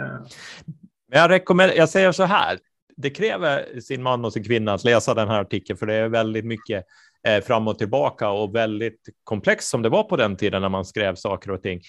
Jag, 1.13 1.31
rekommenderar, 1.31 1.79
jag 1.79 1.89
säger 1.89 2.13
så 2.13 2.25
här, 2.25 2.59
det 2.97 3.11
kräver 3.11 3.81
sin 3.81 4.03
man 4.03 4.25
och 4.25 4.33
sin 4.33 4.45
kvinna 4.45 4.73
att 4.73 4.85
läsa 4.85 5.15
den 5.15 5.29
här 5.29 5.41
artikeln, 5.41 5.77
för 5.77 5.87
det 5.87 5.95
är 5.95 6.09
väldigt 6.09 6.45
mycket 6.45 6.85
eh, 7.29 7.45
fram 7.45 7.69
och 7.69 7.79
tillbaka 7.79 8.31
och 8.31 8.55
väldigt 8.55 9.09
komplext 9.25 9.69
som 9.69 9.83
det 9.83 9.89
var 9.89 10.03
på 10.03 10.17
den 10.17 10.37
tiden 10.37 10.63
när 10.63 10.69
man 10.69 10.85
skrev 10.85 11.15
saker 11.15 11.51
och 11.51 11.63
ting. 11.63 11.81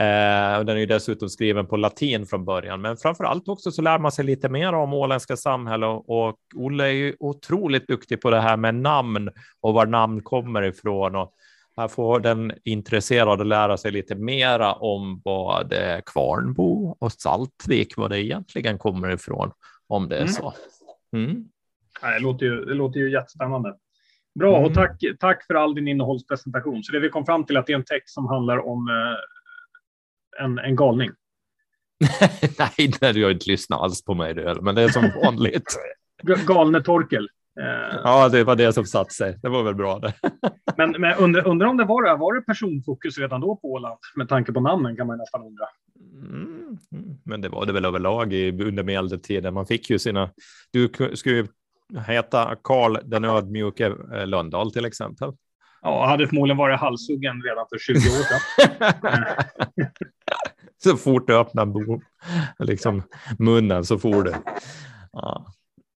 Eh, 0.00 0.64
den 0.64 0.68
är 0.68 0.76
ju 0.76 0.86
dessutom 0.86 1.28
skriven 1.28 1.66
på 1.66 1.76
latin 1.76 2.26
från 2.26 2.44
början, 2.44 2.80
men 2.80 2.96
framför 2.96 3.24
allt 3.24 3.48
också 3.48 3.70
så 3.70 3.82
lär 3.82 3.98
man 3.98 4.12
sig 4.12 4.24
lite 4.24 4.48
mer 4.48 4.72
om 4.72 4.92
åländska 4.92 5.36
samhälle 5.36 5.86
och, 5.86 6.28
och 6.28 6.38
Olle 6.54 6.84
är 6.84 6.92
ju 6.92 7.16
otroligt 7.18 7.88
duktig 7.88 8.20
på 8.20 8.30
det 8.30 8.40
här 8.40 8.56
med 8.56 8.74
namn 8.74 9.30
och 9.60 9.74
var 9.74 9.86
namn 9.86 10.22
kommer 10.22 10.62
ifrån. 10.62 11.16
Och 11.16 11.32
här 11.76 11.88
får 11.88 12.20
den 12.20 12.52
intresserade 12.64 13.44
lära 13.44 13.76
sig 13.76 13.90
lite 13.90 14.14
mera 14.14 14.72
om 14.72 15.20
vad 15.24 15.72
eh, 15.72 15.98
Kvarnbo 16.06 16.96
och 17.00 17.12
Saltvik, 17.12 17.96
vad 17.96 18.10
det 18.10 18.24
egentligen 18.24 18.78
kommer 18.78 19.10
ifrån 19.10 19.50
om 19.92 20.08
det 20.08 20.16
är 20.16 20.20
mm. 20.20 20.32
så. 20.32 20.54
Mm. 21.16 21.44
det, 22.02 22.18
låter 22.18 22.46
ju, 22.46 22.64
det 22.64 22.74
låter 22.74 23.00
ju 23.00 23.12
jättespännande. 23.12 23.76
Bra, 24.34 24.56
mm. 24.56 24.66
och 24.66 24.74
tack, 24.74 25.02
tack 25.20 25.46
för 25.46 25.54
all 25.54 25.74
din 25.74 25.88
innehållspresentation. 25.88 26.82
Så 26.82 26.92
det 26.92 27.00
vi 27.00 27.08
kom 27.08 27.26
fram 27.26 27.44
till 27.44 27.56
att 27.56 27.66
det 27.66 27.72
är 27.72 27.76
en 27.76 27.84
text 27.84 28.14
som 28.14 28.26
handlar 28.26 28.66
om 28.68 28.88
eh, 28.88 30.44
en, 30.44 30.58
en 30.58 30.76
galning. 30.76 31.10
Nej, 32.58 32.92
nej, 33.00 33.12
du 33.12 33.24
har 33.24 33.30
inte 33.30 33.50
lyssnat 33.50 33.80
alls 33.80 34.04
på 34.04 34.14
mig, 34.14 34.34
du, 34.34 34.58
men 34.62 34.74
det 34.74 34.82
är 34.82 34.88
som 34.88 35.10
vanligt. 35.24 35.76
Galne 36.46 36.82
Torkel. 36.82 37.28
Eh. 37.60 38.00
Ja, 38.04 38.28
det 38.28 38.44
var 38.44 38.56
det 38.56 38.72
som 38.72 38.84
satt 38.84 39.12
sig. 39.12 39.38
Det 39.42 39.48
var 39.48 39.62
väl 39.62 39.74
bra 39.74 39.98
det. 39.98 40.14
men 40.76 40.90
men 40.90 41.14
undrar 41.14 41.46
undra 41.46 41.70
om 41.70 41.76
det 41.76 41.84
var, 41.84 42.16
var 42.16 42.34
det 42.34 42.40
personfokus 42.42 43.18
redan 43.18 43.40
då 43.40 43.56
på 43.56 43.72
Åland? 43.72 43.98
Med 44.16 44.28
tanke 44.28 44.52
på 44.52 44.60
namnen 44.60 44.96
kan 44.96 45.06
man 45.06 45.18
nästan 45.18 45.42
undra. 45.42 45.64
Mm, 46.02 46.78
mm, 46.92 47.18
men 47.24 47.40
det 47.40 47.48
var 47.48 47.66
det 47.66 47.72
väl 47.72 47.84
överlag 47.84 48.32
i, 48.32 48.62
under 48.62 48.82
medeltiden. 48.82 49.54
Man 49.54 49.66
fick 49.66 49.90
ju 49.90 49.98
sina... 49.98 50.30
Du 50.70 50.90
skulle 51.14 51.36
ju 51.36 51.46
heta 52.06 52.56
Karl 52.62 52.96
den 53.04 53.24
ödmjuke 53.24 53.86
eh, 54.14 54.26
Lundahl 54.26 54.72
till 54.72 54.84
exempel. 54.84 55.32
Ja, 55.82 56.06
hade 56.06 56.28
förmodligen 56.28 56.56
varit 56.56 56.80
halshuggen 56.80 57.42
redan 57.42 57.66
för 57.70 57.78
20 57.78 57.96
år 57.96 58.22
sedan. 58.22 59.86
så 60.84 60.96
fort 60.96 61.26
du 61.26 61.36
öppnar 61.36 61.66
liksom 62.58 63.02
munnen 63.38 63.84
så 63.84 63.98
får 63.98 64.22
du. 64.22 64.34
Ja. 65.12 65.46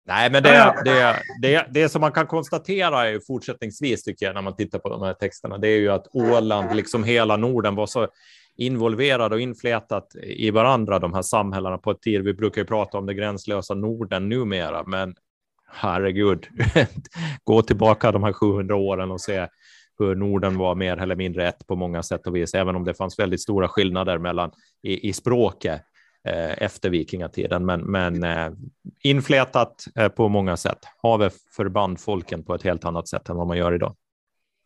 Nej, 0.06 0.30
men 0.30 0.42
det, 0.42 0.74
det, 0.84 1.16
det, 1.42 1.66
det 1.70 1.88
som 1.88 2.00
man 2.00 2.12
kan 2.12 2.26
konstatera 2.26 3.08
är 3.08 3.20
fortsättningsvis 3.26 4.02
tycker 4.04 4.26
jag 4.26 4.34
när 4.34 4.42
man 4.42 4.56
tittar 4.56 4.78
på 4.78 4.88
de 4.88 5.02
här 5.02 5.14
texterna, 5.14 5.58
det 5.58 5.68
är 5.68 5.78
ju 5.78 5.88
att 5.88 6.06
Åland, 6.12 6.76
liksom 6.76 7.04
hela 7.04 7.36
Norden, 7.36 7.74
var 7.74 7.86
så 7.86 8.08
involverade 8.56 9.34
och 9.34 9.40
inflätat 9.40 10.16
i 10.22 10.50
varandra, 10.50 10.98
de 10.98 11.14
här 11.14 11.22
samhällena 11.22 11.78
på 11.78 11.90
ett 11.90 12.02
tid. 12.02 12.22
Vi 12.22 12.34
brukar 12.34 12.60
ju 12.60 12.66
prata 12.66 12.98
om 12.98 13.06
det 13.06 13.14
gränslösa 13.14 13.74
Norden 13.74 14.28
numera, 14.28 14.84
men 14.86 15.14
herregud, 15.66 16.46
gå 17.44 17.62
tillbaka 17.62 18.12
de 18.12 18.22
här 18.22 18.32
700 18.32 18.76
åren 18.76 19.10
och 19.10 19.20
se 19.20 19.46
hur 19.98 20.14
Norden 20.14 20.58
var 20.58 20.74
mer 20.74 20.96
eller 20.96 21.16
mindre 21.16 21.48
ett 21.48 21.66
på 21.66 21.76
många 21.76 22.02
sätt 22.02 22.26
och 22.26 22.36
vis, 22.36 22.54
även 22.54 22.76
om 22.76 22.84
det 22.84 22.94
fanns 22.94 23.18
väldigt 23.18 23.40
stora 23.40 23.68
skillnader 23.68 24.18
mellan 24.18 24.50
i, 24.82 25.08
i 25.08 25.12
språket 25.12 25.82
eh, 26.24 26.62
efter 26.62 26.90
vikingatiden, 26.90 27.66
men, 27.66 27.80
men 27.80 28.24
eh, 28.24 28.52
inflätat 29.02 29.84
eh, 29.96 30.08
på 30.08 30.28
många 30.28 30.56
sätt. 30.56 30.78
Havet 31.02 31.34
förband 31.56 32.00
folken 32.00 32.44
på 32.44 32.54
ett 32.54 32.62
helt 32.62 32.84
annat 32.84 33.08
sätt 33.08 33.28
än 33.28 33.36
vad 33.36 33.46
man 33.46 33.56
gör 33.56 33.72
idag. 33.72 33.96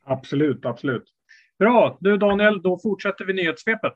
Absolut, 0.04 0.66
absolut. 0.66 1.04
Bra, 1.58 1.98
du 2.00 2.16
Daniel, 2.16 2.62
då 2.62 2.78
fortsätter 2.78 3.24
vi 3.24 3.32
nyhetssvepet. 3.32 3.92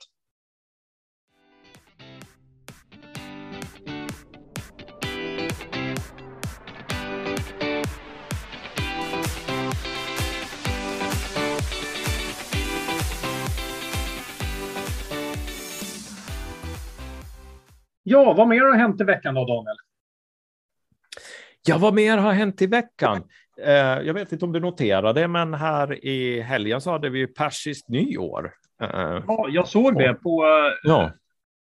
Ja, 18.02 18.32
vad 18.32 18.48
mer 18.48 18.60
har 18.60 18.76
hänt 18.76 19.00
i 19.00 19.04
veckan 19.04 19.34
då, 19.34 19.44
Daniel? 19.44 19.76
Ja, 21.66 21.78
vad 21.78 21.94
mer 21.94 22.18
har 22.18 22.32
hänt 22.32 22.62
i 22.62 22.66
veckan? 22.66 23.28
Eh, 23.58 24.06
jag 24.06 24.14
vet 24.14 24.32
inte 24.32 24.44
om 24.44 24.52
du 24.52 24.60
noterade, 24.60 25.28
men 25.28 25.54
här 25.54 26.04
i 26.04 26.40
helgen 26.40 26.80
så 26.80 26.90
hade 26.90 27.10
vi 27.10 27.26
persiskt 27.26 27.88
nyår. 27.88 28.52
Eh, 28.82 29.22
ja, 29.26 29.46
jag 29.48 29.68
såg 29.68 29.98
det 29.98 30.14
på, 30.14 30.44
ja. 30.82 31.12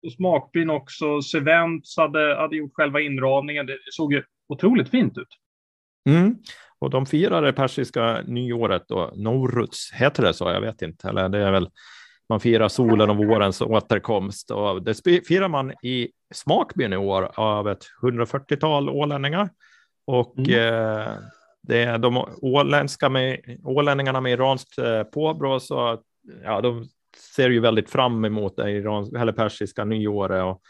på 0.05 0.11
Smakbyn 0.11 0.71
också. 0.71 1.23
Sevents 1.23 1.97
hade, 1.97 2.37
hade 2.37 2.57
gjort 2.57 2.75
själva 2.75 3.01
inramningen. 3.01 3.67
Det 3.67 3.79
såg 3.91 4.13
ju 4.13 4.23
otroligt 4.49 4.89
fint 4.89 5.19
ut. 5.19 5.29
Mm. 6.09 6.37
Och 6.79 6.91
de 6.91 7.07
firade 7.07 7.53
persiska 7.53 8.23
nyåret 8.27 8.85
då, 8.89 9.13
Noruts, 9.15 9.93
heter 9.93 10.23
det 10.23 10.35
så? 10.35 10.45
Jag 10.45 10.61
vet 10.61 10.83
inte, 10.83 11.09
eller 11.09 11.29
det 11.29 11.39
är 11.39 11.53
väl 11.53 11.69
man 12.29 12.41
firar 12.41 12.69
solen 12.69 13.11
och 13.11 13.17
vårens 13.17 13.63
återkomst 13.63 14.51
och 14.51 14.83
det 14.83 15.27
firar 15.27 15.49
man 15.49 15.71
i 15.71 16.09
Smakbyn 16.35 16.93
i 16.93 16.97
år 16.97 17.31
av 17.35 17.69
ett 17.69 17.85
140-tal 18.03 18.89
ålänningar 18.89 19.51
och 20.07 20.39
mm. 20.39 20.51
eh, 20.51 21.13
det 21.67 21.83
är 21.83 21.99
de 21.99 22.25
åländska 22.43 23.09
med, 23.09 23.59
ålänningarna 23.65 24.21
med 24.21 24.33
iranskt 24.33 24.79
eh, 24.79 25.03
påbrå, 25.03 25.61
så 25.61 26.03
ja, 26.45 26.61
de 26.61 26.85
ser 27.35 27.51
ju 27.51 27.61
väldigt 27.61 27.91
fram 27.91 28.25
emot 28.25 28.57
det 28.57 28.71
irans, 28.71 29.13
eller 29.13 29.33
persiska 29.33 29.85
nyåret 29.85 30.45
och, 30.45 30.61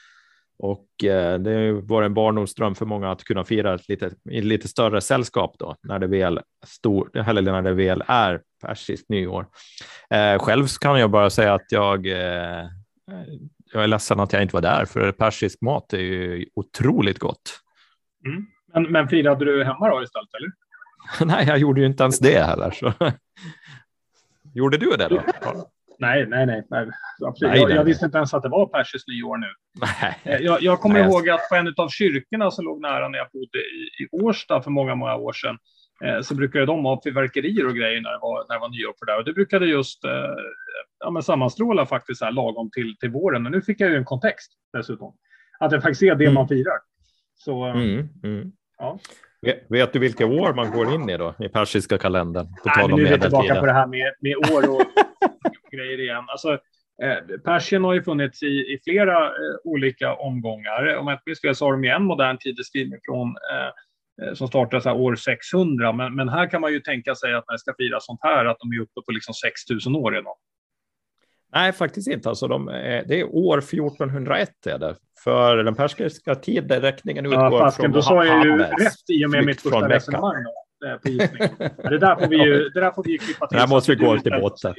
och 0.58 0.86
har 1.02 1.38
det 1.38 1.72
varit 1.72 2.06
en 2.06 2.14
barndomsdröm 2.14 2.74
för 2.74 2.86
många 2.86 3.10
att 3.10 3.24
kunna 3.24 3.44
fira 3.44 3.74
ett 3.74 3.88
lite, 3.88 4.10
i 4.30 4.40
lite 4.40 4.68
större 4.68 5.00
sällskap 5.00 5.56
då, 5.58 5.76
när 5.82 5.98
det 5.98 6.06
väl, 6.06 6.40
stor, 6.66 7.10
eller 7.28 7.52
när 7.52 7.62
det 7.62 7.72
väl 7.72 8.02
är 8.06 8.40
persiskt 8.62 9.08
nyår. 9.08 9.46
Eh, 10.10 10.38
själv 10.38 10.66
kan 10.80 11.00
jag 11.00 11.10
bara 11.10 11.30
säga 11.30 11.54
att 11.54 11.66
jag 11.72 12.06
jag 13.72 13.82
är 13.82 13.86
ledsen 13.86 14.20
att 14.20 14.32
jag 14.32 14.42
inte 14.42 14.56
var 14.56 14.62
där, 14.62 14.84
för 14.84 15.12
persisk 15.12 15.60
mat 15.60 15.92
är 15.92 15.98
ju 15.98 16.46
otroligt 16.54 17.18
gott. 17.18 17.60
Mm. 18.26 18.46
Men, 18.72 18.92
men 18.92 19.08
firade 19.08 19.44
du 19.44 19.64
hemma 19.64 19.88
då 19.88 20.02
istället, 20.02 20.34
eller? 20.38 20.65
nej, 21.24 21.46
jag 21.48 21.58
gjorde 21.58 21.80
ju 21.80 21.86
inte 21.86 22.02
ens 22.02 22.18
det 22.18 22.46
heller. 22.46 22.70
Så. 22.70 22.92
gjorde 24.54 24.76
du 24.76 24.90
det 24.90 25.08
då? 25.08 25.22
Nej, 25.98 26.26
nej, 26.26 26.46
nej. 26.46 26.66
nej. 26.70 26.88
Absolut. 27.26 27.52
Nej, 27.52 27.60
jag, 27.60 27.70
jag, 27.70 27.84
visste 27.84 28.04
inte 28.04 28.18
ens 28.18 28.34
att 28.34 28.42
det 28.42 28.48
var 28.48 28.66
persiskt 28.66 29.08
nyår 29.08 29.36
nu. 29.36 29.46
Nej. 29.80 30.18
Eh, 30.22 30.44
jag, 30.44 30.62
jag 30.62 30.80
kommer 30.80 31.00
ihåg 31.00 31.28
att 31.28 31.48
på 31.48 31.54
en 31.54 31.74
av 31.76 31.88
kyrkorna 31.88 32.50
som 32.50 32.64
låg 32.64 32.80
nära 32.80 33.08
när 33.08 33.18
jag 33.18 33.28
bodde 33.32 33.58
i, 33.58 34.04
i 34.04 34.08
Årsta 34.12 34.62
för 34.62 34.70
många, 34.70 34.94
många 34.94 35.16
år 35.16 35.32
sedan, 35.32 35.58
eh, 36.04 36.20
så 36.20 36.34
brukade 36.34 36.66
de 36.66 36.84
ha 36.84 37.00
fyrverkerier 37.04 37.66
och 37.66 37.74
grejer 37.74 38.00
när 38.00 38.12
det 38.12 38.18
var, 38.22 38.46
när 38.48 38.54
det 38.54 38.60
var 38.60 38.68
nyår 38.68 38.92
på 38.92 39.04
det. 39.04 39.16
Och 39.16 39.24
det 39.24 39.32
brukade 39.32 39.66
just 39.66 40.04
eh, 40.04 40.10
ja, 40.98 41.10
men 41.10 41.22
sammanstråla 41.22 41.86
faktiskt 41.86 42.22
här 42.22 42.32
lagom 42.32 42.70
till, 42.70 42.96
till 42.96 43.10
våren. 43.10 43.46
Och 43.46 43.52
nu 43.52 43.62
fick 43.62 43.80
jag 43.80 43.90
ju 43.90 43.96
en 43.96 44.04
kontext 44.04 44.52
dessutom. 44.72 45.14
Att 45.58 45.70
det 45.70 45.80
faktiskt 45.80 46.02
är 46.02 46.14
det 46.14 46.24
mm. 46.24 46.34
man 46.34 46.48
firar. 46.48 46.78
Så, 47.34 47.64
mm, 47.64 48.08
mm. 48.22 48.52
Ja. 48.78 48.98
Vet 49.68 49.92
du 49.92 49.98
vilka 49.98 50.26
år 50.26 50.54
man 50.54 50.70
går 50.70 50.94
in 50.94 51.10
i 51.10 51.16
då, 51.16 51.34
i 51.38 51.48
persiska 51.48 51.98
kalendern? 51.98 52.46
På 52.46 52.70
Nej, 52.76 52.88
nu 52.88 53.06
är 53.06 53.12
vi 53.12 53.20
tillbaka 53.20 53.54
på 53.54 53.66
det 53.66 53.72
här 53.72 53.86
med, 53.86 54.12
med 54.20 54.36
år 54.36 54.70
och 54.70 54.82
grejer 55.72 56.00
igen. 56.00 56.24
Alltså, 56.28 56.52
eh, 57.02 57.38
Persien 57.44 57.84
har 57.84 57.94
ju 57.94 58.02
funnits 58.02 58.42
i, 58.42 58.46
i 58.46 58.80
flera 58.84 59.24
eh, 59.24 59.30
olika 59.64 60.14
omgångar. 60.14 60.96
Om 60.96 61.06
jag 61.06 61.14
inte 61.14 61.22
minns 61.26 61.40
fel 61.40 61.54
så 61.54 61.64
har 61.64 61.72
de 61.72 61.84
ju 61.84 61.90
en 61.90 62.04
modern 62.04 62.38
tideskrivning 62.38 62.98
från 63.04 63.28
eh, 63.28 64.34
som 64.34 64.48
startar 64.48 64.80
så 64.80 64.92
år 64.92 65.16
600. 65.16 65.92
Men, 65.92 66.14
men 66.14 66.28
här 66.28 66.50
kan 66.50 66.60
man 66.60 66.72
ju 66.72 66.80
tänka 66.80 67.14
sig 67.14 67.34
att 67.34 67.44
när 67.48 67.54
det 67.54 67.58
ska 67.58 67.74
fira 67.78 68.00
sånt 68.00 68.20
här, 68.22 68.44
att 68.44 68.56
de 68.60 68.72
är 68.72 68.80
uppe 68.80 69.00
på 69.06 69.12
liksom 69.12 69.34
6000 69.34 69.96
år 69.96 70.12
redan. 70.12 70.34
Nej, 71.52 71.72
faktiskt 71.72 72.08
inte. 72.08 72.28
Alltså 72.28 72.48
de, 72.48 72.66
det 73.06 73.20
är 73.20 73.24
år 73.24 73.58
1401 73.58 74.66
är 74.66 74.78
det. 74.78 74.96
För 75.24 75.56
den 75.56 75.74
persiska 75.74 76.34
tideräkningen 76.34 77.26
utgår 77.26 77.42
ja, 77.42 77.58
fasken, 77.58 77.82
från 77.82 77.92
Då 77.92 78.02
sa 78.02 78.24
jag 78.24 78.44
ju 78.44 78.58
rätt 78.58 79.10
i 79.12 79.26
och 79.26 79.30
med 79.30 79.44
mitt 79.44 79.60
första 79.60 79.88
resonemang. 79.88 80.34
Eh, 80.86 80.96
på 81.82 81.88
det 81.88 81.98
där 81.98 82.16
får 82.16 82.28
vi 82.28 82.36
ju 82.36 82.68
det 82.74 82.80
där 82.80 82.90
får 82.90 83.04
vi 83.04 83.18
klippa 83.18 83.46
till. 83.46 83.56
Det 83.56 83.60
här 83.60 83.68
måste 83.68 83.92
vi 83.92 84.04
gå 84.04 84.18
till 84.18 84.32
botten. 84.40 84.74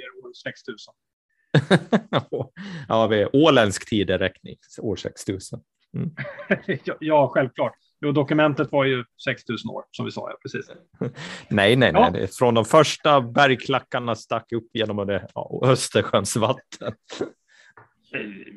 ja, 2.87 3.07
vi 3.07 3.21
är 3.21 3.35
åländsk 3.35 3.89
tideräkning, 3.89 4.55
år 4.81 4.95
6000. 4.95 5.59
Mm. 5.95 6.09
ja, 6.99 7.31
självklart. 7.33 7.73
Jo, 8.01 8.11
dokumentet 8.11 8.71
var 8.71 8.85
ju 8.85 9.03
6000 9.23 9.69
år 9.69 9.83
som 9.91 10.05
vi 10.05 10.11
sa, 10.11 10.29
ja, 10.29 10.37
precis. 10.41 10.71
nej, 11.49 11.75
nej, 11.75 11.91
ja. 11.93 12.09
nej, 12.09 12.27
från 12.27 12.53
de 12.53 12.65
första 12.65 13.21
bergklackarna 13.21 14.15
stack 14.15 14.51
upp 14.51 14.69
genom 14.73 15.07
det, 15.07 15.27
ja, 15.35 15.61
Östersjöns 15.63 16.35
vatten. 16.35 16.93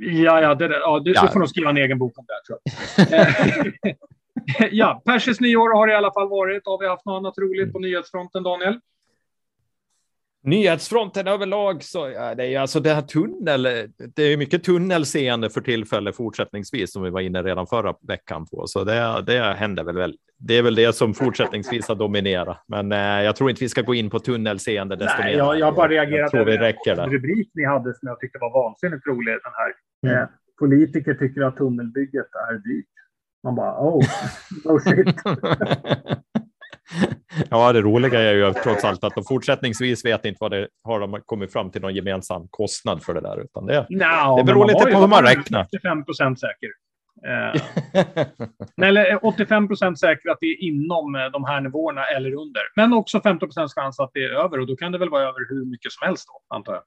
Ja, 0.01 0.41
ja, 0.41 0.55
det, 0.55 0.65
ja, 0.65 1.01
du, 1.05 1.13
ja. 1.13 1.29
får 1.33 1.41
nog 1.41 1.49
skriva 1.49 1.71
en 1.71 1.77
egen 1.77 1.99
bok 1.99 2.19
om 2.19 2.25
det, 2.27 2.47
tror 2.47 2.59
jag. 3.85 3.97
ja, 4.71 5.03
Persis 5.05 5.41
nyår 5.41 5.75
har 5.75 5.87
det 5.87 5.93
i 5.93 5.97
alla 5.97 6.13
fall 6.13 6.29
varit. 6.29 6.63
Har 6.67 6.79
vi 6.79 6.89
haft 6.89 7.05
något 7.05 7.17
annat 7.17 7.39
roligt 7.39 7.73
på 7.73 7.79
nyhetsfronten, 7.79 8.43
Daniel? 8.43 8.81
Nyhetsfronten 10.43 11.29
överlag 11.29 11.83
så 11.83 12.11
ja, 12.15 12.35
det 12.35 12.55
är 12.55 12.61
alltså 12.61 12.81
det 12.81 12.95
här 12.95 13.03
tunnel. 13.03 13.63
Det 14.15 14.23
är 14.23 14.37
mycket 14.37 14.65
tunnelseende 14.65 15.51
för 15.51 15.61
tillfället 15.61 16.17
fortsättningsvis 16.17 16.93
som 16.93 17.03
vi 17.03 17.11
var 17.11 17.21
inne 17.21 17.43
redan 17.43 17.67
förra 17.67 17.95
veckan 18.09 18.47
på, 18.47 18.67
så 18.67 18.85
det, 18.85 19.23
det 19.27 19.43
händer 19.43 19.85
väl. 19.85 19.97
väl. 19.97 20.15
Det 20.39 20.59
är 20.59 20.63
väl 20.63 20.75
det 20.75 20.93
som 20.93 21.15
fortsättningsvis 21.15 21.89
har 21.89 21.95
dominerat, 21.95 22.65
men 22.69 22.93
eh, 22.93 22.99
jag 22.99 23.37
tror 23.37 23.51
inte 23.51 23.65
vi 23.65 23.69
ska 23.69 23.83
gå 23.83 23.95
in 23.95 24.11
på 24.11 24.19
tunnelseende. 24.19 24.97
Desto 24.97 25.23
Nej, 25.23 25.33
mer. 25.33 25.39
Jag, 25.39 25.59
jag 25.59 25.75
bara 25.75 25.89
reagerade. 25.89 26.39
Jag 26.39 26.45
vi 26.45 26.59
räcker 26.59 26.97
där. 26.97 27.07
rubrik 27.07 27.51
ni 27.55 27.65
hade 27.65 27.95
som 27.95 28.09
jag 28.09 28.21
tyckte 28.21 28.39
var 28.39 28.63
vansinnigt 28.63 29.07
rolig. 29.07 29.35
Den 29.35 29.53
här. 29.55 29.73
Mm. 30.07 30.23
Eh, 30.23 30.29
politiker 30.59 31.15
tycker 31.15 31.41
att 31.41 31.57
tunnelbygget 31.57 32.27
är 32.51 32.55
dyrt. 32.55 32.87
Man 33.45 33.55
bara, 33.55 33.81
oh, 33.81 34.05
oh 34.65 34.81
shit. 34.81 35.17
ja, 37.51 37.73
det 37.73 37.81
roliga 37.81 38.21
är 38.21 38.35
ju 38.35 38.53
trots 38.53 38.85
allt 38.85 39.05
att 39.05 39.15
de 39.15 39.25
fortsättningsvis 39.25 40.05
vet 40.05 40.25
inte 40.25 40.39
vad 40.41 40.51
det 40.51 40.69
har 40.85 41.01
de 41.01 41.21
kommit 41.27 41.53
fram 41.53 41.71
till 41.71 41.83
någon 41.83 41.95
gemensam 41.95 42.49
kostnad 42.51 43.03
för 43.03 43.15
det 43.15 43.21
där, 43.21 43.41
utan 43.41 43.67
det, 43.67 43.87
no, 43.91 44.37
det 44.37 44.45
beror 44.45 44.67
lite 44.67 44.93
på 44.93 44.99
hur 44.99 45.07
man 45.07 45.23
räknar. 45.23 45.65
85 45.65 46.05
procent 46.05 46.41
säker. 46.41 46.71
Eh, 47.27 47.63
eller 48.87 49.25
85 49.27 49.69
procent 49.69 49.99
säker 50.01 50.31
att 50.31 50.39
det 50.41 50.47
är 50.47 50.63
inom 50.63 51.15
eh, 51.15 51.27
de 51.33 51.45
här 51.45 51.61
nivåerna 51.61 52.05
eller 52.05 52.35
under. 52.35 52.63
Men 52.77 52.93
också 52.93 53.21
15 53.21 53.49
procents 53.49 53.75
chans 53.75 54.01
att 54.01 54.11
det 54.15 54.25
är 54.25 54.31
över 54.31 54.61
och 54.61 54.67
då 54.67 54.77
kan 54.77 54.93
det 54.93 54.99
väl 54.99 55.11
vara 55.11 55.23
över 55.23 55.49
hur 55.49 55.65
mycket 55.65 55.93
som 55.93 56.07
helst 56.07 56.29
då, 56.29 56.57
antar 56.57 56.73
jag. 56.73 56.83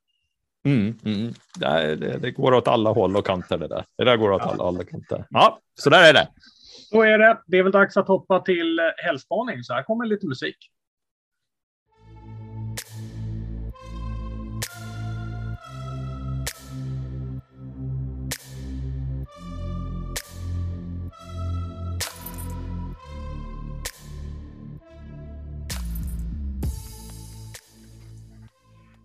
Mm, 0.65 0.99
mm. 1.05 1.33
Det, 1.59 1.95
det, 1.95 2.17
det, 2.17 2.31
går 2.31 2.53
åt 2.53 2.67
alla 2.67 2.89
håll 2.89 3.15
och 3.15 3.25
kanter 3.25 3.57
det 3.57 3.67
där. 3.67 3.85
Det 3.97 4.03
där 4.03 4.17
går 4.17 4.31
åt 4.31 4.41
ja. 4.45 4.51
alla 4.51 4.63
håll 4.63 4.79
och 4.79 4.89
kanter. 4.89 5.25
Ja, 5.29 5.59
så 5.79 5.89
där 5.89 6.09
är 6.09 6.13
det. 6.13 6.27
Så 6.93 7.01
är 7.01 7.17
det. 7.17 7.41
Det 7.47 7.57
är 7.57 7.63
väl 7.63 7.71
dags 7.71 7.97
att 7.97 8.07
hoppa 8.07 8.39
till 8.39 8.79
eh, 8.79 8.85
helgspaning. 9.05 9.63
Så 9.63 9.73
här 9.73 9.83
kommer 9.83 10.05
lite 10.05 10.27
musik. 10.27 10.57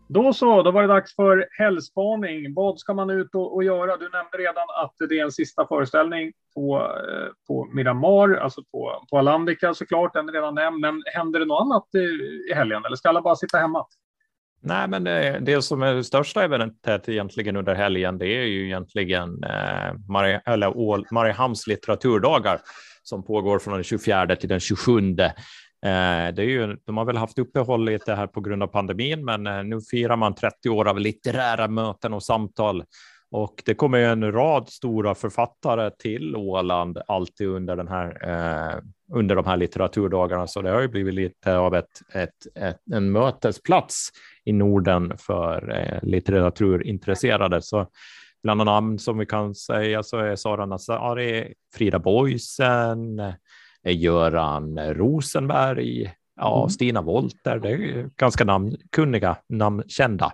Då 0.09 0.33
så, 0.33 0.63
då 0.63 0.71
var 0.71 0.83
det 0.83 0.89
dags 0.89 1.15
för 1.15 1.49
helgspaning. 1.59 2.55
Vad 2.55 2.79
ska 2.79 2.95
man 2.95 3.11
ut 3.11 3.35
och, 3.35 3.55
och, 3.55 3.65
göra? 3.65 3.97
Du 3.97 4.09
nämnde 4.09 4.39
redan 4.39 4.67
att 4.85 4.95
det 5.09 5.19
är 5.19 5.25
en 5.25 5.33
sista 5.33 5.67
föreställning 5.67 6.33
på, 6.55 6.77
eh, 6.79 7.29
på 7.47 7.69
Miramar, 7.73 8.35
alltså 8.35 8.63
på, 8.73 9.07
på 9.11 9.19
Alandica 9.19 9.75
såklart, 9.75 10.15
den 10.15 10.29
är 10.29 10.33
redan 10.33 10.55
nämnd. 10.55 10.81
Men 10.81 11.03
händer 11.15 11.41
det 11.41 11.47
något 11.47 11.61
annat 11.61 11.89
i, 11.95 11.99
i 12.51 12.55
helgen 12.55 12.85
eller 12.85 12.97
ska 12.97 13.09
alla 13.09 13.23
bara 13.23 13.37
sitta 13.37 13.59
hemma? 13.59 13.87
Nej, 14.61 14.89
men 14.89 15.05
det, 15.05 15.39
det 15.43 15.63
som 15.63 15.83
är 15.83 15.95
det 15.95 16.05
största 16.05 16.45
eventet 16.45 17.09
egentligen 17.09 17.57
under 17.57 17.75
helgen, 17.75 18.19
det 18.19 18.27
är 18.27 18.45
ju 18.45 18.65
egentligen 18.67 19.45
eh, 19.45 19.95
Marie, 20.09 20.43
eller 20.47 21.15
Mariehamns 21.15 21.67
litteraturdagar 21.67 22.61
som 23.03 23.25
pågår 23.25 23.59
från 23.59 23.75
den 23.75 23.85
24 23.85 24.37
till 24.37 24.49
den 24.49 24.61
27 24.61 25.17
Eh, 25.87 26.35
det 26.35 26.43
är 26.43 26.49
ju, 26.49 26.77
de 26.85 26.97
har 26.97 27.05
väl 27.05 27.17
haft 27.17 27.39
uppehåll 27.39 27.85
lite 27.85 28.15
här 28.15 28.27
på 28.27 28.41
grund 28.41 28.63
av 28.63 28.67
pandemin, 28.67 29.25
men 29.25 29.47
eh, 29.47 29.65
nu 29.65 29.81
firar 29.81 30.17
man 30.17 30.35
30 30.35 30.69
år 30.69 30.89
av 30.89 31.01
litterära 31.01 31.69
möten 31.69 32.15
och 32.15 32.23
samtal. 32.23 32.85
Och 33.31 33.63
det 33.65 33.75
kommer 33.75 33.99
ju 33.99 34.05
en 34.05 34.33
rad 34.33 34.69
stora 34.69 35.15
författare 35.15 35.91
till 35.91 36.37
Åland 36.37 36.99
alltid 37.09 37.49
under 37.49 37.77
den 37.77 37.89
här 37.89 38.29
eh, 38.29 38.81
under 39.13 39.37
de 39.37 39.47
här 39.47 39.57
litteraturdagarna, 39.57 40.47
så 40.47 40.63
det 40.63 40.71
har 40.71 40.81
ju 40.81 40.89
blivit 40.89 41.15
lite 41.15 41.57
av 41.57 41.75
ett, 41.75 42.03
ett, 42.15 42.57
ett 42.61 42.81
en 42.93 43.13
mötesplats 43.13 44.09
i 44.45 44.53
Norden 44.53 45.13
för 45.19 45.71
eh, 45.77 46.09
litteraturintresserade. 46.09 47.63
Så 47.63 47.87
bland 48.43 48.65
namn 48.65 48.99
som 48.99 49.19
vi 49.19 49.27
kan 49.27 49.55
säga 49.55 50.03
så 50.03 50.19
är 50.19 50.37
Sara 50.37 50.67
Nazari, 50.67 51.55
Frida 51.75 51.99
Boisen, 51.99 53.19
Göran 53.93 54.79
Rosenberg, 54.95 56.13
ja, 56.37 56.59
mm. 56.59 56.69
Stina 56.69 57.03
Wolter. 57.03 57.59
Det 57.59 57.73
är 57.73 58.11
ganska 58.17 58.45
namnkunniga, 58.45 59.37
namnkända 59.49 60.33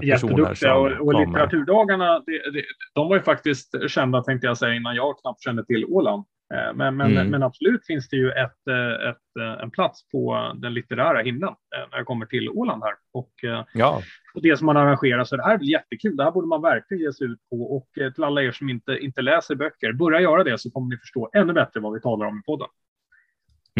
personer. 0.00 0.54
Som 0.54 0.70
och, 0.70 1.06
och 1.06 1.26
litteraturdagarna, 1.26 2.22
det, 2.26 2.50
det, 2.52 2.64
de 2.94 3.08
var 3.08 3.16
ju 3.16 3.22
faktiskt 3.22 3.74
kända 3.88 4.22
tänkte 4.22 4.46
jag 4.46 4.58
säga 4.58 4.74
innan 4.74 4.94
jag 4.94 5.20
knappt 5.20 5.42
kände 5.42 5.64
till 5.64 5.84
Åland. 5.84 6.24
Eh, 6.54 6.74
men, 6.74 6.96
men, 6.96 7.10
mm. 7.10 7.30
men 7.30 7.42
absolut 7.42 7.86
finns 7.86 8.08
det 8.08 8.16
ju 8.16 8.30
ett, 8.30 8.66
eh, 8.70 9.08
ett, 9.08 9.36
eh, 9.40 9.62
en 9.62 9.70
plats 9.70 10.08
på 10.08 10.52
den 10.56 10.74
litterära 10.74 11.22
himlen 11.22 11.54
när 11.90 11.98
det 11.98 12.04
kommer 12.04 12.26
till 12.26 12.48
Åland 12.48 12.82
här. 12.82 12.94
Och, 13.12 13.32
ja. 13.72 14.02
och 14.34 14.42
det 14.42 14.56
som 14.56 14.66
man 14.66 14.76
arrangerar, 14.76 15.24
så 15.24 15.36
det 15.36 15.42
här 15.44 15.58
blir 15.58 15.70
jättekul. 15.70 16.16
Det 16.16 16.24
här 16.24 16.30
borde 16.30 16.46
man 16.46 16.62
verkligen 16.62 17.02
ge 17.02 17.12
sig 17.12 17.26
ut 17.26 17.38
på. 17.50 17.76
Och 17.76 17.88
till 18.14 18.24
alla 18.24 18.42
er 18.42 18.52
som 18.52 18.68
inte, 18.68 18.98
inte 18.98 19.22
läser 19.22 19.54
böcker, 19.54 19.92
börja 19.92 20.20
göra 20.20 20.44
det 20.44 20.58
så 20.58 20.70
kommer 20.70 20.88
ni 20.88 20.96
förstå 20.96 21.30
ännu 21.34 21.52
bättre 21.52 21.80
vad 21.80 21.92
vi 21.92 22.00
talar 22.00 22.26
om 22.26 22.38
i 22.38 22.42
podden. 22.46 22.68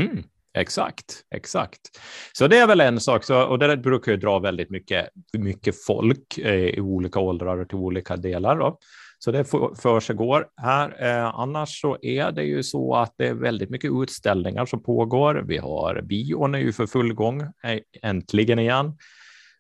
Mm. 0.01 0.23
Exakt, 0.59 1.23
exakt. 1.35 1.81
Så 2.33 2.47
det 2.47 2.59
är 2.59 2.67
väl 2.67 2.81
en 2.81 3.01
sak, 3.01 3.25
så, 3.25 3.43
och 3.43 3.59
det 3.59 3.77
brukar 3.77 4.13
ju 4.13 4.19
dra 4.19 4.39
väldigt 4.39 4.71
mycket, 4.71 5.09
mycket 5.39 5.85
folk 5.87 6.39
eh, 6.39 6.55
i 6.55 6.81
olika 6.81 7.21
åldrar 7.21 7.59
och 7.59 7.69
till 7.69 7.79
olika 7.79 8.17
delar. 8.17 8.57
Då. 8.57 8.79
Så 9.19 9.31
det 9.31 9.45
för 9.83 10.01
sig 10.01 10.17
går 10.17 10.47
här. 10.57 11.05
Eh, 11.07 11.27
annars 11.27 11.81
så 11.81 11.99
är 12.03 12.33
det 12.33 12.43
ju 12.43 12.63
så 12.63 12.95
att 12.95 13.15
det 13.17 13.27
är 13.27 13.35
väldigt 13.35 13.71
mycket 13.71 13.91
utställningar 14.03 14.67
som 14.67 14.83
pågår. 14.83 15.45
Vi 15.47 15.59
har 15.59 16.03
bion 16.03 16.55
är 16.55 16.59
ju 16.59 16.73
för 16.73 16.87
full 16.87 17.15
gång, 17.15 17.41
eh, 17.41 17.79
äntligen 18.03 18.59
igen. 18.59 18.97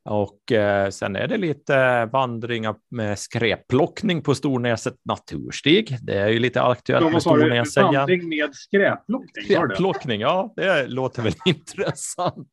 Och 0.05 0.53
eh, 0.53 0.91
sen 0.91 1.17
är 1.17 1.29
det 1.29 1.37
lite 1.37 2.05
vandringar 2.07 2.75
med 2.91 3.19
skräpplockning 3.19 4.23
på 4.23 4.35
Stornäset 4.35 4.95
naturstig. 5.05 5.99
Det 6.03 6.19
är 6.19 6.29
ju 6.29 6.39
lite 6.39 6.63
aktuellt 6.63 7.13
med 7.13 7.23
Stornäset. 7.23 7.83
Vandring 7.83 8.29
med 8.29 8.55
skräpplockning? 8.55 9.45
Skräpplockning, 9.45 10.21
ja, 10.21 10.53
det 10.57 10.87
låter 10.87 11.23
väl 11.23 11.35
intressant. 11.45 12.53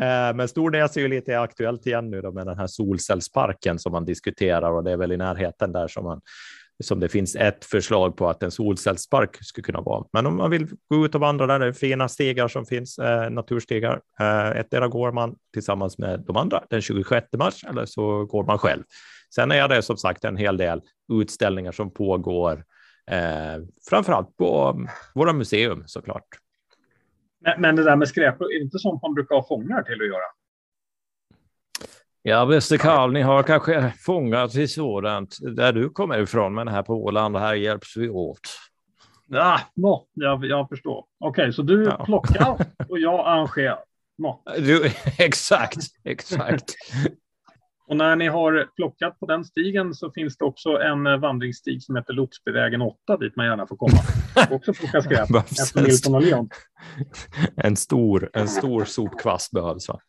Eh, 0.00 0.36
men 0.36 0.48
Stornäs 0.48 0.96
är 0.96 1.00
ju 1.00 1.08
lite 1.08 1.40
aktuellt 1.40 1.86
igen 1.86 2.10
nu 2.10 2.20
då 2.20 2.32
med 2.32 2.46
den 2.46 2.58
här 2.58 2.66
solcellsparken 2.66 3.78
som 3.78 3.92
man 3.92 4.04
diskuterar 4.04 4.70
och 4.70 4.84
det 4.84 4.90
är 4.92 4.96
väl 4.96 5.12
i 5.12 5.16
närheten 5.16 5.72
där 5.72 5.88
som 5.88 6.04
man 6.04 6.20
som 6.80 7.00
det 7.00 7.08
finns 7.08 7.36
ett 7.36 7.64
förslag 7.64 8.16
på 8.16 8.28
att 8.28 8.42
en 8.42 8.50
solcellspark 8.50 9.44
skulle 9.44 9.62
kunna 9.62 9.80
vara. 9.80 10.06
Men 10.12 10.26
om 10.26 10.36
man 10.36 10.50
vill 10.50 10.66
gå 10.88 11.04
ut 11.04 11.14
och 11.14 11.20
vandra 11.20 11.46
där, 11.46 11.58
det 11.58 11.66
är 11.66 11.72
fina 11.72 12.08
stigar 12.08 12.48
som 12.48 12.66
finns, 12.66 12.98
eh, 12.98 13.30
naturstigar. 13.30 14.00
Eh, 14.20 14.60
Ettdera 14.60 14.88
går 14.88 15.12
man 15.12 15.36
tillsammans 15.52 15.98
med 15.98 16.20
de 16.26 16.36
andra 16.36 16.64
den 16.70 16.80
26 16.80 17.26
mars 17.38 17.64
eller 17.64 17.84
så 17.84 18.24
går 18.24 18.44
man 18.44 18.58
själv. 18.58 18.82
Sen 19.34 19.52
är 19.52 19.68
det 19.68 19.82
som 19.82 19.96
sagt 19.96 20.24
en 20.24 20.36
hel 20.36 20.56
del 20.56 20.80
utställningar 21.12 21.72
som 21.72 21.94
pågår, 21.94 22.64
eh, 23.10 23.64
framför 23.90 24.12
allt 24.12 24.36
på 24.36 24.72
mm, 24.76 24.88
våra 25.14 25.32
museum 25.32 25.82
såklart. 25.86 26.26
Men, 27.40 27.60
men 27.60 27.76
det 27.76 27.84
där 27.84 27.96
med 27.96 28.08
skräp, 28.08 28.40
är 28.40 28.58
det 28.58 28.64
inte 28.64 28.78
sånt 28.78 29.02
man 29.02 29.14
brukar 29.14 29.34
ha 29.34 29.46
fångar 29.48 29.82
till 29.82 30.02
att 30.02 30.08
göra? 30.08 30.39
Ja, 32.22 32.46
bäste 32.46 32.78
Karl, 32.78 33.12
ni 33.12 33.22
har 33.22 33.42
kanske 33.42 33.92
fångat 33.98 34.54
i 34.54 34.68
sådant 34.68 35.38
där 35.56 35.72
du 35.72 35.90
kommer 35.90 36.22
ifrån, 36.22 36.54
men 36.54 36.68
här 36.68 36.82
på 36.82 36.94
Åland, 36.94 37.36
här 37.36 37.54
hjälps 37.54 37.96
vi 37.96 38.08
åt. 38.08 38.40
Ja, 39.26 39.60
no, 39.76 40.06
jag, 40.12 40.44
jag 40.44 40.68
förstår. 40.68 41.04
Okej, 41.20 41.42
okay, 41.42 41.52
så 41.52 41.62
du 41.62 41.84
ja. 41.84 42.04
plockar 42.04 42.66
och 42.88 42.98
jag 42.98 43.20
arrangerar. 43.26 43.78
No. 44.18 44.42
Du, 44.56 44.92
exakt, 45.18 45.78
exakt. 46.04 46.74
och 47.88 47.96
när 47.96 48.16
ni 48.16 48.28
har 48.28 48.68
plockat 48.76 49.20
på 49.20 49.26
den 49.26 49.44
stigen 49.44 49.94
så 49.94 50.10
finns 50.10 50.36
det 50.36 50.44
också 50.44 50.68
en 50.70 51.20
vandringsstig 51.20 51.82
som 51.82 51.96
heter 51.96 52.12
Lotsbyvägen 52.12 52.82
8 52.82 53.16
dit 53.16 53.36
man 53.36 53.46
gärna 53.46 53.66
får 53.66 53.76
komma. 53.76 53.98
också 54.50 54.72
plocka 54.72 55.02
skräp 55.02 55.30
efter 55.50 55.82
Milton 55.82 56.14
och 56.14 56.22
Leon. 56.22 56.48
en, 57.56 57.76
stor, 57.76 58.30
en 58.32 58.48
stor 58.48 58.84
sopkvast 58.84 59.50
behövs. 59.50 59.88
Va? 59.88 60.00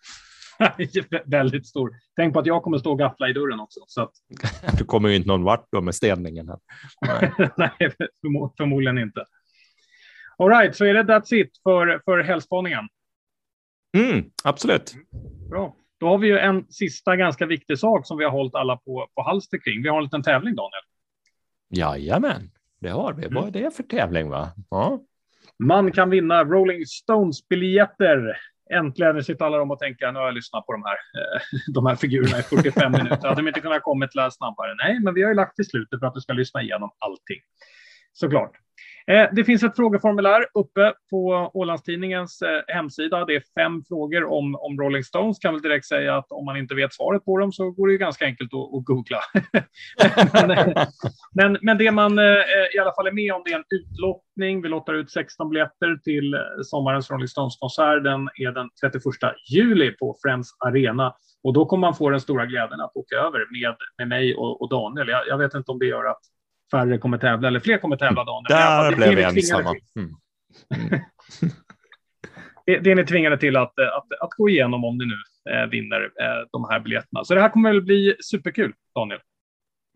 Väldigt 1.26 1.68
stor. 1.68 1.91
Tänk 2.16 2.34
på 2.34 2.39
att 2.39 2.45
jag 2.45 2.64
kommer 2.64 2.78
stå 2.78 2.91
och 2.91 2.99
gaffla 2.99 3.30
i 3.30 3.34
dörren 3.34 3.59
också. 3.59 3.80
Så 3.88 4.01
att... 4.01 4.12
du 4.78 4.86
kommer 4.86 5.09
ju 5.09 5.16
inte 5.16 5.28
någon 5.28 5.43
vart 5.43 5.68
då 5.72 5.82
med 5.82 5.95
städningen. 5.95 6.49
Här. 6.49 6.59
Nej, 7.57 7.91
förmo 8.22 8.53
förmodligen 8.57 8.97
inte. 8.97 9.26
All 10.38 10.49
right, 10.49 10.76
så 10.76 10.86
är 10.86 10.93
det 10.93 11.03
that's 11.03 11.34
it 11.34 11.51
för, 11.64 12.01
för 12.05 12.20
helgspaningen? 12.20 12.88
Mm, 13.97 14.26
absolut. 14.43 14.95
Bra. 15.49 15.76
Då 15.99 16.07
har 16.07 16.18
vi 16.18 16.28
ju 16.28 16.38
en 16.38 16.72
sista 16.72 17.16
ganska 17.16 17.45
viktig 17.45 17.80
sak 17.80 18.07
som 18.07 18.18
vi 18.18 18.24
har 18.24 18.32
hållit 18.32 18.55
alla 18.55 18.78
på, 18.78 19.07
på 19.16 19.24
halster 19.24 19.57
kring. 19.57 19.84
Vi 19.84 19.89
har 19.89 19.97
en 19.97 20.03
liten 20.03 20.24
tävling, 20.24 20.55
Daniel. 20.55 20.84
Jajamän, 21.70 22.51
det 22.80 22.89
har 22.89 23.14
vi. 23.14 23.26
Mm. 23.26 23.36
Vad 23.36 23.55
är 23.55 23.62
det 23.62 23.76
för 23.76 23.84
tävling? 23.84 24.30
va? 24.30 24.51
Ja. 24.70 24.99
Man 25.59 25.91
kan 25.91 26.09
vinna 26.09 26.43
Rolling 26.43 26.86
Stones-biljetter. 26.86 28.38
Äntligen 28.72 29.24
sitter 29.24 29.45
alla 29.45 29.57
de 29.57 29.72
och 29.72 29.80
tänker, 29.80 30.11
nu 30.11 30.19
har 30.19 30.26
jag 30.26 30.34
lyssnat 30.34 30.65
på 30.65 30.72
de 30.72 30.84
här, 30.84 30.93
eh, 30.93 31.41
de 31.74 31.86
här 31.86 31.95
figurerna 31.95 32.39
i 32.39 32.43
45 32.43 32.91
minuter. 32.91 33.28
Hade 33.28 33.41
de 33.41 33.47
inte 33.47 33.59
kunnat 33.59 33.84
komma 33.84 34.05
lite 34.05 34.32
snabbare? 34.32 34.76
Nej, 34.84 34.99
men 34.99 35.13
vi 35.13 35.22
har 35.22 35.30
ju 35.30 35.36
lagt 35.36 35.55
till 35.55 35.65
slutet 35.65 35.99
för 35.99 36.07
att 36.07 36.13
du 36.13 36.22
ska 36.22 36.34
lyssna 36.34 36.61
igenom 36.61 36.89
allting. 36.99 37.41
Såklart. 38.13 38.51
Eh, 39.12 39.30
det 39.32 39.43
finns 39.43 39.64
ett 39.64 39.76
frågeformulär 39.76 40.45
uppe 40.53 40.93
på 41.09 41.51
Ålandstidningens 41.53 42.41
eh, 42.41 42.76
hemsida. 42.76 43.26
Det 43.26 43.36
är 43.36 43.43
fem 43.59 43.84
frågor 43.88 44.24
om, 44.24 44.55
om 44.55 44.80
Rolling 44.80 45.03
Stones. 45.03 45.39
Kan 45.39 45.53
väl 45.53 45.62
direkt 45.62 45.86
säga 45.86 46.18
att 46.18 46.32
om 46.32 46.45
man 46.45 46.57
inte 46.57 46.76
vet 46.76 46.93
svaret 46.93 47.26
på 47.26 47.38
dem 47.38 47.51
så 47.51 47.72
går 47.72 47.88
det 47.88 47.93
ju 47.93 47.97
ganska 47.97 48.26
enkelt 48.26 48.53
att, 48.53 48.76
att 48.76 48.86
googla. 48.86 49.20
men, 50.34 50.51
eh, 50.51 50.84
men, 51.34 51.57
men, 51.62 51.78
det 51.78 51.91
man 51.91 52.20
i 52.76 52.80
alla 52.82 52.93
fall 52.95 53.07
är 53.07 53.12
med 53.12 53.34
om 53.34 53.41
det 53.45 53.51
är 53.51 53.55
en 53.55 53.64
utlottning. 53.70 54.62
Vi 54.62 54.70
lottar 54.70 54.93
ut 54.93 55.12
16 55.12 55.49
biljetter 55.49 55.99
till 56.03 56.36
sommarens 56.64 57.12
Rolling 57.12 57.28
Stones-konsert. 57.28 58.03
Den 58.03 58.30
är 58.36 58.51
den 58.51 58.70
31 58.82 59.03
juli 59.51 59.91
på 59.91 60.16
Friends 60.24 60.49
Arena. 60.66 61.14
Och 61.43 61.53
då 61.53 61.66
kommer 61.66 61.88
man 61.88 61.95
få 61.95 62.09
den 62.09 62.20
stora 62.20 62.45
glädjen 62.45 62.82
att 62.82 62.95
åka 62.95 63.16
över 63.16 63.39
med, 63.39 63.76
med 63.97 64.07
mig 64.07 64.36
och, 64.36 64.62
och 64.62 64.70
Daniel. 64.70 65.07
Jag, 65.07 65.28
jag 65.28 65.38
vet 65.38 65.53
inte 65.53 65.72
om 65.72 65.80
det 65.80 65.86
gör 65.86 66.05
att 66.05 66.22
färre 66.72 66.97
kommer 66.97 67.17
tävla, 67.17 67.47
eller 67.47 67.59
fler 67.59 67.78
kommer 67.78 67.97
tävla. 67.97 68.24
Dagen. 68.24 68.43
Där 68.49 68.95
blev 68.95 69.15
vi 69.15 69.24
ensamma. 69.24 69.76
Mm. 69.95 70.09
Mm. 70.76 70.99
det, 72.65 72.80
det 72.80 72.91
är 72.91 72.95
ni 72.95 73.05
tvingade 73.05 73.38
till 73.38 73.57
att, 73.57 73.80
att, 73.80 74.07
att 74.22 74.32
gå 74.38 74.49
igenom 74.49 74.86
om 74.86 74.97
ni 74.97 75.05
nu 75.05 75.15
eh, 75.53 75.69
vinner 75.69 76.01
eh, 76.01 76.47
de 76.51 76.69
här 76.69 76.80
biljetterna. 76.80 77.24
Så 77.24 77.36
det 77.36 77.41
här 77.41 77.49
kommer 77.49 77.72
väl 77.72 77.82
bli 77.82 78.15
superkul, 78.19 78.74
Daniel. 78.95 79.19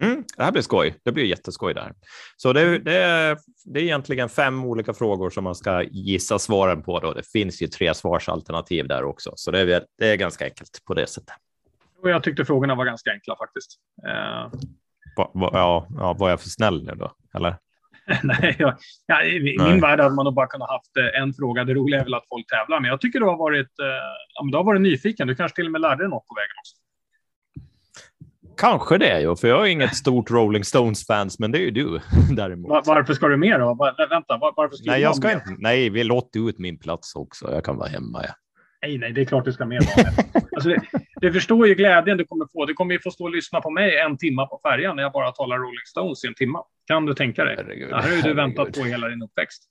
Mm, 0.01 0.23
det 0.37 0.43
här 0.43 0.51
blir 0.51 0.61
skoj. 0.61 0.95
Det 1.03 1.11
blir 1.11 1.25
jätteskoj 1.25 1.73
där. 1.73 1.93
Så 2.37 2.53
det, 2.53 2.79
det, 2.79 2.97
är, 2.97 3.37
det 3.65 3.79
är 3.79 3.83
egentligen 3.83 4.29
fem 4.29 4.65
olika 4.65 4.93
frågor 4.93 5.29
som 5.29 5.43
man 5.43 5.55
ska 5.55 5.83
gissa 5.83 6.39
svaren 6.39 6.83
på. 6.83 6.99
Då. 6.99 7.13
Det 7.13 7.31
finns 7.31 7.61
ju 7.61 7.67
tre 7.67 7.93
svarsalternativ 7.93 8.87
där 8.87 9.03
också, 9.03 9.33
så 9.35 9.51
det 9.51 9.59
är, 9.59 9.83
det 9.97 10.07
är 10.07 10.15
ganska 10.15 10.45
enkelt 10.45 10.81
på 10.87 10.93
det 10.93 11.07
sättet. 11.07 11.35
Och 12.01 12.09
jag 12.09 12.23
tyckte 12.23 12.45
frågorna 12.45 12.75
var 12.75 12.85
ganska 12.85 13.11
enkla 13.11 13.35
faktiskt. 13.35 13.79
Eh, 14.07 14.51
Va, 15.15 15.31
va, 15.33 15.49
ja, 15.53 15.87
ja, 15.97 16.13
var 16.13 16.29
jag 16.29 16.41
för 16.41 16.49
snäll 16.49 16.83
nu 16.85 16.95
då? 16.95 17.11
Eller? 17.35 17.55
Nej, 18.23 18.55
ja, 18.59 18.77
ja, 19.05 19.23
i 19.23 19.39
min 19.39 19.55
Nej. 19.57 19.81
värld 19.81 19.99
hade 19.99 20.15
man 20.15 20.25
nog 20.25 20.33
bara 20.33 20.47
kunnat 20.47 20.69
haft 20.69 20.97
eh, 20.97 21.21
en 21.21 21.33
fråga. 21.33 21.63
Det 21.63 21.73
roliga 21.73 21.99
är 21.99 22.03
väl 22.03 22.13
att 22.13 22.29
folk 22.29 22.45
tävlar, 22.47 22.79
men 22.79 22.89
jag 22.89 23.01
tycker 23.01 23.19
du 23.19 23.25
har 23.25 23.37
varit, 23.37 23.79
eh, 23.79 24.47
du 24.51 24.57
har 24.57 24.63
varit 24.63 24.81
nyfiken. 24.81 25.27
Du 25.27 25.35
kanske 25.35 25.55
till 25.55 25.65
och 25.65 25.71
med 25.71 25.81
lärde 25.81 26.03
dig 26.03 26.09
något 26.09 26.27
på 26.27 26.35
vägen 26.35 26.55
också. 26.59 26.75
Kanske 28.57 28.97
det, 28.97 29.21
jo, 29.21 29.35
för 29.35 29.47
jag 29.47 29.61
är 29.61 29.65
inget 29.65 29.95
stort 29.95 30.31
Rolling 30.31 30.63
Stones-fans, 30.63 31.39
men 31.39 31.51
det 31.51 31.57
är 31.57 31.61
ju 31.61 31.71
du 31.71 31.99
däremot. 32.35 32.69
Var, 32.69 32.83
varför 32.85 33.13
ska 33.13 33.27
du 33.27 33.37
med 33.37 33.59
då? 33.59 33.73
Var, 33.73 34.09
vänta, 34.09 34.37
var, 34.37 34.53
varför 34.55 34.75
ska 34.75 34.91
nej, 34.91 35.01
jag 35.01 35.15
ska 35.15 35.31
inte, 35.31 35.55
nej, 35.57 35.89
vi 35.89 36.03
låter 36.03 36.49
ut 36.49 36.59
min 36.59 36.79
plats 36.79 37.15
också. 37.15 37.51
Jag 37.51 37.65
kan 37.65 37.77
vara 37.77 37.89
hemma. 37.89 38.23
Ja. 38.23 38.33
Nej, 38.85 38.97
nej, 38.97 39.13
det 39.13 39.21
är 39.21 39.25
klart 39.25 39.45
du 39.45 39.53
ska 39.53 39.65
med. 39.65 39.81
alltså, 40.55 40.69
det, 40.69 40.81
du 41.15 41.33
förstår 41.33 41.67
ju 41.67 41.75
glädjen 41.75 42.17
du 42.17 42.25
kommer 42.25 42.45
få. 42.53 42.65
Du 42.65 42.73
kommer 42.73 42.93
ju 42.93 42.99
få 42.99 43.11
stå 43.11 43.23
och 43.23 43.31
lyssna 43.31 43.61
på 43.61 43.69
mig 43.69 43.97
en 43.97 44.17
timme 44.17 44.47
på 44.49 44.59
färjan 44.63 44.95
när 44.95 45.03
jag 45.03 45.11
bara 45.11 45.31
talar 45.31 45.57
Rolling 45.57 45.85
Stones 45.85 46.23
i 46.23 46.27
en 46.27 46.33
timme. 46.33 46.59
Kan 46.87 47.05
du 47.05 47.13
tänka 47.13 47.45
dig? 47.45 47.55
Herregud, 47.57 47.89
det 47.89 47.95
här 47.95 48.09
har 48.09 48.15
ju 48.15 48.21
du 48.21 48.33
väntat 48.33 48.73
på 48.73 48.83
hela 48.83 49.07
din 49.07 49.21
uppväxt. 49.21 49.63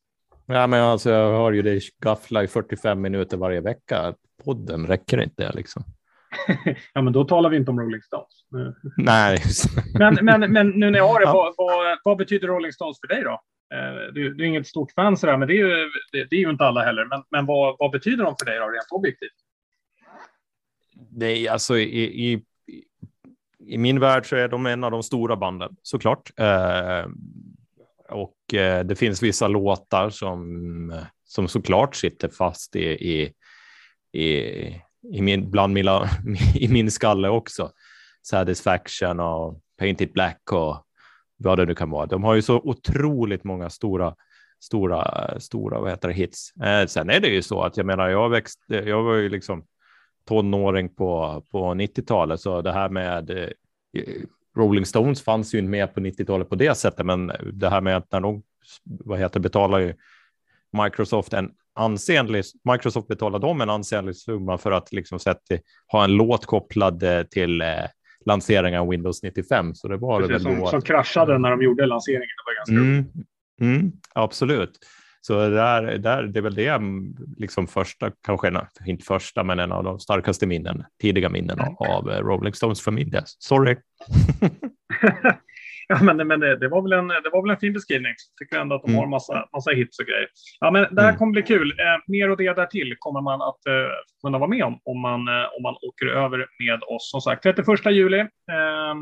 Ja, 0.47 0.67
men 0.67 0.81
alltså, 0.81 1.11
jag 1.11 1.31
hör 1.31 1.53
ju 1.53 1.63
dig 1.63 1.81
gaffla 2.03 2.43
i 2.43 2.49
45 2.49 3.01
minuter 3.01 3.37
varje 3.37 3.61
vecka. 3.61 4.15
Podden 4.45 4.87
räcker 4.87 5.23
inte 5.23 5.53
liksom. 5.53 5.83
ja, 6.95 7.03
men 7.03 7.13
då 7.13 7.25
talar 7.25 7.51
vi 7.51 7.57
inte 7.57 7.71
om 7.71 7.81
Rolling 7.81 8.03
Stones. 8.03 8.45
Nej. 8.97 9.39
men, 9.99 10.19
men, 10.23 10.53
men 10.53 10.71
nu 10.71 10.91
när 10.91 10.99
jag 10.99 11.09
har 11.09 11.21
det, 11.21 11.27
vad, 11.27 11.55
vad, 11.57 11.99
vad 12.05 12.17
betyder 12.17 12.49
Rolling 12.49 12.73
Stones 12.73 13.01
för 13.01 13.09
dig 13.09 13.23
då? 13.23 13.41
Eh, 13.75 14.13
du, 14.13 14.35
du, 14.35 14.45
är 14.45 14.49
inget 14.49 14.67
stort 14.67 14.93
fan 14.93 15.17
sådär, 15.17 15.37
men 15.37 15.49
det 15.49 15.55
är 15.55 15.59
ju, 15.59 15.91
det, 16.13 16.25
det 16.31 16.37
är 16.37 16.41
ju 16.41 16.51
inte 16.51 16.65
alla 16.65 16.85
heller. 16.85 17.05
Men, 17.05 17.23
men 17.31 17.47
vad, 17.47 17.77
vad 17.79 17.91
betyder 17.91 18.25
de 18.25 18.35
för 18.41 18.47
dig 18.47 18.59
då, 18.59 18.65
rent 18.65 18.91
objektivt? 18.91 19.33
Nej, 21.11 21.49
alltså 21.49 21.79
i, 21.79 22.33
i, 22.33 22.43
i 23.67 23.79
min 23.79 24.01
värld 24.01 24.29
så 24.29 24.37
är 24.37 24.49
de 24.49 24.67
en 24.67 24.85
av 24.85 24.91
de 24.91 25.03
stora 25.03 25.37
banden 25.37 25.77
såklart. 25.83 26.33
Eh, 26.37 27.07
och 28.09 28.55
eh, 28.55 28.85
det 28.85 28.97
finns 28.97 29.23
vissa 29.23 29.49
låtar 29.49 30.11
som, 30.11 31.05
som 31.25 31.49
såklart 31.49 31.95
sitter 31.95 32.29
fast 32.29 32.77
i, 32.77 32.85
i, 32.85 33.33
i, 34.21 34.31
i 35.13 35.23
min, 35.23 35.51
bland 35.51 35.75
mina, 35.75 36.09
i 36.55 36.69
min 36.69 36.91
skalle 36.91 37.29
också. 37.29 37.71
Satisfaction 38.23 39.21
och 39.21 39.61
Paint 39.79 40.01
It 40.01 40.13
Black 40.13 40.53
och 40.53 40.84
vad 41.45 41.59
det 41.59 41.65
nu 41.65 41.75
kan 41.75 41.91
vara. 41.91 42.07
De 42.07 42.25
har 42.25 42.35
ju 42.35 42.43
så 42.43 42.57
otroligt 42.57 43.45
många 43.45 43.71
stora, 43.71 44.15
stora, 44.61 45.41
stora 45.41 45.81
vad 45.81 45.91
heter 45.91 46.09
det, 46.09 46.15
hits. 46.15 46.57
Eh, 46.57 46.87
sen 46.87 47.11
är 47.11 47.21
det 47.21 47.29
ju 47.29 47.43
så 47.43 47.63
att 47.63 47.77
jag 47.77 47.87
menar, 47.87 48.09
jag 48.09 48.29
växte, 48.29 48.79
eh, 48.79 48.89
jag 48.89 49.03
var 49.03 49.15
ju 49.15 49.29
liksom 49.29 49.65
tonåring 50.29 50.95
på, 50.95 51.43
på 51.51 51.75
90-talet, 51.75 52.41
så 52.41 52.63
det 52.63 52.73
här 52.73 52.89
med 52.89 53.31
eh, 53.31 53.49
Rolling 54.57 54.87
Stones 54.87 55.23
fanns 55.23 55.55
ju 55.55 55.59
inte 55.59 55.71
med 55.71 55.95
på 55.95 56.01
90-talet 56.01 56.49
på 56.49 56.55
det 56.55 56.75
sättet, 56.75 57.07
men 57.07 57.33
det 57.53 57.71
här 57.71 57.81
med 57.81 57.97
att 57.97 58.13
när 58.13 58.21
de 58.21 58.43
vad 58.85 59.19
heter 59.19 59.41
betalar 59.41 59.79
ju 59.79 59.95
Microsoft 60.83 61.33
en 61.33 61.51
ansenlig, 61.75 62.45
Microsoft 62.73 63.09
betalar 63.09 63.39
dem 63.39 63.61
en 63.61 63.71
ansenlig 63.71 64.17
summa 64.17 64.59
för 64.59 64.73
att 64.73 64.93
liksom 64.93 65.19
sätta, 65.19 65.59
ha 65.93 66.05
en 66.05 66.13
låt 66.13 66.47
kopplad 66.47 67.03
eh, 67.03 67.23
till 67.23 67.61
eh, 67.61 67.85
lanseringen 68.27 68.81
av 68.81 68.89
Windows 68.89 69.23
95. 69.23 69.75
Så 69.75 69.89
det 69.89 69.97
var 69.97 70.21
Precis, 70.21 70.45
det 70.45 70.57
som, 70.57 70.67
som 70.67 70.83
kraschade 70.83 71.39
när 71.39 71.51
de 71.51 71.63
gjorde 71.63 71.87
lanseringen. 71.87 72.29
Det 72.29 72.45
var 72.47 72.57
ganska 72.57 72.87
mm, 72.87 73.77
mm, 73.77 73.93
absolut. 74.13 74.79
Så 75.21 75.49
där, 75.49 75.99
där, 75.99 76.23
det 76.23 76.39
är 76.39 76.43
väl 76.43 76.55
det 76.55 76.81
liksom 77.37 77.67
första, 77.67 78.11
kanske 78.27 78.53
inte 78.87 79.05
första, 79.05 79.45
men 79.45 79.59
en 79.59 79.73
av 79.73 79.85
de 79.85 80.01
starkaste 80.01 80.47
minnen, 80.47 80.85
tidiga 81.01 81.29
minnen 81.29 81.61
av, 81.61 81.77
av 81.79 82.11
eh, 82.11 82.19
Rolling 82.19 82.55
Stones 82.55 82.81
för 82.81 82.91
min 82.91 83.11
del. 83.11 83.23
Sorry. 83.27 83.77
Ja, 85.89 86.03
men, 86.03 86.29
men 86.29 86.41
det, 86.41 86.57
det, 86.57 86.69
var 86.69 86.83
väl 86.83 86.93
en, 86.93 87.09
det 87.09 87.31
var 87.33 87.43
väl 87.43 87.51
en 87.51 87.61
fin 87.61 87.73
beskrivning. 87.73 88.09
Jag 88.09 88.47
tycker 88.47 88.61
ändå 88.61 88.77
att 88.77 88.83
de 88.83 88.91
mm. 88.91 89.01
har 89.01 89.07
massa, 89.07 89.49
massa 89.53 89.71
hits 89.71 89.99
och 89.99 90.07
grejer. 90.07 90.29
Ja, 90.61 90.71
men 90.71 90.95
det 90.95 91.03
här 91.03 91.09
mm. 91.09 91.19
kommer 91.19 91.33
bli 91.33 91.43
kul. 91.43 91.71
Eh, 91.71 91.85
mer 92.07 92.31
och 92.31 92.37
det 92.37 92.53
där 92.53 92.67
till 92.67 92.95
kommer 92.99 93.21
man 93.21 93.43
att 93.43 93.67
eh, 93.67 93.73
kunna 94.23 94.39
vara 94.39 94.51
med 94.51 94.65
om 94.65 94.81
om 94.85 95.01
man, 95.01 95.29
eh, 95.29 95.45
om 95.57 95.63
man 95.63 95.75
åker 95.75 96.07
över 96.07 96.39
med 96.39 96.83
oss. 96.83 97.11
Som 97.11 97.21
sagt, 97.21 97.43
31 97.43 97.67
juli. 97.87 98.21
Eh, 98.21 98.95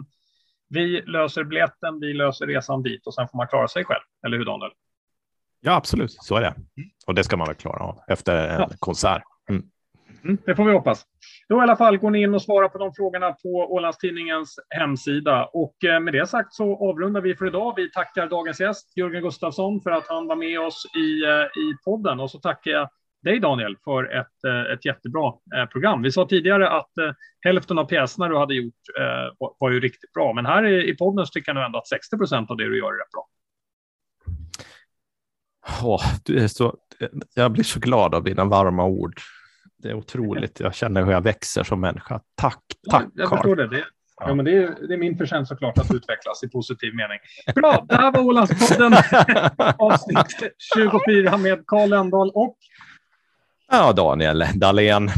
vi 0.69 1.03
löser 1.07 1.45
biljetten, 1.45 2.01
vi 2.01 2.15
löser 2.15 2.47
resan 2.47 2.83
dit 2.83 3.07
och 3.07 3.15
sen 3.15 3.29
får 3.29 3.37
man 3.37 3.49
klara 3.49 3.69
sig 3.69 3.85
själv. 3.85 4.03
Eller 4.27 4.37
hur 4.39 4.45
Daniel? 4.45 4.71
Ja, 5.61 5.73
absolut. 5.73 6.13
Så 6.13 6.37
är 6.37 6.41
det. 6.41 6.55
Och 7.07 7.15
det 7.15 7.25
ska 7.25 7.37
man 7.37 7.47
väl 7.47 7.57
klara 7.57 7.85
av 7.85 7.99
efter 8.09 8.49
en 8.49 8.61
ja. 8.61 8.71
konsert. 8.79 9.23
Mm. 10.25 10.39
Det 10.47 10.57
får 10.57 10.65
vi 10.65 10.73
hoppas. 10.73 11.07
Då 11.49 11.59
i 11.59 11.61
alla 11.61 11.77
fall 11.77 11.97
går 11.97 12.11
ni 12.11 12.23
in 12.23 12.35
och 12.35 12.43
svarar 12.43 12.69
på 12.69 12.79
de 12.79 12.95
frågorna 12.95 13.33
på 13.33 13.49
Ålandstidningens 13.49 14.59
hemsida. 14.69 15.45
Och 15.45 15.85
eh, 15.85 16.01
med 16.01 16.15
det 16.15 16.27
sagt 16.27 16.55
så 16.55 16.91
avrundar 16.91 17.21
vi 17.21 17.37
för 17.37 17.47
idag. 17.47 17.75
Vi 17.77 17.91
tackar 17.91 18.29
dagens 18.29 18.61
gäst 18.61 18.97
Jörgen 18.97 19.23
Gustafsson 19.23 19.81
för 19.81 19.91
att 19.91 20.09
han 20.09 20.27
var 20.27 20.37
med 20.37 20.61
oss 20.61 20.87
i, 20.97 21.25
eh, 21.25 21.63
i 21.63 21.77
podden. 21.85 22.21
Och 22.21 22.31
så 22.31 22.39
tackar 22.39 22.71
jag 22.71 22.89
dig 23.23 23.39
Daniel 23.39 23.77
för 23.85 24.05
ett, 24.05 24.45
eh, 24.47 24.73
ett 24.73 24.85
jättebra 24.85 25.33
program. 25.73 26.03
Vi 26.03 26.13
sa 26.13 26.27
tidigare 26.27 26.69
att 26.69 26.91
hälften 27.45 27.79
av 27.79 27.85
pjäserna 27.85 28.29
du 28.29 28.39
hade 28.39 28.55
gjort 28.55 28.75
var, 29.59 29.71
ju 29.71 29.81
riktigt 29.81 30.13
bra. 30.13 30.33
Men 30.33 30.47
här 30.47 30.67
i, 30.67 30.97
podden 30.97 31.27
så 31.27 31.31
tycker 31.31 31.55
jag 31.55 31.65
ändå 31.65 31.79
att 31.79 31.89
60 31.89 32.17
procent 32.17 32.51
av 32.51 32.57
det 32.57 32.65
du 32.65 32.79
gör 32.79 32.89
är 32.89 32.99
rätt 32.99 33.11
bra. 33.13 33.29
Oh, 35.83 36.03
du 36.25 36.39
är 36.39 36.49
så, 36.49 36.77
jag 37.35 37.53
blir 37.53 37.65
så 37.65 37.81
glad 37.81 38.15
av 38.15 38.25
dina 38.25 38.45
varma 38.45 38.85
ord. 38.85 39.21
Det 39.83 39.89
är 39.91 39.95
otroligt. 39.95 40.61
Jag 40.61 40.75
känner 40.75 41.03
hur 41.03 41.13
jag 41.13 41.21
växer 41.21 41.65
som 41.65 41.81
människa. 41.81 42.21
Tack, 42.35 42.63
tack 42.91 43.07
Jag 43.15 43.29
förstår 43.29 43.57
det. 43.57 43.69
det. 43.69 43.85
Ja. 44.21 44.35
men 44.35 44.45
det, 44.45 44.57
är, 44.57 44.89
det 44.89 44.95
är 44.95 44.99
min 44.99 45.19
förtjänst 45.19 45.49
såklart 45.49 45.79
att 45.79 45.95
utvecklas 45.95 46.45
i 46.45 46.49
positiv 46.49 46.95
mening. 46.95 47.19
Bra, 47.55 47.87
det 47.89 47.95
här 47.95 48.13
var 48.13 48.21
Ålandspodden 48.21 48.93
avsnitt 49.79 50.53
24 50.75 51.37
med 51.37 51.67
Karl 51.67 51.89
Lönndahl 51.89 52.31
och 52.35 52.57
Ja, 53.71 53.93
Daniel 53.93 54.45
Dahlén. 54.55 55.11